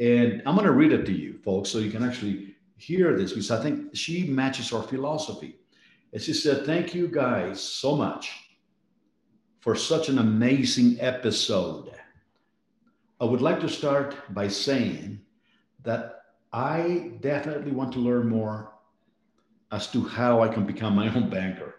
and 0.00 0.42
I'm 0.46 0.54
going 0.54 0.66
to 0.66 0.72
read 0.72 0.92
it 0.92 1.04
to 1.06 1.12
you, 1.12 1.38
folks, 1.44 1.68
so 1.68 1.78
you 1.78 1.90
can 1.90 2.02
actually 2.02 2.56
hear 2.76 3.14
this 3.16 3.32
because 3.32 3.50
I 3.50 3.62
think 3.62 3.94
she 3.94 4.24
matches 4.24 4.72
our 4.72 4.82
philosophy. 4.82 5.56
And 6.12 6.22
she 6.22 6.32
said, 6.32 6.64
"Thank 6.64 6.94
you 6.94 7.08
guys 7.08 7.62
so 7.62 7.94
much 7.94 8.32
for 9.62 9.74
such 9.74 10.10
an 10.10 10.18
amazing 10.18 10.98
episode." 11.00 11.88
I 13.18 13.24
would 13.24 13.40
like 13.40 13.60
to 13.60 13.68
start 13.68 14.16
by 14.34 14.48
saying 14.48 15.20
that 15.84 16.24
I 16.52 17.12
definitely 17.20 17.72
want 17.72 17.92
to 17.92 18.00
learn 18.00 18.28
more 18.28 18.72
as 19.70 19.86
to 19.92 20.04
how 20.04 20.42
I 20.42 20.48
can 20.48 20.66
become 20.66 20.94
my 20.94 21.08
own 21.14 21.30
banker. 21.30 21.76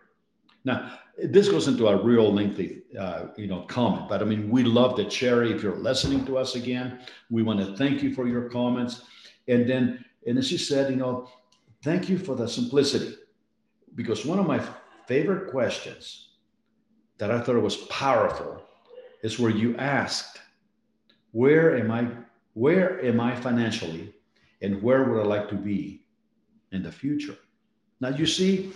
Now, 0.66 0.98
this 1.18 1.50
goes 1.50 1.68
into 1.68 1.88
a 1.88 2.02
real 2.02 2.34
lengthy, 2.34 2.84
uh, 2.98 3.28
you 3.38 3.48
know, 3.48 3.64
comment, 3.68 4.08
but 4.10 4.22
I 4.22 4.26
mean, 4.26 4.50
we 4.50 4.64
love 4.64 4.96
that 4.98 5.12
Sherry. 5.12 5.52
If 5.52 5.62
you're 5.62 5.76
listening 5.76 6.26
to 6.26 6.38
us 6.38 6.56
again, 6.56 7.02
we 7.30 7.44
want 7.44 7.60
to 7.60 7.76
thank 7.76 8.02
you 8.02 8.16
for 8.16 8.28
your 8.28 8.50
comments. 8.50 9.04
And 9.48 9.70
then, 9.70 10.04
and 10.26 10.38
as 10.38 10.48
she 10.48 10.58
said, 10.58 10.90
you 10.90 10.96
know, 10.96 11.30
thank 11.84 12.10
you 12.10 12.18
for 12.18 12.36
the 12.36 12.48
simplicity, 12.48 13.16
because 13.96 14.26
one 14.26 14.40
of 14.40 14.48
my 14.48 14.66
favorite 15.08 15.52
questions 15.52 16.30
that 17.24 17.32
I 17.32 17.40
thought 17.40 17.56
was 17.62 17.78
powerful 17.88 18.62
is 19.22 19.40
where 19.40 19.50
you 19.50 19.78
asked 19.78 20.42
where 21.32 21.78
am 21.78 21.90
I 21.90 22.06
where 22.54 23.02
am 23.02 23.22
I 23.22 23.34
financially 23.34 24.14
and 24.62 24.84
where 24.84 25.06
would 25.06 25.22
I 25.22 25.24
like 25.24 25.48
to 25.48 25.56
be 25.56 26.06
in 26.74 26.84
the 26.84 26.92
future? 26.92 27.38
Now 28.02 28.10
you 28.10 28.26
see, 28.26 28.74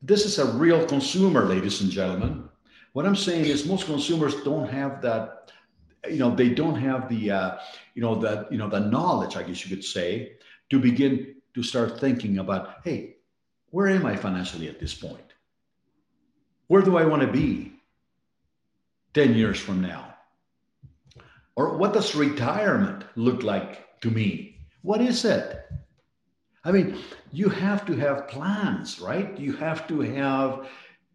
this 0.00 0.24
is 0.24 0.38
a 0.38 0.52
real 0.52 0.86
consumer, 0.86 1.44
ladies 1.44 1.80
and 1.80 1.90
gentlemen. 1.90 2.48
What 2.92 3.04
I'm 3.04 3.16
saying 3.16 3.46
is 3.46 3.66
most 3.66 3.86
consumers 3.86 4.36
don't 4.44 4.68
have 4.68 5.02
that, 5.02 5.50
you 6.08 6.18
know, 6.18 6.32
they 6.32 6.50
don't 6.50 6.76
have 6.76 7.08
the 7.08 7.32
uh, 7.32 7.58
you 7.96 8.02
know, 8.02 8.14
that, 8.14 8.52
you 8.52 8.58
know, 8.58 8.68
the 8.68 8.78
knowledge, 8.78 9.34
I 9.34 9.42
guess 9.42 9.64
you 9.64 9.74
could 9.74 9.84
say, 9.84 10.34
to 10.70 10.78
begin 10.78 11.34
to 11.54 11.64
start 11.64 11.98
thinking 11.98 12.38
about, 12.38 12.76
hey, 12.84 13.16
where 13.70 13.88
am 13.88 14.06
I 14.06 14.14
financially 14.14 14.68
at 14.68 14.78
this 14.78 14.94
point? 14.94 15.34
Where 16.68 16.82
do 16.82 16.96
I 16.96 17.04
want 17.04 17.22
to 17.22 17.28
be 17.28 17.71
10 19.14 19.34
years 19.34 19.58
from 19.58 19.80
now? 19.80 20.14
Or 21.54 21.76
what 21.76 21.92
does 21.92 22.14
retirement 22.14 23.04
look 23.14 23.42
like 23.42 24.00
to 24.00 24.10
me? 24.10 24.56
What 24.82 25.00
is 25.00 25.24
it? 25.24 25.60
I 26.64 26.72
mean, 26.72 26.98
you 27.32 27.48
have 27.48 27.84
to 27.86 27.96
have 27.96 28.28
plans, 28.28 29.00
right? 29.00 29.38
You 29.38 29.52
have 29.54 29.86
to 29.88 30.00
have 30.00 30.68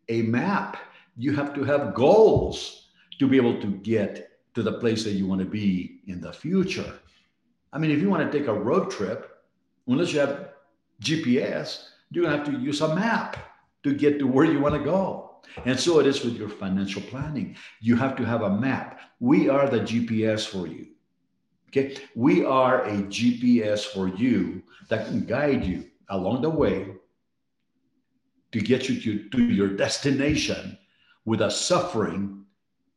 a 0.09 0.21
map. 0.23 0.77
You 1.15 1.35
have 1.35 1.53
to 1.55 1.63
have 1.63 1.95
goals 1.95 2.89
to 3.19 3.27
be 3.27 3.37
able 3.37 3.59
to 3.61 3.67
get 3.67 4.31
to 4.55 4.61
the 4.61 4.73
place 4.73 5.03
that 5.03 5.11
you 5.11 5.25
want 5.25 5.39
to 5.39 5.45
be 5.45 6.01
in 6.07 6.21
the 6.21 6.33
future. 6.33 6.93
I 7.73 7.79
mean, 7.79 7.91
if 7.91 7.99
you 7.99 8.09
want 8.09 8.29
to 8.29 8.37
take 8.37 8.47
a 8.47 8.53
road 8.53 8.91
trip, 8.91 9.43
unless 9.87 10.13
you 10.13 10.19
have 10.19 10.49
GPS, 11.01 11.89
you're 12.11 12.25
going 12.25 12.37
to 12.37 12.43
have 12.43 12.55
to 12.55 12.63
use 12.63 12.81
a 12.81 12.95
map 12.95 13.37
to 13.83 13.93
get 13.93 14.19
to 14.19 14.27
where 14.27 14.45
you 14.45 14.59
want 14.59 14.75
to 14.75 14.83
go. 14.83 15.26
And 15.65 15.79
so 15.79 15.99
it 15.99 16.07
is 16.07 16.23
with 16.23 16.35
your 16.35 16.49
financial 16.49 17.01
planning. 17.01 17.55
You 17.81 17.95
have 17.95 18.15
to 18.17 18.23
have 18.23 18.41
a 18.41 18.57
map. 18.57 18.99
We 19.19 19.49
are 19.49 19.69
the 19.69 19.79
GPS 19.79 20.45
for 20.47 20.67
you. 20.67 20.87
Okay. 21.69 21.97
We 22.15 22.45
are 22.45 22.83
a 22.83 23.03
GPS 23.03 23.85
for 23.85 24.07
you 24.07 24.63
that 24.89 25.07
can 25.07 25.25
guide 25.25 25.65
you 25.65 25.85
along 26.09 26.41
the 26.41 26.49
way 26.49 26.93
to 28.51 28.59
get 28.59 28.87
you 28.87 29.01
to, 29.01 29.29
to 29.29 29.43
your 29.43 29.69
destination 29.69 30.77
without 31.25 31.51
suffering 31.51 32.45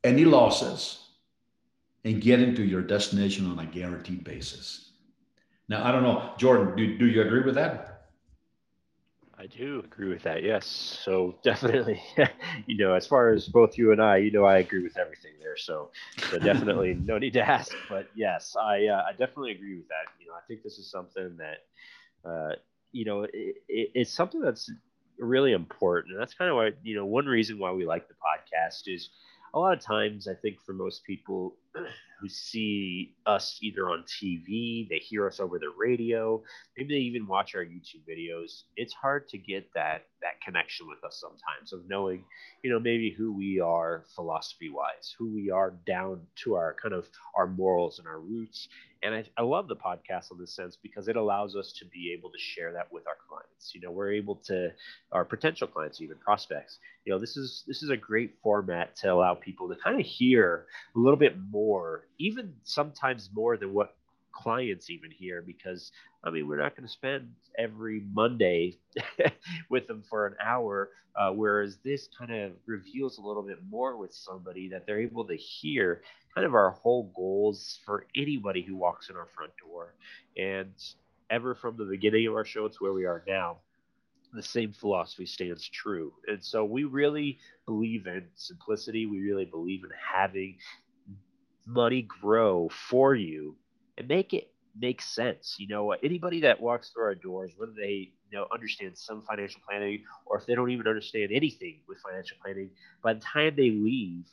any 0.04 0.24
losses 0.24 1.08
and 2.04 2.22
getting 2.22 2.54
to 2.54 2.64
your 2.64 2.82
destination 2.82 3.50
on 3.50 3.58
a 3.58 3.66
guaranteed 3.66 4.24
basis. 4.24 4.92
Now, 5.68 5.84
I 5.84 5.92
don't 5.92 6.02
know, 6.02 6.32
Jordan, 6.38 6.76
do, 6.76 6.98
do 6.98 7.06
you 7.06 7.22
agree 7.22 7.42
with 7.42 7.56
that? 7.56 7.89
I 9.40 9.46
do 9.46 9.80
agree 9.82 10.10
with 10.10 10.22
that. 10.24 10.42
Yes. 10.42 10.66
So 10.66 11.34
definitely, 11.42 12.02
you 12.66 12.76
know, 12.76 12.94
as 12.94 13.06
far 13.06 13.30
as 13.30 13.48
both 13.48 13.78
you 13.78 13.90
and 13.92 14.02
I, 14.02 14.18
you 14.18 14.30
know, 14.30 14.44
I 14.44 14.58
agree 14.58 14.82
with 14.82 14.98
everything 14.98 15.32
there. 15.40 15.56
So, 15.56 15.90
so 16.30 16.38
definitely 16.44 16.94
no 16.94 17.16
need 17.16 17.32
to 17.34 17.40
ask. 17.40 17.74
But 17.88 18.10
yes, 18.14 18.54
I 18.60 18.86
uh, 18.86 19.02
I 19.08 19.12
definitely 19.12 19.52
agree 19.52 19.76
with 19.78 19.88
that. 19.88 20.12
You 20.20 20.26
know, 20.26 20.34
I 20.34 20.42
think 20.46 20.62
this 20.62 20.78
is 20.78 20.90
something 20.90 21.38
that, 21.38 22.28
uh, 22.28 22.56
you 22.92 23.06
know, 23.06 23.22
it, 23.22 23.32
it, 23.32 23.90
it's 23.94 24.12
something 24.12 24.42
that's 24.42 24.70
really 25.18 25.52
important, 25.52 26.12
and 26.12 26.20
that's 26.20 26.34
kind 26.34 26.50
of 26.50 26.56
why 26.56 26.72
you 26.82 26.94
know 26.94 27.06
one 27.06 27.26
reason 27.26 27.58
why 27.58 27.72
we 27.72 27.86
like 27.86 28.08
the 28.08 28.14
podcast 28.14 28.94
is 28.94 29.08
a 29.54 29.58
lot 29.58 29.72
of 29.72 29.80
times 29.82 30.28
I 30.28 30.34
think 30.34 30.60
for 30.60 30.74
most 30.74 31.02
people 31.04 31.56
who 32.20 32.28
see 32.28 33.14
us 33.26 33.58
either 33.62 33.88
on 33.88 34.04
TV, 34.04 34.88
they 34.88 34.98
hear 34.98 35.26
us 35.26 35.40
over 35.40 35.58
the 35.58 35.72
radio, 35.78 36.42
maybe 36.76 36.94
they 36.94 37.00
even 37.00 37.26
watch 37.26 37.54
our 37.54 37.64
YouTube 37.64 38.02
videos. 38.08 38.62
It's 38.76 38.92
hard 38.92 39.28
to 39.28 39.38
get 39.38 39.70
that 39.74 40.06
that 40.22 40.40
connection 40.44 40.86
with 40.86 41.02
us 41.04 41.18
sometimes 41.20 41.72
of 41.72 41.88
knowing, 41.88 42.24
you 42.62 42.70
know, 42.70 42.78
maybe 42.78 43.10
who 43.10 43.32
we 43.32 43.58
are 43.60 44.04
philosophy 44.14 44.68
wise, 44.68 45.14
who 45.18 45.32
we 45.32 45.50
are 45.50 45.72
down 45.86 46.20
to 46.44 46.54
our 46.54 46.76
kind 46.80 46.94
of 46.94 47.06
our 47.34 47.46
morals 47.46 47.98
and 47.98 48.06
our 48.06 48.20
roots. 48.20 48.68
And 49.02 49.14
I, 49.14 49.24
I 49.38 49.42
love 49.42 49.66
the 49.66 49.76
podcast 49.76 50.30
in 50.30 50.38
this 50.38 50.54
sense 50.54 50.76
because 50.76 51.08
it 51.08 51.16
allows 51.16 51.56
us 51.56 51.72
to 51.78 51.86
be 51.86 52.14
able 52.16 52.30
to 52.30 52.38
share 52.38 52.72
that 52.74 52.92
with 52.92 53.06
our 53.06 53.16
clients. 53.28 53.74
You 53.74 53.80
know, 53.80 53.90
we're 53.90 54.12
able 54.12 54.36
to 54.46 54.70
our 55.12 55.24
potential 55.24 55.66
clients, 55.66 56.00
even 56.02 56.18
prospects. 56.18 56.78
You 57.06 57.12
know, 57.12 57.18
this 57.18 57.36
is 57.36 57.64
this 57.66 57.82
is 57.82 57.90
a 57.90 57.96
great 57.96 58.34
format 58.42 58.96
to 58.96 59.12
allow 59.12 59.34
people 59.34 59.68
to 59.68 59.76
kind 59.82 59.98
of 59.98 60.06
hear 60.06 60.66
a 60.94 60.98
little 60.98 61.18
bit 61.18 61.34
more, 61.50 62.04
even 62.20 62.54
sometimes 62.62 63.30
more 63.34 63.56
than 63.56 63.72
what 63.72 63.96
clients 64.32 64.90
even 64.90 65.10
hear 65.10 65.42
because 65.42 65.90
I 66.22 66.30
mean, 66.30 66.46
we're 66.46 66.60
not 66.60 66.76
going 66.76 66.86
to 66.86 66.92
spend 66.92 67.30
every 67.58 68.04
Monday 68.12 68.78
with 69.70 69.86
them 69.86 70.02
for 70.08 70.26
an 70.26 70.34
hour. 70.44 70.90
Uh, 71.16 71.30
whereas 71.32 71.78
this 71.84 72.08
kind 72.16 72.32
of 72.32 72.52
reveals 72.66 73.18
a 73.18 73.20
little 73.20 73.42
bit 73.42 73.58
more 73.68 73.96
with 73.96 74.14
somebody 74.14 74.68
that 74.68 74.86
they're 74.86 75.00
able 75.00 75.26
to 75.26 75.34
hear 75.34 76.02
kind 76.34 76.46
of 76.46 76.54
our 76.54 76.70
whole 76.70 77.12
goals 77.16 77.80
for 77.84 78.06
anybody 78.14 78.62
who 78.62 78.76
walks 78.76 79.10
in 79.10 79.16
our 79.16 79.26
front 79.34 79.50
door. 79.58 79.94
And 80.36 80.72
ever 81.28 81.54
from 81.54 81.76
the 81.76 81.84
beginning 81.84 82.28
of 82.28 82.34
our 82.34 82.44
show 82.44 82.68
to 82.68 82.76
where 82.78 82.92
we 82.92 83.06
are 83.06 83.24
now, 83.26 83.58
the 84.32 84.42
same 84.42 84.72
philosophy 84.72 85.26
stands 85.26 85.68
true. 85.68 86.12
And 86.28 86.44
so 86.44 86.64
we 86.64 86.84
really 86.84 87.38
believe 87.66 88.06
in 88.06 88.26
simplicity. 88.36 89.06
We 89.06 89.20
really 89.20 89.46
believe 89.46 89.82
in 89.82 89.90
having 90.14 90.58
money 91.70 92.02
grow 92.02 92.68
for 92.68 93.14
you 93.14 93.56
and 93.98 94.08
make 94.08 94.34
it 94.34 94.52
make 94.78 95.02
sense. 95.02 95.56
You 95.58 95.68
know, 95.68 95.92
anybody 95.92 96.40
that 96.42 96.60
walks 96.60 96.90
through 96.90 97.04
our 97.04 97.14
doors, 97.14 97.52
whether 97.56 97.72
they 97.72 98.12
you 98.30 98.38
know 98.38 98.46
understand 98.52 98.96
some 98.96 99.22
financial 99.22 99.60
planning 99.68 100.04
or 100.26 100.38
if 100.38 100.46
they 100.46 100.54
don't 100.54 100.70
even 100.70 100.86
understand 100.86 101.30
anything 101.32 101.80
with 101.88 101.98
financial 101.98 102.36
planning, 102.42 102.70
by 103.02 103.14
the 103.14 103.20
time 103.20 103.54
they 103.56 103.70
leave 103.70 104.26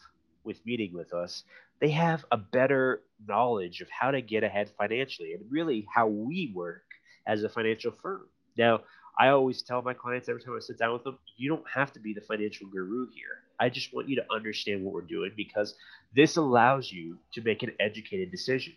with 0.44 0.66
meeting 0.66 0.94
with 0.94 1.14
us, 1.14 1.44
they 1.80 1.90
have 1.90 2.26
a 2.32 2.38
better 2.38 3.04
knowledge 3.28 3.82
of 3.82 3.90
how 3.90 4.12
to 4.12 4.22
get 4.22 4.44
ahead 4.44 4.70
financially 4.78 5.34
and 5.34 5.44
really 5.50 5.88
how 5.94 6.08
we 6.08 6.52
work 6.56 6.84
as 7.28 7.44
a 7.44 7.50
financial 7.50 7.92
firm. 7.92 8.28
Now, 8.58 8.82
I 9.20 9.30
always 9.30 9.64
tell 9.64 9.82
my 9.82 9.94
clients 9.94 10.30
every 10.30 10.44
time 10.44 10.56
I 10.56 10.60
sit 10.60 10.78
down 10.78 10.94
with 10.94 11.04
them, 11.04 11.18
you 11.38 11.50
don't 11.50 11.68
have 11.74 11.92
to 11.94 12.00
be 12.00 12.14
the 12.14 12.22
financial 12.22 12.68
guru 12.68 13.08
here. 13.14 13.44
I 13.60 13.70
just 13.70 13.94
want 13.94 14.08
you 14.08 14.16
to 14.18 14.26
understand 14.32 14.84
what 14.84 14.94
we're 14.94 15.02
doing 15.02 15.32
because 15.36 15.74
this 16.16 16.38
allows 16.38 16.92
you 16.92 17.18
to 17.34 17.42
make 17.42 17.64
an 17.64 17.72
educated 17.80 18.30
decision. 18.30 18.74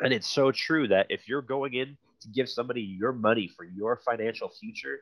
And 0.00 0.12
it's 0.12 0.26
so 0.26 0.50
true 0.50 0.88
that 0.88 1.06
if 1.08 1.28
you're 1.28 1.42
going 1.42 1.74
in 1.74 1.96
to 2.22 2.28
give 2.28 2.48
somebody 2.48 2.82
your 2.82 3.12
money 3.12 3.48
for 3.48 3.64
your 3.64 3.96
financial 3.96 4.48
future, 4.48 5.00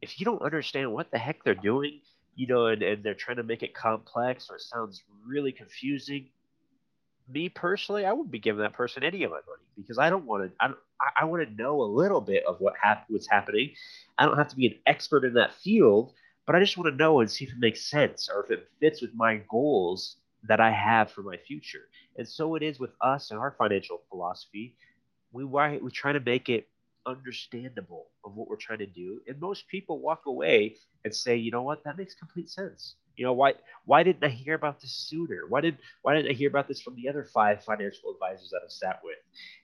if 0.00 0.20
you 0.20 0.24
don't 0.24 0.42
understand 0.42 0.92
what 0.92 1.10
the 1.10 1.18
heck 1.18 1.42
they're 1.42 1.54
doing, 1.54 2.00
you 2.36 2.46
know, 2.46 2.66
and, 2.66 2.82
and 2.82 3.02
they're 3.02 3.14
trying 3.14 3.38
to 3.38 3.42
make 3.42 3.64
it 3.64 3.74
complex 3.74 4.48
or 4.48 4.56
it 4.56 4.62
sounds 4.62 5.02
really 5.26 5.50
confusing, 5.50 6.28
me 7.28 7.48
personally, 7.48 8.04
I 8.06 8.12
wouldn't 8.12 8.30
be 8.30 8.38
giving 8.38 8.62
that 8.62 8.72
person 8.74 9.04
any 9.04 9.22
of 9.24 9.30
my 9.30 9.36
money 9.36 9.64
because 9.76 9.98
I 9.98 10.10
don't 10.10 10.24
want 10.26 10.50
to. 10.50 10.52
I, 10.60 10.72
I 11.20 11.24
want 11.24 11.46
to 11.48 11.54
know 11.54 11.82
a 11.82 11.84
little 11.84 12.20
bit 12.20 12.44
of 12.46 12.56
what 12.60 12.74
hap- 12.82 13.04
what's 13.08 13.28
happening. 13.30 13.72
I 14.18 14.26
don't 14.26 14.36
have 14.38 14.48
to 14.48 14.56
be 14.56 14.66
an 14.66 14.74
expert 14.86 15.24
in 15.24 15.34
that 15.34 15.54
field, 15.54 16.12
but 16.46 16.56
I 16.56 16.60
just 16.60 16.76
want 16.76 16.90
to 16.92 16.96
know 16.96 17.20
and 17.20 17.30
see 17.30 17.44
if 17.44 17.52
it 17.52 17.58
makes 17.58 17.88
sense 17.90 18.28
or 18.32 18.44
if 18.44 18.50
it 18.50 18.68
fits 18.80 19.02
with 19.02 19.12
my 19.14 19.42
goals 19.50 20.16
that 20.44 20.60
I 20.60 20.70
have 20.70 21.10
for 21.10 21.22
my 21.22 21.36
future. 21.36 21.88
And 22.16 22.28
so 22.28 22.54
it 22.54 22.62
is 22.62 22.78
with 22.80 22.92
us 23.02 23.30
and 23.30 23.38
our 23.38 23.54
financial 23.58 24.02
philosophy. 24.10 24.76
We 25.32 25.44
we 25.44 25.90
try 25.90 26.12
to 26.12 26.20
make 26.20 26.48
it 26.48 26.68
understandable 27.08 28.06
of 28.24 28.34
what 28.36 28.48
we're 28.48 28.56
trying 28.56 28.78
to 28.80 28.86
do, 28.86 29.20
and 29.28 29.40
most 29.40 29.68
people 29.68 30.00
walk 30.00 30.26
away 30.26 30.76
and 31.04 31.14
say, 31.14 31.36
you 31.36 31.50
know 31.50 31.62
what, 31.62 31.84
that 31.84 31.98
makes 31.98 32.14
complete 32.14 32.50
sense. 32.50 32.96
You 33.16 33.24
know 33.26 33.32
why? 33.32 33.54
Why 33.86 34.04
didn't 34.04 34.24
I 34.24 34.28
hear 34.28 34.54
about 34.54 34.80
this 34.80 34.92
sooner? 34.92 35.40
Why 35.48 35.60
did 35.60 35.78
Why 36.02 36.14
didn't 36.14 36.30
I 36.30 36.34
hear 36.34 36.48
about 36.48 36.68
this 36.68 36.80
from 36.82 36.94
the 36.96 37.08
other 37.08 37.24
five 37.24 37.64
financial 37.64 38.12
advisors 38.12 38.50
that 38.50 38.60
I've 38.64 38.72
sat 38.72 39.00
with? 39.04 39.18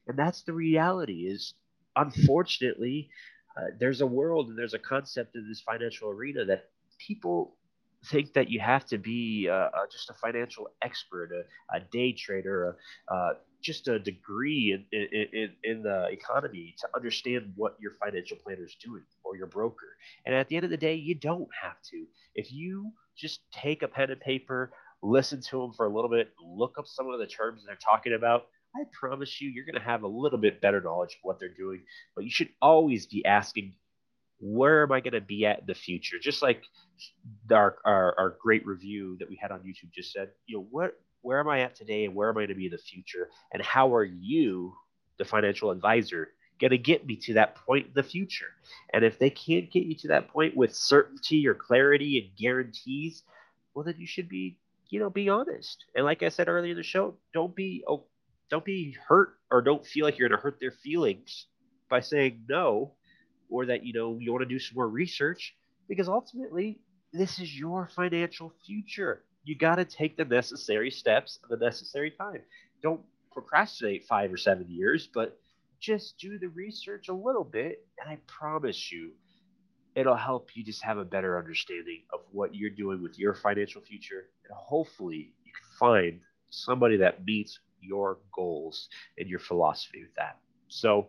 And 0.09 0.19
that's 0.19 0.43
the 0.43 0.53
reality. 0.53 1.27
Is 1.29 1.55
unfortunately, 1.97 3.11
uh, 3.57 3.71
there's 3.79 4.01
a 4.01 4.07
world 4.07 4.49
and 4.49 4.59
there's 4.59 4.75
a 4.75 4.79
concept 4.79 5.37
in 5.37 5.47
this 5.49 5.61
financial 5.61 6.11
arena 6.11 6.45
that 6.47 6.65
people 6.99 7.57
think 8.07 8.33
that 8.35 8.51
you 8.51 8.61
have 8.61 8.85
to 8.87 8.99
be 8.99 9.49
uh, 9.49 9.55
uh, 9.55 9.87
just 9.91 10.11
a 10.11 10.15
financial 10.15 10.69
expert, 10.83 11.31
a, 11.33 11.77
a 11.77 11.81
day 11.93 12.13
trader, 12.13 12.77
uh, 13.09 13.35
just 13.65 13.89
a 13.89 13.99
degree 13.99 14.73
in, 14.73 14.99
in, 15.33 15.51
in 15.65 15.83
the 15.83 16.07
economy 16.11 16.75
to 16.79 16.89
understand 16.95 17.53
what 17.57 17.77
your 17.81 17.93
financial 18.05 18.37
planner 18.45 18.65
is 18.65 18.77
doing 18.85 19.03
or 19.25 19.37
your 19.37 19.47
broker. 19.47 19.97
And 20.27 20.35
at 20.35 20.49
the 20.49 20.57
end 20.57 20.65
of 20.65 20.71
the 20.71 20.77
day, 20.77 20.95
you 20.95 21.15
don't 21.15 21.49
have 21.63 21.81
to. 21.91 22.05
If 22.35 22.53
you 22.53 22.93
just 23.17 23.41
take 23.53 23.83
a 23.83 23.89
pen 23.89 24.11
and 24.11 24.21
paper, 24.21 24.73
listen 25.03 25.41
to 25.41 25.61
them 25.61 25.73
for 25.73 25.87
a 25.87 25.95
little 25.95 26.11
bit, 26.11 26.33
look 26.45 26.77
up 26.79 26.87
some 26.87 27.09
of 27.09 27.19
the 27.19 27.27
terms 27.27 27.63
they're 27.67 27.77
talking 27.77 28.13
about, 28.13 28.47
I 28.77 28.85
promise 28.93 29.41
you, 29.41 29.51
you're 29.51 29.65
going 29.65 29.81
to 29.81 29.89
have 29.89 30.03
a 30.03 30.09
little 30.09 30.39
bit 30.39 30.61
better 30.61 30.81
knowledge 30.81 31.15
of 31.15 31.21
what 31.23 31.39
they're 31.39 31.55
doing. 31.55 31.83
But 32.15 32.25
you 32.25 32.31
should 32.31 32.51
always 32.61 33.07
be 33.07 33.25
asking 33.25 33.75
where 34.41 34.83
am 34.83 34.93
I 34.93 35.01
going 35.01 35.15
to 35.15 35.21
be 35.21 35.47
at 35.47 35.61
in 35.61 35.67
the 35.67 35.75
future? 35.75 36.19
Just 36.21 36.43
like 36.43 36.63
our, 37.51 37.77
our, 37.85 38.15
our 38.19 38.37
great 38.43 38.67
review 38.67 39.17
that 39.21 39.29
we 39.29 39.39
had 39.41 39.53
on 39.53 39.61
YouTube 39.61 39.93
just 39.95 40.13
said, 40.13 40.31
you 40.47 40.59
know, 40.59 40.67
what 40.71 41.01
where 41.25 41.41
am 41.41 41.49
I 41.49 41.63
at 41.63 41.75
today 41.75 42.05
and 42.05 42.15
where 42.15 42.29
am 42.29 42.37
I 42.37 42.41
going 42.41 42.49
to 42.49 42.55
be 42.55 42.67
in 42.67 42.73
the 42.73 42.79
future? 42.79 43.31
And 43.53 43.63
how 43.63 43.95
are 43.95 44.05
you, 44.05 44.75
the 45.19 45.25
financial 45.25 45.71
advisor, 45.71 46.29
going 46.61 46.71
to 46.71 46.79
get 46.79 47.07
me 47.07 47.17
to 47.17 47.35
that 47.35 47.57
point 47.57 47.87
in 47.87 47.93
the 47.95 48.03
future? 48.03 48.51
And 48.93 49.05
if 49.05 49.19
they 49.19 49.31
can't 49.31 49.73
get 49.73 49.85
you 49.85 49.97
to 49.97 50.09
that 50.09 50.29
point 50.29 50.57
with 50.57 50.75
certainty 50.75 51.49
or 51.49 51.55
clarity 51.55 52.19
and 52.19 52.37
guarantees, 52.37 53.23
well, 53.75 53.85
then 53.85 53.95
you 53.99 54.07
should 54.07 54.29
be, 54.29 54.59
you 54.91 55.01
know, 55.01 55.09
be 55.09 55.31
honest. 55.31 55.85
And 55.97 56.05
like 56.05 56.23
I 56.23 56.29
said 56.29 56.49
earlier 56.49 56.73
in 56.73 56.77
the 56.77 56.83
show, 56.83 57.15
don't 57.33 57.57
be, 57.57 57.83
oh, 57.89 58.05
don't 58.51 58.65
be 58.65 58.95
hurt 59.09 59.39
or 59.51 59.63
don't 59.63 59.85
feel 59.85 60.05
like 60.05 60.19
you're 60.19 60.29
going 60.29 60.39
to 60.39 60.43
hurt 60.43 60.61
their 60.61 60.73
feelings 60.83 61.47
by 61.89 62.01
saying 62.01 62.45
no 62.49 62.93
or 63.49 63.67
that 63.67 63.85
you 63.85 63.93
know 63.93 64.19
you 64.21 64.33
want 64.33 64.43
to 64.43 64.49
do 64.49 64.59
some 64.59 64.75
more 64.75 64.89
research 64.89 65.55
because 65.89 66.09
ultimately 66.09 66.81
this 67.13 67.39
is 67.39 67.57
your 67.57 67.89
financial 67.95 68.53
future. 68.67 69.23
You 69.45 69.57
got 69.57 69.77
to 69.77 69.85
take 69.85 70.17
the 70.17 70.25
necessary 70.25 70.91
steps 70.91 71.39
at 71.45 71.51
the 71.51 71.65
necessary 71.65 72.11
time. 72.11 72.41
Don't 72.83 73.01
procrastinate 73.33 74.07
five 74.07 74.33
or 74.33 74.37
seven 74.37 74.67
years, 74.69 75.09
but 75.13 75.39
just 75.81 76.19
do 76.19 76.39
the 76.39 76.49
research 76.49 77.09
a 77.09 77.13
little 77.13 77.45
bit, 77.45 77.87
and 78.01 78.11
I 78.11 78.19
promise 78.27 78.91
you, 78.91 79.11
it'll 79.95 80.17
help 80.17 80.49
you 80.55 80.65
just 80.65 80.83
have 80.83 80.99
a 80.99 81.05
better 81.05 81.39
understanding 81.39 82.03
of 82.13 82.21
what 82.33 82.55
you're 82.55 82.71
doing 82.71 83.03
with 83.03 83.19
your 83.19 83.35
financial 83.35 83.83
future. 83.83 84.29
And 84.49 84.57
hopefully, 84.57 85.35
you 85.45 85.53
can 85.53 85.79
find 85.79 86.21
somebody 86.51 86.97
that 86.99 87.25
meets 87.25 87.59
your 87.81 88.19
goals 88.35 88.89
and 89.19 89.29
your 89.29 89.39
philosophy 89.39 90.03
with 90.03 90.15
that. 90.17 90.39
So, 90.69 91.09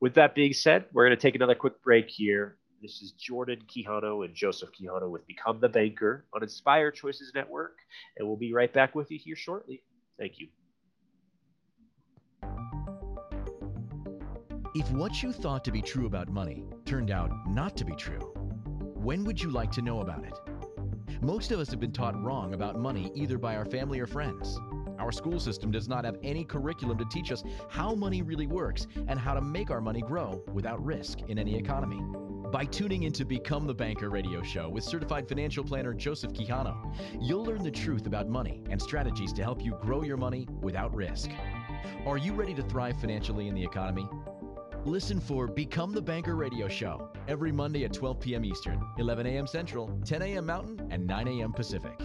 with 0.00 0.14
that 0.14 0.34
being 0.34 0.52
said, 0.52 0.86
we're 0.92 1.06
going 1.06 1.16
to 1.16 1.20
take 1.20 1.34
another 1.34 1.54
quick 1.54 1.82
break 1.82 2.08
here. 2.08 2.56
This 2.82 3.00
is 3.00 3.12
Jordan 3.12 3.60
Quijano 3.68 4.24
and 4.24 4.34
Joseph 4.34 4.70
Quijano 4.72 5.08
with 5.08 5.24
Become 5.28 5.60
the 5.60 5.68
Banker 5.68 6.24
on 6.34 6.42
Inspired 6.42 6.96
Choices 6.96 7.30
Network. 7.32 7.76
And 8.18 8.26
we'll 8.26 8.36
be 8.36 8.52
right 8.52 8.72
back 8.72 8.96
with 8.96 9.08
you 9.08 9.20
here 9.24 9.36
shortly. 9.36 9.84
Thank 10.18 10.40
you. 10.40 10.48
If 14.74 14.90
what 14.90 15.22
you 15.22 15.30
thought 15.32 15.64
to 15.66 15.70
be 15.70 15.80
true 15.80 16.06
about 16.06 16.28
money 16.28 16.64
turned 16.84 17.12
out 17.12 17.30
not 17.46 17.76
to 17.76 17.84
be 17.84 17.94
true, 17.94 18.32
when 18.96 19.22
would 19.26 19.40
you 19.40 19.50
like 19.50 19.70
to 19.72 19.82
know 19.82 20.00
about 20.00 20.24
it? 20.24 20.36
Most 21.22 21.52
of 21.52 21.60
us 21.60 21.70
have 21.70 21.78
been 21.78 21.92
taught 21.92 22.20
wrong 22.20 22.52
about 22.52 22.80
money 22.80 23.12
either 23.14 23.38
by 23.38 23.54
our 23.54 23.64
family 23.64 24.00
or 24.00 24.08
friends. 24.08 24.58
Our 24.98 25.12
school 25.12 25.38
system 25.38 25.70
does 25.70 25.88
not 25.88 26.04
have 26.04 26.16
any 26.24 26.44
curriculum 26.44 26.98
to 26.98 27.04
teach 27.12 27.30
us 27.30 27.44
how 27.68 27.94
money 27.94 28.22
really 28.22 28.48
works 28.48 28.88
and 29.06 29.20
how 29.20 29.34
to 29.34 29.40
make 29.40 29.70
our 29.70 29.80
money 29.80 30.00
grow 30.00 30.42
without 30.52 30.84
risk 30.84 31.20
in 31.28 31.38
any 31.38 31.56
economy. 31.56 32.02
By 32.52 32.66
tuning 32.66 33.04
into 33.04 33.24
Become 33.24 33.66
the 33.66 33.72
Banker 33.72 34.10
radio 34.10 34.42
show 34.42 34.68
with 34.68 34.84
certified 34.84 35.26
financial 35.26 35.64
planner 35.64 35.94
Joseph 35.94 36.34
Quijano, 36.34 36.94
you'll 37.18 37.46
learn 37.46 37.62
the 37.62 37.70
truth 37.70 38.04
about 38.04 38.28
money 38.28 38.62
and 38.68 38.80
strategies 38.80 39.32
to 39.32 39.42
help 39.42 39.64
you 39.64 39.78
grow 39.80 40.02
your 40.02 40.18
money 40.18 40.46
without 40.60 40.94
risk. 40.94 41.30
Are 42.04 42.18
you 42.18 42.34
ready 42.34 42.52
to 42.52 42.62
thrive 42.62 43.00
financially 43.00 43.48
in 43.48 43.54
the 43.54 43.64
economy? 43.64 44.06
Listen 44.84 45.18
for 45.18 45.46
Become 45.46 45.94
the 45.94 46.02
Banker 46.02 46.36
radio 46.36 46.68
show 46.68 47.08
every 47.26 47.52
Monday 47.52 47.84
at 47.84 47.94
12 47.94 48.20
p.m. 48.20 48.44
Eastern, 48.44 48.84
11 48.98 49.26
a.m. 49.28 49.46
Central, 49.46 49.98
10 50.04 50.20
a.m. 50.20 50.44
Mountain, 50.44 50.88
and 50.90 51.06
9 51.06 51.28
a.m. 51.28 51.54
Pacific. 51.54 51.98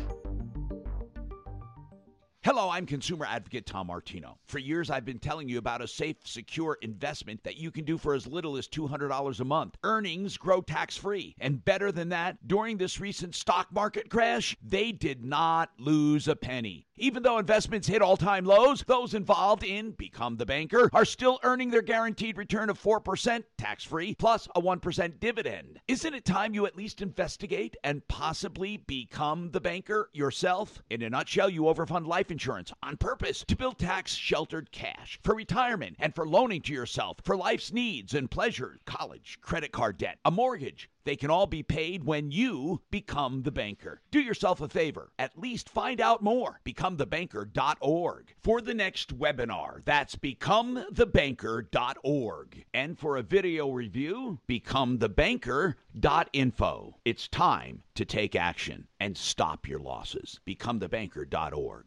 Hello, 2.47 2.69
I'm 2.69 2.85
consumer 2.85 3.25
advocate 3.25 3.65
Tom 3.65 3.87
Martino. 3.87 4.37
For 4.47 4.57
years, 4.57 4.89
I've 4.89 5.03
been 5.03 5.19
telling 5.19 5.49
you 5.49 5.57
about 5.57 5.81
a 5.81 5.87
safe, 5.87 6.15
secure 6.23 6.77
investment 6.81 7.43
that 7.43 7.57
you 7.57 7.71
can 7.71 7.83
do 7.83 7.97
for 7.97 8.13
as 8.13 8.25
little 8.25 8.55
as 8.55 8.69
$200 8.69 9.39
a 9.41 9.43
month. 9.43 9.75
Earnings 9.83 10.37
grow 10.37 10.61
tax 10.61 10.95
free. 10.95 11.35
And 11.41 11.65
better 11.65 11.91
than 11.91 12.07
that, 12.07 12.47
during 12.47 12.77
this 12.77 13.01
recent 13.01 13.35
stock 13.35 13.67
market 13.73 14.09
crash, 14.09 14.55
they 14.61 14.93
did 14.93 15.25
not 15.25 15.71
lose 15.77 16.29
a 16.29 16.37
penny. 16.37 16.86
Even 16.99 17.21
though 17.21 17.37
investments 17.37 17.87
hit 17.87 18.01
all 18.01 18.17
time 18.17 18.43
lows, 18.43 18.83
those 18.87 19.13
involved 19.13 19.63
in 19.63 19.91
Become 19.91 20.37
the 20.37 20.47
Banker 20.47 20.89
are 20.93 21.05
still 21.05 21.39
earning 21.43 21.69
their 21.69 21.83
guaranteed 21.83 22.39
return 22.39 22.71
of 22.71 22.81
4% 22.81 23.43
tax 23.55 23.83
free 23.83 24.15
plus 24.15 24.47
a 24.55 24.61
1% 24.61 25.19
dividend. 25.19 25.79
Isn't 25.87 26.15
it 26.15 26.25
time 26.25 26.55
you 26.55 26.65
at 26.65 26.75
least 26.75 27.03
investigate 27.03 27.75
and 27.83 28.07
possibly 28.07 28.77
become 28.77 29.51
the 29.51 29.61
banker 29.61 30.09
yourself? 30.11 30.81
In 30.89 31.03
a 31.03 31.09
nutshell, 31.11 31.51
you 31.51 31.63
overfund 31.63 32.07
life 32.07 32.31
insurance 32.31 32.73
on 32.81 32.97
purpose 32.97 33.45
to 33.47 33.55
build 33.55 33.77
tax 33.77 34.15
sheltered 34.15 34.71
cash 34.71 35.19
for 35.23 35.35
retirement 35.35 35.97
and 35.99 36.15
for 36.15 36.27
loaning 36.27 36.61
to 36.63 36.73
yourself 36.73 37.17
for 37.23 37.37
life's 37.37 37.71
needs 37.71 38.15
and 38.15 38.31
pleasures, 38.31 38.79
college, 38.85 39.37
credit 39.41 39.71
card 39.71 39.99
debt, 39.99 40.17
a 40.25 40.31
mortgage 40.31 40.89
they 41.07 41.15
can 41.15 41.31
all 41.31 41.47
be 41.47 41.63
paid 41.63 42.03
when 42.03 42.29
you 42.31 42.81
become 42.91 43.43
the 43.43 43.51
banker. 43.51 44.01
Do 44.11 44.19
yourself 44.19 44.59
a 44.59 44.67
favor. 44.67 45.13
At 45.17 45.39
least 45.39 45.69
find 45.69 46.01
out 46.01 46.21
more. 46.21 46.59
BecomeTheBanker.org. 46.65 48.35
For 48.43 48.59
the 48.59 48.73
next 48.73 49.17
webinar, 49.17 49.85
that's 49.85 50.17
BecomeTheBanker.org. 50.17 52.65
And 52.73 52.99
for 52.99 53.15
a 53.15 53.23
video 53.23 53.71
review, 53.71 54.39
BecomeTheBanker.info. 54.49 56.95
It's 57.05 57.29
time 57.29 57.83
to 57.95 58.03
take 58.03 58.35
action 58.35 58.85
and 58.99 59.17
stop 59.17 59.65
your 59.65 59.79
losses. 59.79 60.41
BecomeTheBanker.org. 60.45 61.85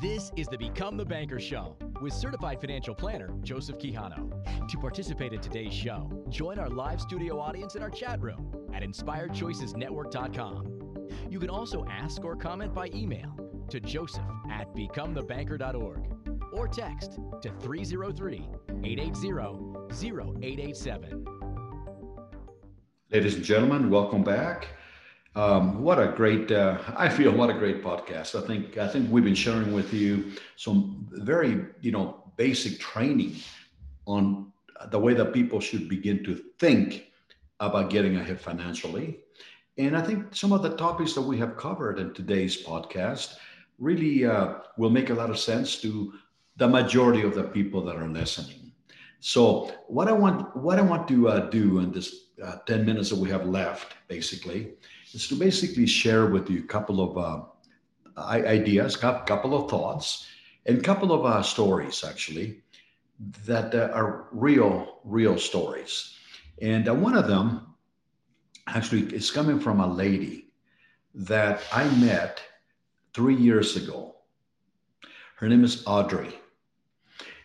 This 0.00 0.30
is 0.36 0.46
the 0.46 0.58
Become 0.58 0.96
the 0.96 1.04
Banker 1.04 1.40
Show 1.40 1.76
with 2.00 2.12
certified 2.12 2.60
financial 2.60 2.94
planner 2.94 3.32
Joseph 3.42 3.78
Quijano. 3.78 4.30
To 4.68 4.78
participate 4.78 5.32
in 5.32 5.40
today's 5.40 5.74
show, 5.74 6.08
join 6.28 6.60
our 6.60 6.68
live 6.68 7.00
studio 7.00 7.40
audience 7.40 7.74
in 7.74 7.82
our 7.82 7.90
chat 7.90 8.20
room 8.20 8.59
at 8.72 8.82
inspiredchoicesnetwork.com. 8.82 10.80
You 11.28 11.38
can 11.38 11.50
also 11.50 11.84
ask 11.88 12.24
or 12.24 12.36
comment 12.36 12.74
by 12.74 12.90
email 12.94 13.36
to 13.68 13.80
joseph 13.80 14.22
at 14.50 14.74
becomethebanker.org 14.74 16.00
or 16.52 16.68
text 16.68 17.18
to 17.42 17.50
303 17.60 18.48
880 18.84 19.30
0887. 20.18 21.24
Ladies 23.10 23.34
and 23.34 23.44
gentlemen, 23.44 23.90
welcome 23.90 24.22
back. 24.22 24.68
Um, 25.36 25.82
what 25.82 26.00
a 26.00 26.08
great, 26.08 26.50
uh, 26.50 26.78
I 26.96 27.08
feel 27.08 27.32
what 27.32 27.50
a 27.50 27.54
great 27.54 27.84
podcast. 27.84 28.40
I 28.40 28.46
think, 28.46 28.78
I 28.78 28.88
think 28.88 29.10
we've 29.10 29.24
been 29.24 29.34
sharing 29.34 29.72
with 29.72 29.92
you 29.94 30.32
some 30.56 31.06
very, 31.12 31.64
you 31.80 31.92
know, 31.92 32.24
basic 32.36 32.80
training 32.80 33.36
on 34.06 34.52
the 34.90 34.98
way 34.98 35.14
that 35.14 35.32
people 35.32 35.60
should 35.60 35.88
begin 35.88 36.24
to 36.24 36.34
think 36.58 37.09
about 37.60 37.90
getting 37.90 38.16
ahead 38.16 38.40
financially. 38.40 39.20
And 39.78 39.96
I 39.96 40.02
think 40.02 40.34
some 40.34 40.52
of 40.52 40.62
the 40.62 40.76
topics 40.76 41.12
that 41.14 41.22
we 41.22 41.38
have 41.38 41.56
covered 41.56 41.98
in 41.98 42.12
today's 42.12 42.62
podcast 42.62 43.36
really 43.78 44.26
uh, 44.26 44.54
will 44.76 44.90
make 44.90 45.10
a 45.10 45.14
lot 45.14 45.30
of 45.30 45.38
sense 45.38 45.80
to 45.82 46.12
the 46.56 46.68
majority 46.68 47.22
of 47.22 47.34
the 47.34 47.44
people 47.44 47.82
that 47.84 47.96
are 47.96 48.08
listening. 48.08 48.72
So, 49.20 49.70
what 49.86 50.08
I 50.08 50.12
want, 50.12 50.56
what 50.56 50.78
I 50.78 50.82
want 50.82 51.06
to 51.08 51.28
uh, 51.28 51.50
do 51.50 51.78
in 51.78 51.92
this 51.92 52.30
uh, 52.42 52.56
10 52.66 52.86
minutes 52.86 53.10
that 53.10 53.18
we 53.18 53.28
have 53.30 53.46
left, 53.46 53.94
basically, 54.08 54.72
is 55.12 55.28
to 55.28 55.34
basically 55.34 55.86
share 55.86 56.26
with 56.26 56.48
you 56.48 56.60
a 56.60 56.66
couple 56.66 57.00
of 57.00 57.18
uh, 57.18 58.20
ideas, 58.20 58.96
a 58.96 58.98
couple 58.98 59.54
of 59.54 59.70
thoughts, 59.70 60.26
and 60.66 60.78
a 60.78 60.82
couple 60.82 61.12
of 61.12 61.24
uh, 61.24 61.42
stories, 61.42 62.02
actually, 62.02 62.62
that 63.44 63.74
uh, 63.74 63.90
are 63.92 64.28
real, 64.32 65.00
real 65.04 65.38
stories. 65.38 66.16
And 66.60 66.88
uh, 66.88 66.94
one 66.94 67.16
of 67.16 67.26
them 67.26 67.74
actually 68.66 69.02
is 69.14 69.30
coming 69.30 69.58
from 69.58 69.80
a 69.80 69.86
lady 69.86 70.52
that 71.14 71.62
I 71.72 71.88
met 71.96 72.42
three 73.14 73.34
years 73.34 73.76
ago. 73.76 74.16
Her 75.36 75.48
name 75.48 75.64
is 75.64 75.82
Audrey. 75.86 76.34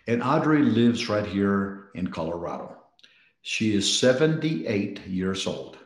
And 0.07 0.21
Audrey 0.21 0.61
lives 0.61 1.09
right 1.09 1.25
here 1.25 1.89
in 1.95 2.07
Colorado. 2.11 2.75
She 3.41 3.73
is 3.73 3.99
78 3.99 5.07
years 5.07 5.47
old. 5.47 5.77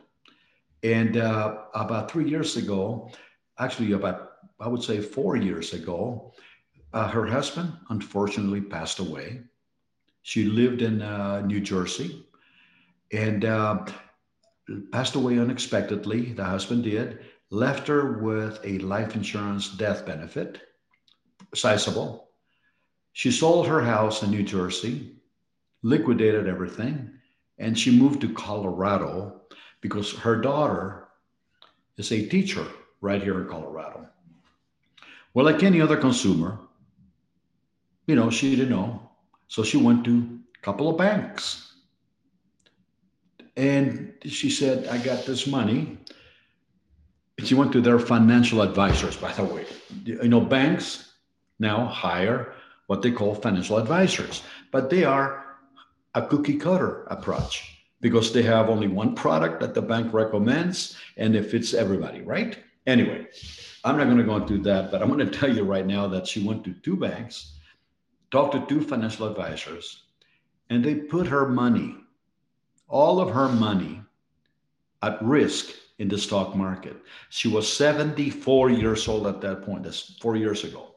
And 0.82 1.16
uh, 1.16 1.58
about 1.74 2.10
three 2.10 2.28
years 2.28 2.56
ago, 2.56 3.10
actually, 3.58 3.92
about, 3.92 4.32
I 4.58 4.68
would 4.68 4.82
say 4.82 5.00
four 5.00 5.36
years 5.36 5.72
ago, 5.72 6.32
uh, 6.92 7.08
her 7.08 7.26
husband 7.26 7.72
unfortunately 7.90 8.60
passed 8.60 8.98
away. 8.98 9.42
She 10.22 10.44
lived 10.44 10.82
in 10.82 11.00
uh, 11.00 11.42
New 11.42 11.60
Jersey 11.60 12.26
and 13.12 13.44
uh, 13.44 13.84
passed 14.92 15.14
away 15.14 15.38
unexpectedly. 15.38 16.32
The 16.32 16.44
husband 16.44 16.84
did, 16.84 17.20
left 17.50 17.88
her 17.88 18.18
with 18.20 18.60
a 18.64 18.78
life 18.78 19.14
insurance 19.14 19.68
death 19.70 20.06
benefit, 20.06 20.60
sizable. 21.54 22.28
She 23.12 23.32
sold 23.32 23.66
her 23.66 23.82
house 23.82 24.22
in 24.22 24.30
New 24.30 24.44
Jersey, 24.44 25.16
liquidated 25.82 26.46
everything, 26.46 27.10
and 27.58 27.78
she 27.78 27.98
moved 27.98 28.20
to 28.20 28.32
Colorado 28.32 29.42
because 29.80 30.12
her 30.12 30.40
daughter 30.40 31.08
is 31.96 32.12
a 32.12 32.26
teacher 32.26 32.66
right 33.00 33.22
here 33.22 33.40
in 33.40 33.48
Colorado. 33.48 34.08
Well, 35.34 35.44
like 35.44 35.62
any 35.62 35.80
other 35.80 35.96
consumer, 35.96 36.58
you 38.06 38.14
know, 38.14 38.30
she 38.30 38.56
didn't 38.56 38.70
know. 38.70 39.10
So 39.48 39.62
she 39.62 39.76
went 39.76 40.04
to 40.04 40.40
a 40.56 40.64
couple 40.64 40.88
of 40.88 40.96
banks 40.96 41.69
and 43.56 44.14
she 44.24 44.50
said, 44.50 44.86
I 44.88 44.98
got 44.98 45.26
this 45.26 45.46
money. 45.46 45.98
She 47.38 47.54
went 47.54 47.72
to 47.72 47.80
their 47.80 47.98
financial 47.98 48.62
advisors, 48.62 49.16
by 49.16 49.32
the 49.32 49.44
way. 49.44 49.66
You 50.04 50.28
know, 50.28 50.40
banks 50.40 51.12
now 51.58 51.86
hire 51.86 52.54
what 52.86 53.02
they 53.02 53.10
call 53.10 53.34
financial 53.34 53.78
advisors, 53.78 54.42
but 54.70 54.90
they 54.90 55.04
are 55.04 55.44
a 56.14 56.26
cookie 56.26 56.56
cutter 56.56 57.04
approach 57.04 57.78
because 58.00 58.32
they 58.32 58.42
have 58.42 58.68
only 58.68 58.88
one 58.88 59.14
product 59.14 59.60
that 59.60 59.74
the 59.74 59.82
bank 59.82 60.12
recommends 60.12 60.96
and 61.16 61.36
it 61.36 61.50
fits 61.50 61.74
everybody, 61.74 62.22
right? 62.22 62.58
Anyway, 62.86 63.26
I'm 63.84 63.96
not 63.96 64.04
going 64.04 64.18
to 64.18 64.24
go 64.24 64.36
into 64.36 64.58
that, 64.62 64.90
but 64.90 65.02
I'm 65.02 65.08
going 65.08 65.24
to 65.30 65.38
tell 65.38 65.54
you 65.54 65.64
right 65.64 65.86
now 65.86 66.08
that 66.08 66.26
she 66.26 66.46
went 66.46 66.64
to 66.64 66.72
two 66.82 66.96
banks, 66.96 67.58
talked 68.30 68.52
to 68.54 68.66
two 68.66 68.82
financial 68.82 69.28
advisors, 69.28 70.04
and 70.70 70.84
they 70.84 70.94
put 70.94 71.26
her 71.26 71.48
money 71.48 71.96
all 72.90 73.20
of 73.20 73.30
her 73.30 73.48
money 73.48 74.02
at 75.02 75.22
risk 75.22 75.70
in 75.98 76.08
the 76.08 76.18
stock 76.18 76.54
market. 76.54 76.96
She 77.30 77.48
was 77.48 77.72
74 77.72 78.70
years 78.70 79.08
old 79.08 79.26
at 79.26 79.40
that 79.40 79.62
point. 79.64 79.84
That's 79.84 80.18
four 80.20 80.36
years 80.36 80.64
ago. 80.64 80.94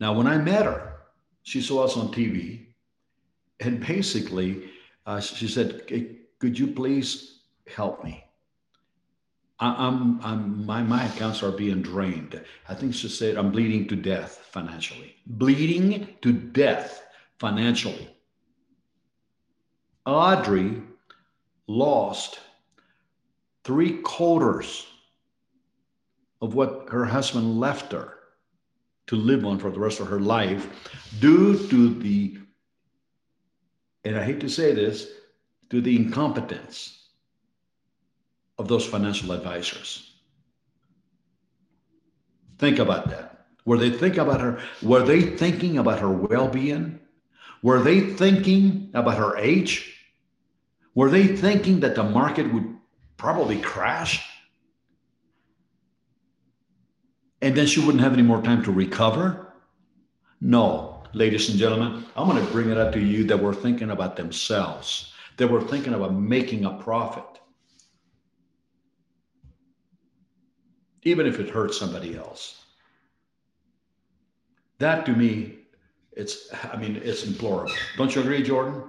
Now, 0.00 0.14
when 0.14 0.26
I 0.26 0.38
met 0.38 0.64
her, 0.64 0.94
she 1.42 1.60
saw 1.60 1.84
us 1.84 1.96
on 1.96 2.08
TV, 2.08 2.68
and 3.60 3.84
basically, 3.84 4.70
uh, 5.06 5.20
she 5.20 5.48
said, 5.48 5.86
"Could 6.38 6.58
you 6.58 6.68
please 6.68 7.38
help 7.68 8.04
me. 8.04 8.24
I, 9.60 9.86
am 9.86 10.20
I'm, 10.22 10.66
my, 10.66 10.82
my 10.82 11.06
accounts 11.06 11.42
are 11.42 11.50
being 11.50 11.82
drained. 11.82 12.40
I 12.68 12.74
think 12.74 12.94
she 12.94 13.08
said 13.08 13.36
I'm 13.36 13.50
bleeding 13.50 13.88
to 13.88 13.96
death 13.96 14.48
financially. 14.52 15.16
Bleeding 15.26 16.16
to 16.22 16.32
death 16.32 17.02
financially. 17.38 18.08
Audrey 20.08 20.80
lost 21.66 22.40
three 23.62 23.98
quarters 23.98 24.86
of 26.40 26.54
what 26.54 26.88
her 26.88 27.04
husband 27.04 27.60
left 27.60 27.92
her 27.92 28.14
to 29.08 29.16
live 29.16 29.44
on 29.44 29.58
for 29.58 29.70
the 29.70 29.78
rest 29.78 30.00
of 30.00 30.06
her 30.06 30.18
life 30.18 30.66
due 31.20 31.58
to 31.68 31.92
the, 32.00 32.38
and 34.04 34.16
I 34.16 34.24
hate 34.24 34.40
to 34.40 34.48
say 34.48 34.72
this, 34.72 35.08
to 35.68 35.82
the 35.82 35.94
incompetence 35.94 37.10
of 38.56 38.66
those 38.66 38.86
financial 38.86 39.32
advisors. 39.32 40.14
Think 42.56 42.78
about 42.78 43.10
that. 43.10 43.44
Were 43.66 43.76
they 43.76 43.90
thinking 43.90 44.20
about 44.20 44.40
her? 44.40 44.58
Were 44.82 45.02
they 45.02 45.20
thinking 45.20 45.76
about 45.76 46.00
her 46.00 46.10
well-being? 46.10 46.98
Were 47.62 47.82
they 47.82 48.00
thinking 48.00 48.90
about 48.94 49.18
her 49.18 49.36
age? 49.36 49.96
Were 50.98 51.08
they 51.08 51.28
thinking 51.28 51.78
that 51.80 51.94
the 51.94 52.02
market 52.02 52.52
would 52.52 52.76
probably 53.16 53.60
crash? 53.60 54.28
And 57.40 57.54
then 57.54 57.68
she 57.68 57.78
wouldn't 57.78 58.02
have 58.02 58.14
any 58.14 58.22
more 58.22 58.42
time 58.42 58.64
to 58.64 58.72
recover? 58.72 59.52
No, 60.40 61.04
ladies 61.12 61.50
and 61.50 61.56
gentlemen, 61.56 62.04
I'm 62.16 62.28
going 62.28 62.44
to 62.44 62.50
bring 62.50 62.70
it 62.70 62.78
up 62.78 62.92
to 62.94 63.00
you 63.00 63.22
that 63.28 63.40
were 63.40 63.54
thinking 63.54 63.90
about 63.90 64.16
themselves, 64.16 65.12
that 65.36 65.46
were 65.46 65.62
thinking 65.62 65.94
about 65.94 66.14
making 66.14 66.64
a 66.64 66.72
profit. 66.72 67.22
even 71.04 71.26
if 71.26 71.38
it 71.40 71.48
hurts 71.48 71.78
somebody 71.78 72.16
else. 72.16 72.64
That 74.78 75.06
to 75.06 75.12
me, 75.12 75.60
it's, 76.12 76.48
I 76.72 76.76
mean, 76.76 77.00
it's 77.02 77.24
implorable. 77.24 77.72
Don't 77.96 78.14
you 78.14 78.20
agree, 78.20 78.42
Jordan? 78.42 78.82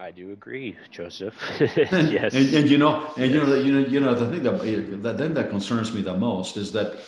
I 0.00 0.10
do 0.10 0.32
agree, 0.32 0.78
Joseph. 0.90 1.34
yes. 1.60 2.32
And, 2.32 2.54
and, 2.54 2.70
you 2.70 2.78
know, 2.78 3.12
and 3.18 3.30
you 3.30 3.44
know, 3.44 3.54
you 3.54 3.72
know, 3.72 3.86
you 3.86 4.00
know, 4.00 4.14
the 4.14 4.30
thing 4.30 4.42
that 4.44 5.02
the 5.02 5.14
thing 5.18 5.34
that 5.34 5.50
concerns 5.50 5.92
me 5.92 6.00
the 6.00 6.16
most 6.16 6.56
is 6.56 6.72
that 6.72 7.00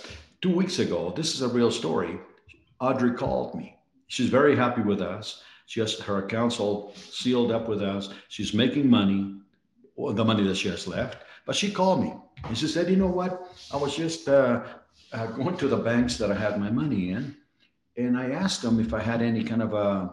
two 0.43 0.55
weeks 0.55 0.79
ago, 0.79 1.11
this 1.17 1.35
is 1.35 1.41
a 1.41 1.49
real 1.49 1.71
story. 1.71 2.21
Audrey 2.81 3.13
called 3.15 3.55
me. 3.55 3.79
She's 4.09 4.29
very 4.29 4.55
happy 4.55 4.83
with 4.83 5.01
us. 5.01 5.43
She 5.65 5.81
has 5.81 5.99
her 6.01 6.19
accounts 6.19 6.61
all 6.61 6.93
sealed 6.95 7.51
up 7.51 7.67
with 7.67 7.81
us. 7.81 8.11
She's 8.29 8.53
making 8.53 8.91
money, 8.91 9.37
the 9.97 10.25
money 10.25 10.45
that 10.45 10.59
she 10.59 10.69
has 10.69 10.87
left. 10.87 11.25
But 11.47 11.57
she 11.57 11.71
called 11.71 12.03
me 12.03 12.13
and 12.45 12.59
she 12.59 12.69
said, 12.69 12.91
You 12.91 12.97
know 12.97 13.07
what? 13.21 13.57
I 13.73 13.79
was 13.79 13.97
just 13.97 14.29
uh, 14.29 14.65
uh, 15.15 15.27
going 15.29 15.57
to 15.57 15.69
the 15.69 15.79
banks 15.79 16.19
that 16.19 16.31
I 16.31 16.35
had 16.35 16.61
my 16.61 16.71
money 16.71 17.13
in, 17.13 17.35
and 17.97 18.19
I 18.19 18.33
asked 18.33 18.61
them 18.61 18.79
if 18.81 18.93
I 18.93 19.01
had 19.01 19.23
any 19.23 19.45
kind 19.45 19.63
of 19.63 19.75
uh, 19.75 20.11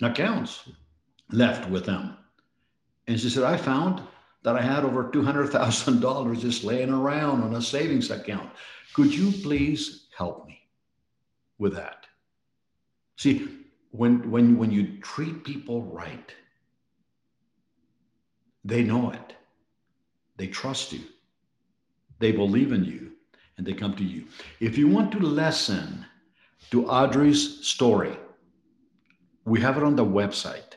accounts 0.00 0.68
left 1.32 1.68
with 1.68 1.84
them. 1.84 2.16
And 3.06 3.18
she 3.18 3.30
said, 3.30 3.44
I 3.44 3.56
found 3.56 4.02
that 4.42 4.56
I 4.56 4.62
had 4.62 4.84
over 4.84 5.04
$200,000 5.04 6.40
just 6.40 6.64
laying 6.64 6.90
around 6.90 7.42
on 7.42 7.54
a 7.54 7.62
savings 7.62 8.10
account. 8.10 8.50
Could 8.94 9.14
you 9.14 9.32
please 9.42 10.06
help 10.16 10.46
me 10.46 10.60
with 11.58 11.74
that? 11.74 12.06
See, 13.16 13.48
when, 13.90 14.30
when, 14.30 14.58
when 14.58 14.70
you 14.70 14.98
treat 15.00 15.44
people 15.44 15.82
right, 15.82 16.34
they 18.64 18.82
know 18.82 19.10
it. 19.10 19.34
They 20.36 20.46
trust 20.46 20.92
you. 20.92 21.00
They 22.18 22.32
believe 22.32 22.72
in 22.72 22.84
you 22.84 23.12
and 23.56 23.66
they 23.66 23.74
come 23.74 23.94
to 23.96 24.04
you. 24.04 24.24
If 24.60 24.78
you 24.78 24.88
want 24.88 25.12
to 25.12 25.18
listen 25.18 26.04
to 26.70 26.86
Audrey's 26.88 27.66
story, 27.66 28.16
we 29.44 29.60
have 29.60 29.76
it 29.76 29.82
on 29.82 29.96
the 29.96 30.04
website. 30.04 30.71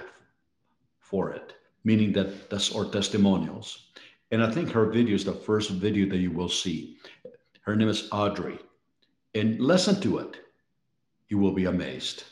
for 0.99 1.31
it, 1.31 1.55
meaning 1.83 2.13
that 2.13 2.49
that's 2.49 2.73
our 2.73 2.85
testimonials. 2.85 3.87
And 4.31 4.41
I 4.41 4.49
think 4.49 4.71
her 4.71 4.85
video 4.85 5.15
is 5.15 5.25
the 5.25 5.33
first 5.33 5.71
video 5.71 6.07
that 6.07 6.19
you 6.19 6.31
will 6.31 6.47
see. 6.47 6.95
Her 7.63 7.75
name 7.75 7.89
is 7.89 8.07
Audrey 8.13 8.57
and 9.35 9.59
listen 9.59 9.99
to 9.99 10.19
it. 10.19 10.37
You 11.27 11.39
will 11.39 11.51
be 11.51 11.65
amazed. 11.65 12.23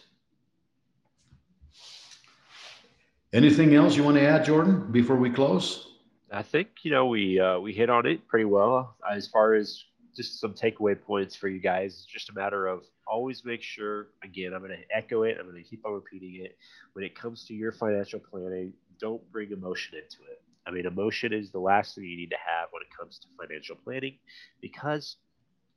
Anything 3.33 3.75
else 3.75 3.97
you 3.97 4.05
want 4.05 4.15
to 4.15 4.25
add, 4.25 4.45
Jordan, 4.45 4.89
before 4.89 5.17
we 5.17 5.29
close? 5.29 5.88
I 6.31 6.43
think 6.43 6.69
you 6.83 6.91
know 6.91 7.07
we 7.07 7.39
uh, 7.39 7.59
we 7.59 7.73
hit 7.73 7.89
on 7.89 8.05
it 8.05 8.27
pretty 8.27 8.45
well 8.45 8.95
as 9.09 9.27
far 9.27 9.55
as 9.55 9.83
just 10.15 10.39
some 10.39 10.53
takeaway 10.53 10.99
points 10.99 11.35
for 11.35 11.47
you 11.47 11.59
guys. 11.59 11.93
It's 11.93 12.05
just 12.05 12.29
a 12.29 12.33
matter 12.33 12.67
of 12.67 12.83
always 13.07 13.43
make 13.45 13.61
sure. 13.61 14.07
Again, 14.23 14.53
I'm 14.53 14.59
going 14.59 14.71
to 14.71 14.95
echo 14.95 15.23
it. 15.23 15.37
I'm 15.39 15.49
going 15.49 15.61
to 15.61 15.67
keep 15.67 15.85
on 15.85 15.93
repeating 15.93 16.43
it. 16.43 16.57
When 16.93 17.03
it 17.03 17.15
comes 17.15 17.45
to 17.45 17.53
your 17.53 17.71
financial 17.71 18.19
planning, 18.19 18.73
don't 18.99 19.21
bring 19.31 19.51
emotion 19.51 19.95
into 19.95 20.29
it. 20.31 20.41
I 20.67 20.71
mean, 20.71 20.85
emotion 20.85 21.33
is 21.33 21.51
the 21.51 21.59
last 21.59 21.95
thing 21.95 22.03
you 22.03 22.17
need 22.17 22.29
to 22.29 22.37
have 22.45 22.69
when 22.71 22.83
it 22.83 22.89
comes 22.97 23.19
to 23.19 23.27
financial 23.39 23.75
planning, 23.75 24.17
because 24.61 25.15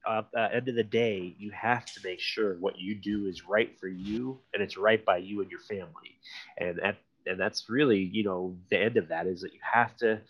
uh, 0.06 0.22
the 0.32 0.54
end 0.54 0.68
of 0.68 0.74
the 0.74 0.84
day, 0.84 1.34
you 1.38 1.50
have 1.52 1.86
to 1.86 2.00
make 2.04 2.20
sure 2.20 2.56
what 2.58 2.78
you 2.78 2.94
do 2.94 3.26
is 3.26 3.46
right 3.46 3.78
for 3.78 3.88
you 3.88 4.38
and 4.52 4.62
it's 4.62 4.76
right 4.76 5.04
by 5.04 5.16
you 5.16 5.40
and 5.40 5.50
your 5.50 5.60
family. 5.60 6.18
And 6.58 6.78
that 6.82 6.98
and 7.26 7.38
that's 7.38 7.68
really, 7.68 8.00
you 8.00 8.24
know, 8.24 8.56
the 8.70 8.78
end 8.78 8.96
of 8.96 9.08
that 9.08 9.26
is 9.26 9.42
that 9.42 9.52
you 9.52 9.60
have 9.72 9.96
to. 9.98 10.20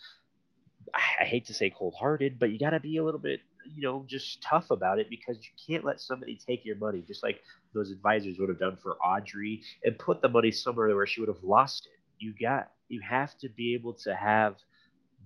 I 0.93 1.23
hate 1.23 1.45
to 1.45 1.53
say 1.53 1.69
cold-hearted, 1.69 2.37
but 2.37 2.51
you 2.51 2.59
got 2.59 2.71
to 2.71 2.79
be 2.79 2.97
a 2.97 3.03
little 3.03 3.19
bit, 3.19 3.39
you 3.65 3.81
know, 3.81 4.03
just 4.05 4.43
tough 4.43 4.69
about 4.69 4.99
it 4.99 5.09
because 5.09 5.37
you 5.37 5.51
can't 5.65 5.85
let 5.85 6.01
somebody 6.01 6.37
take 6.45 6.65
your 6.65 6.75
money, 6.75 7.03
just 7.07 7.23
like 7.23 7.41
those 7.73 7.89
advisors 7.89 8.37
would 8.37 8.49
have 8.49 8.59
done 8.59 8.77
for 8.83 8.97
Audrey, 8.97 9.61
and 9.83 9.97
put 9.97 10.21
the 10.21 10.29
money 10.29 10.51
somewhere 10.51 10.93
where 10.93 11.07
she 11.07 11.21
would 11.21 11.29
have 11.29 11.43
lost 11.43 11.87
it. 11.87 11.99
You 12.19 12.33
got, 12.39 12.69
you 12.89 13.01
have 13.01 13.35
to 13.39 13.49
be 13.49 13.73
able 13.73 13.93
to 14.03 14.13
have 14.13 14.57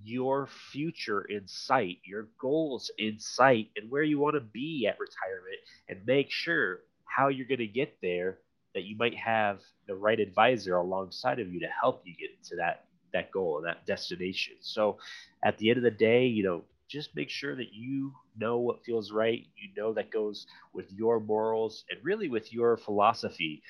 your 0.03 0.47
future 0.71 1.21
in 1.21 1.47
sight, 1.47 1.97
your 2.05 2.27
goals 2.39 2.91
in 2.99 3.19
sight, 3.19 3.71
and 3.75 3.89
where 3.89 4.03
you 4.03 4.19
want 4.19 4.35
to 4.35 4.41
be 4.41 4.87
at 4.87 4.99
retirement, 4.99 5.57
and 5.89 6.05
make 6.05 6.31
sure 6.31 6.81
how 7.03 7.29
you're 7.29 7.47
going 7.47 7.57
to 7.57 7.67
get 7.67 7.97
there 8.01 8.37
that 8.77 8.85
you 8.85 8.95
might 8.95 9.15
have 9.15 9.59
the 9.87 9.95
right 9.95 10.19
advisor 10.19 10.75
alongside 10.75 11.39
of 11.39 11.51
you 11.51 11.59
to 11.59 11.67
help 11.81 12.03
you 12.05 12.13
get 12.15 12.43
to 12.43 12.55
that 12.57 12.85
that 13.11 13.31
goal 13.31 13.57
and 13.57 13.65
that 13.65 13.87
destination. 13.87 14.53
So 14.59 14.99
at 15.43 15.57
the 15.57 15.69
end 15.69 15.77
of 15.77 15.83
the 15.83 15.89
day, 15.89 16.27
you 16.27 16.43
know, 16.43 16.63
just 16.87 17.15
make 17.15 17.31
sure 17.31 17.55
that 17.55 17.73
you 17.73 18.11
know 18.37 18.59
what 18.59 18.83
feels 18.85 19.11
right, 19.11 19.47
you 19.55 19.69
know 19.75 19.93
that 19.93 20.11
goes 20.11 20.45
with 20.73 20.91
your 20.93 21.19
morals 21.19 21.85
and 21.89 21.99
really 22.03 22.29
with 22.29 22.53
your 22.53 22.77
philosophy 22.77 23.63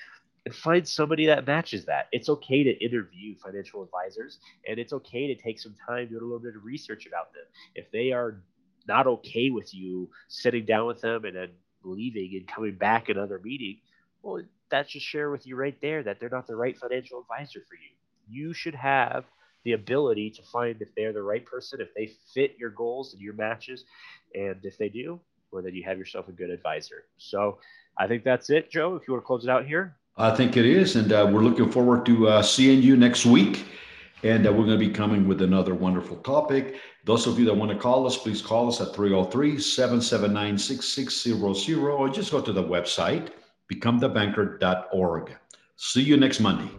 and 0.44 0.54
find 0.54 0.86
somebody 0.86 1.26
that 1.26 1.46
matches 1.46 1.86
that. 1.86 2.08
It's 2.12 2.28
okay 2.28 2.62
to 2.64 2.84
interview 2.84 3.34
financial 3.42 3.82
advisors 3.82 4.38
and 4.68 4.78
it's 4.78 4.92
okay 4.92 5.26
to 5.32 5.40
take 5.40 5.58
some 5.58 5.74
time, 5.86 6.08
do 6.08 6.18
a 6.18 6.20
little 6.20 6.38
bit 6.38 6.56
of 6.56 6.64
research 6.64 7.06
about 7.06 7.32
them. 7.32 7.44
If 7.74 7.90
they 7.90 8.12
are 8.12 8.42
not 8.86 9.06
okay 9.06 9.48
with 9.50 9.74
you 9.74 10.10
sitting 10.28 10.66
down 10.66 10.86
with 10.86 11.00
them 11.00 11.24
and 11.24 11.34
then 11.34 11.48
leaving 11.82 12.32
and 12.34 12.46
coming 12.46 12.76
back 12.76 13.08
another 13.08 13.40
meeting, 13.42 13.78
well, 14.22 14.42
that's 14.70 14.90
just 14.90 15.06
share 15.06 15.30
with 15.30 15.46
you 15.46 15.56
right 15.56 15.78
there 15.80 16.02
that 16.02 16.20
they're 16.20 16.28
not 16.28 16.46
the 16.46 16.56
right 16.56 16.76
financial 16.76 17.20
advisor 17.20 17.60
for 17.68 17.74
you. 17.74 17.90
You 18.28 18.52
should 18.52 18.74
have 18.74 19.24
the 19.64 19.72
ability 19.72 20.30
to 20.30 20.42
find 20.42 20.80
if 20.80 20.94
they're 20.94 21.12
the 21.12 21.22
right 21.22 21.44
person, 21.44 21.80
if 21.80 21.94
they 21.94 22.12
fit 22.34 22.56
your 22.58 22.70
goals 22.70 23.12
and 23.12 23.22
your 23.22 23.34
matches. 23.34 23.84
And 24.34 24.56
if 24.62 24.78
they 24.78 24.88
do, 24.88 25.20
well, 25.50 25.62
then 25.62 25.74
you 25.74 25.84
have 25.84 25.98
yourself 25.98 26.28
a 26.28 26.32
good 26.32 26.50
advisor. 26.50 27.04
So 27.16 27.58
I 27.98 28.06
think 28.06 28.24
that's 28.24 28.50
it, 28.50 28.70
Joe. 28.70 28.96
If 28.96 29.08
you 29.08 29.14
want 29.14 29.24
to 29.24 29.26
close 29.26 29.44
it 29.44 29.50
out 29.50 29.66
here. 29.66 29.96
I 30.16 30.34
think 30.34 30.56
it 30.56 30.66
is. 30.66 30.96
And 30.96 31.12
uh, 31.12 31.28
we're 31.30 31.42
looking 31.42 31.70
forward 31.70 32.04
to 32.06 32.28
uh, 32.28 32.42
seeing 32.42 32.82
you 32.82 32.96
next 32.96 33.24
week. 33.24 33.66
And 34.24 34.46
uh, 34.46 34.52
we're 34.52 34.64
going 34.64 34.78
to 34.78 34.86
be 34.86 34.90
coming 34.90 35.28
with 35.28 35.42
another 35.42 35.74
wonderful 35.74 36.16
topic. 36.18 36.76
Those 37.04 37.26
of 37.26 37.38
you 37.38 37.44
that 37.46 37.54
want 37.54 37.70
to 37.70 37.78
call 37.78 38.06
us, 38.06 38.16
please 38.16 38.42
call 38.42 38.68
us 38.68 38.80
at 38.80 38.94
303 38.94 39.60
779 39.60 40.58
6600 40.58 41.90
or 41.90 42.08
just 42.08 42.32
go 42.32 42.40
to 42.40 42.52
the 42.52 42.62
website, 42.62 43.28
becomethebanker.org. 43.72 45.36
See 45.76 46.02
you 46.02 46.16
next 46.16 46.40
Monday. 46.40 46.70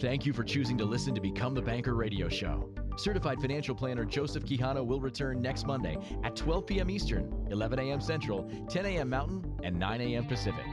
Thank 0.00 0.24
you 0.24 0.32
for 0.32 0.44
choosing 0.44 0.78
to 0.78 0.84
listen 0.86 1.14
to 1.14 1.20
Become 1.20 1.54
the 1.54 1.60
Banker 1.60 1.94
radio 1.94 2.28
show. 2.28 2.70
Certified 2.96 3.38
financial 3.40 3.74
planner 3.74 4.04
Joseph 4.06 4.44
Quijano 4.44 4.84
will 4.84 5.00
return 5.00 5.42
next 5.42 5.66
Monday 5.66 5.98
at 6.24 6.34
12 6.34 6.66
p.m. 6.66 6.90
Eastern, 6.90 7.46
11 7.50 7.78
a.m. 7.78 8.00
Central, 8.00 8.50
10 8.70 8.86
a.m. 8.86 9.10
Mountain, 9.10 9.44
and 9.62 9.78
9 9.78 10.00
a.m. 10.00 10.24
Pacific. 10.24 10.64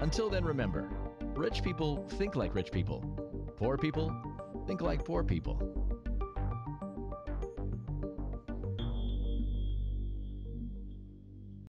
Until 0.00 0.28
then, 0.28 0.44
remember 0.44 0.88
rich 1.36 1.62
people 1.62 2.04
think 2.18 2.34
like 2.34 2.54
rich 2.54 2.72
people, 2.72 3.00
Poor 3.56 3.78
people 3.78 4.12
think 4.66 4.80
like 4.80 5.04
poor 5.04 5.22
people. 5.22 5.93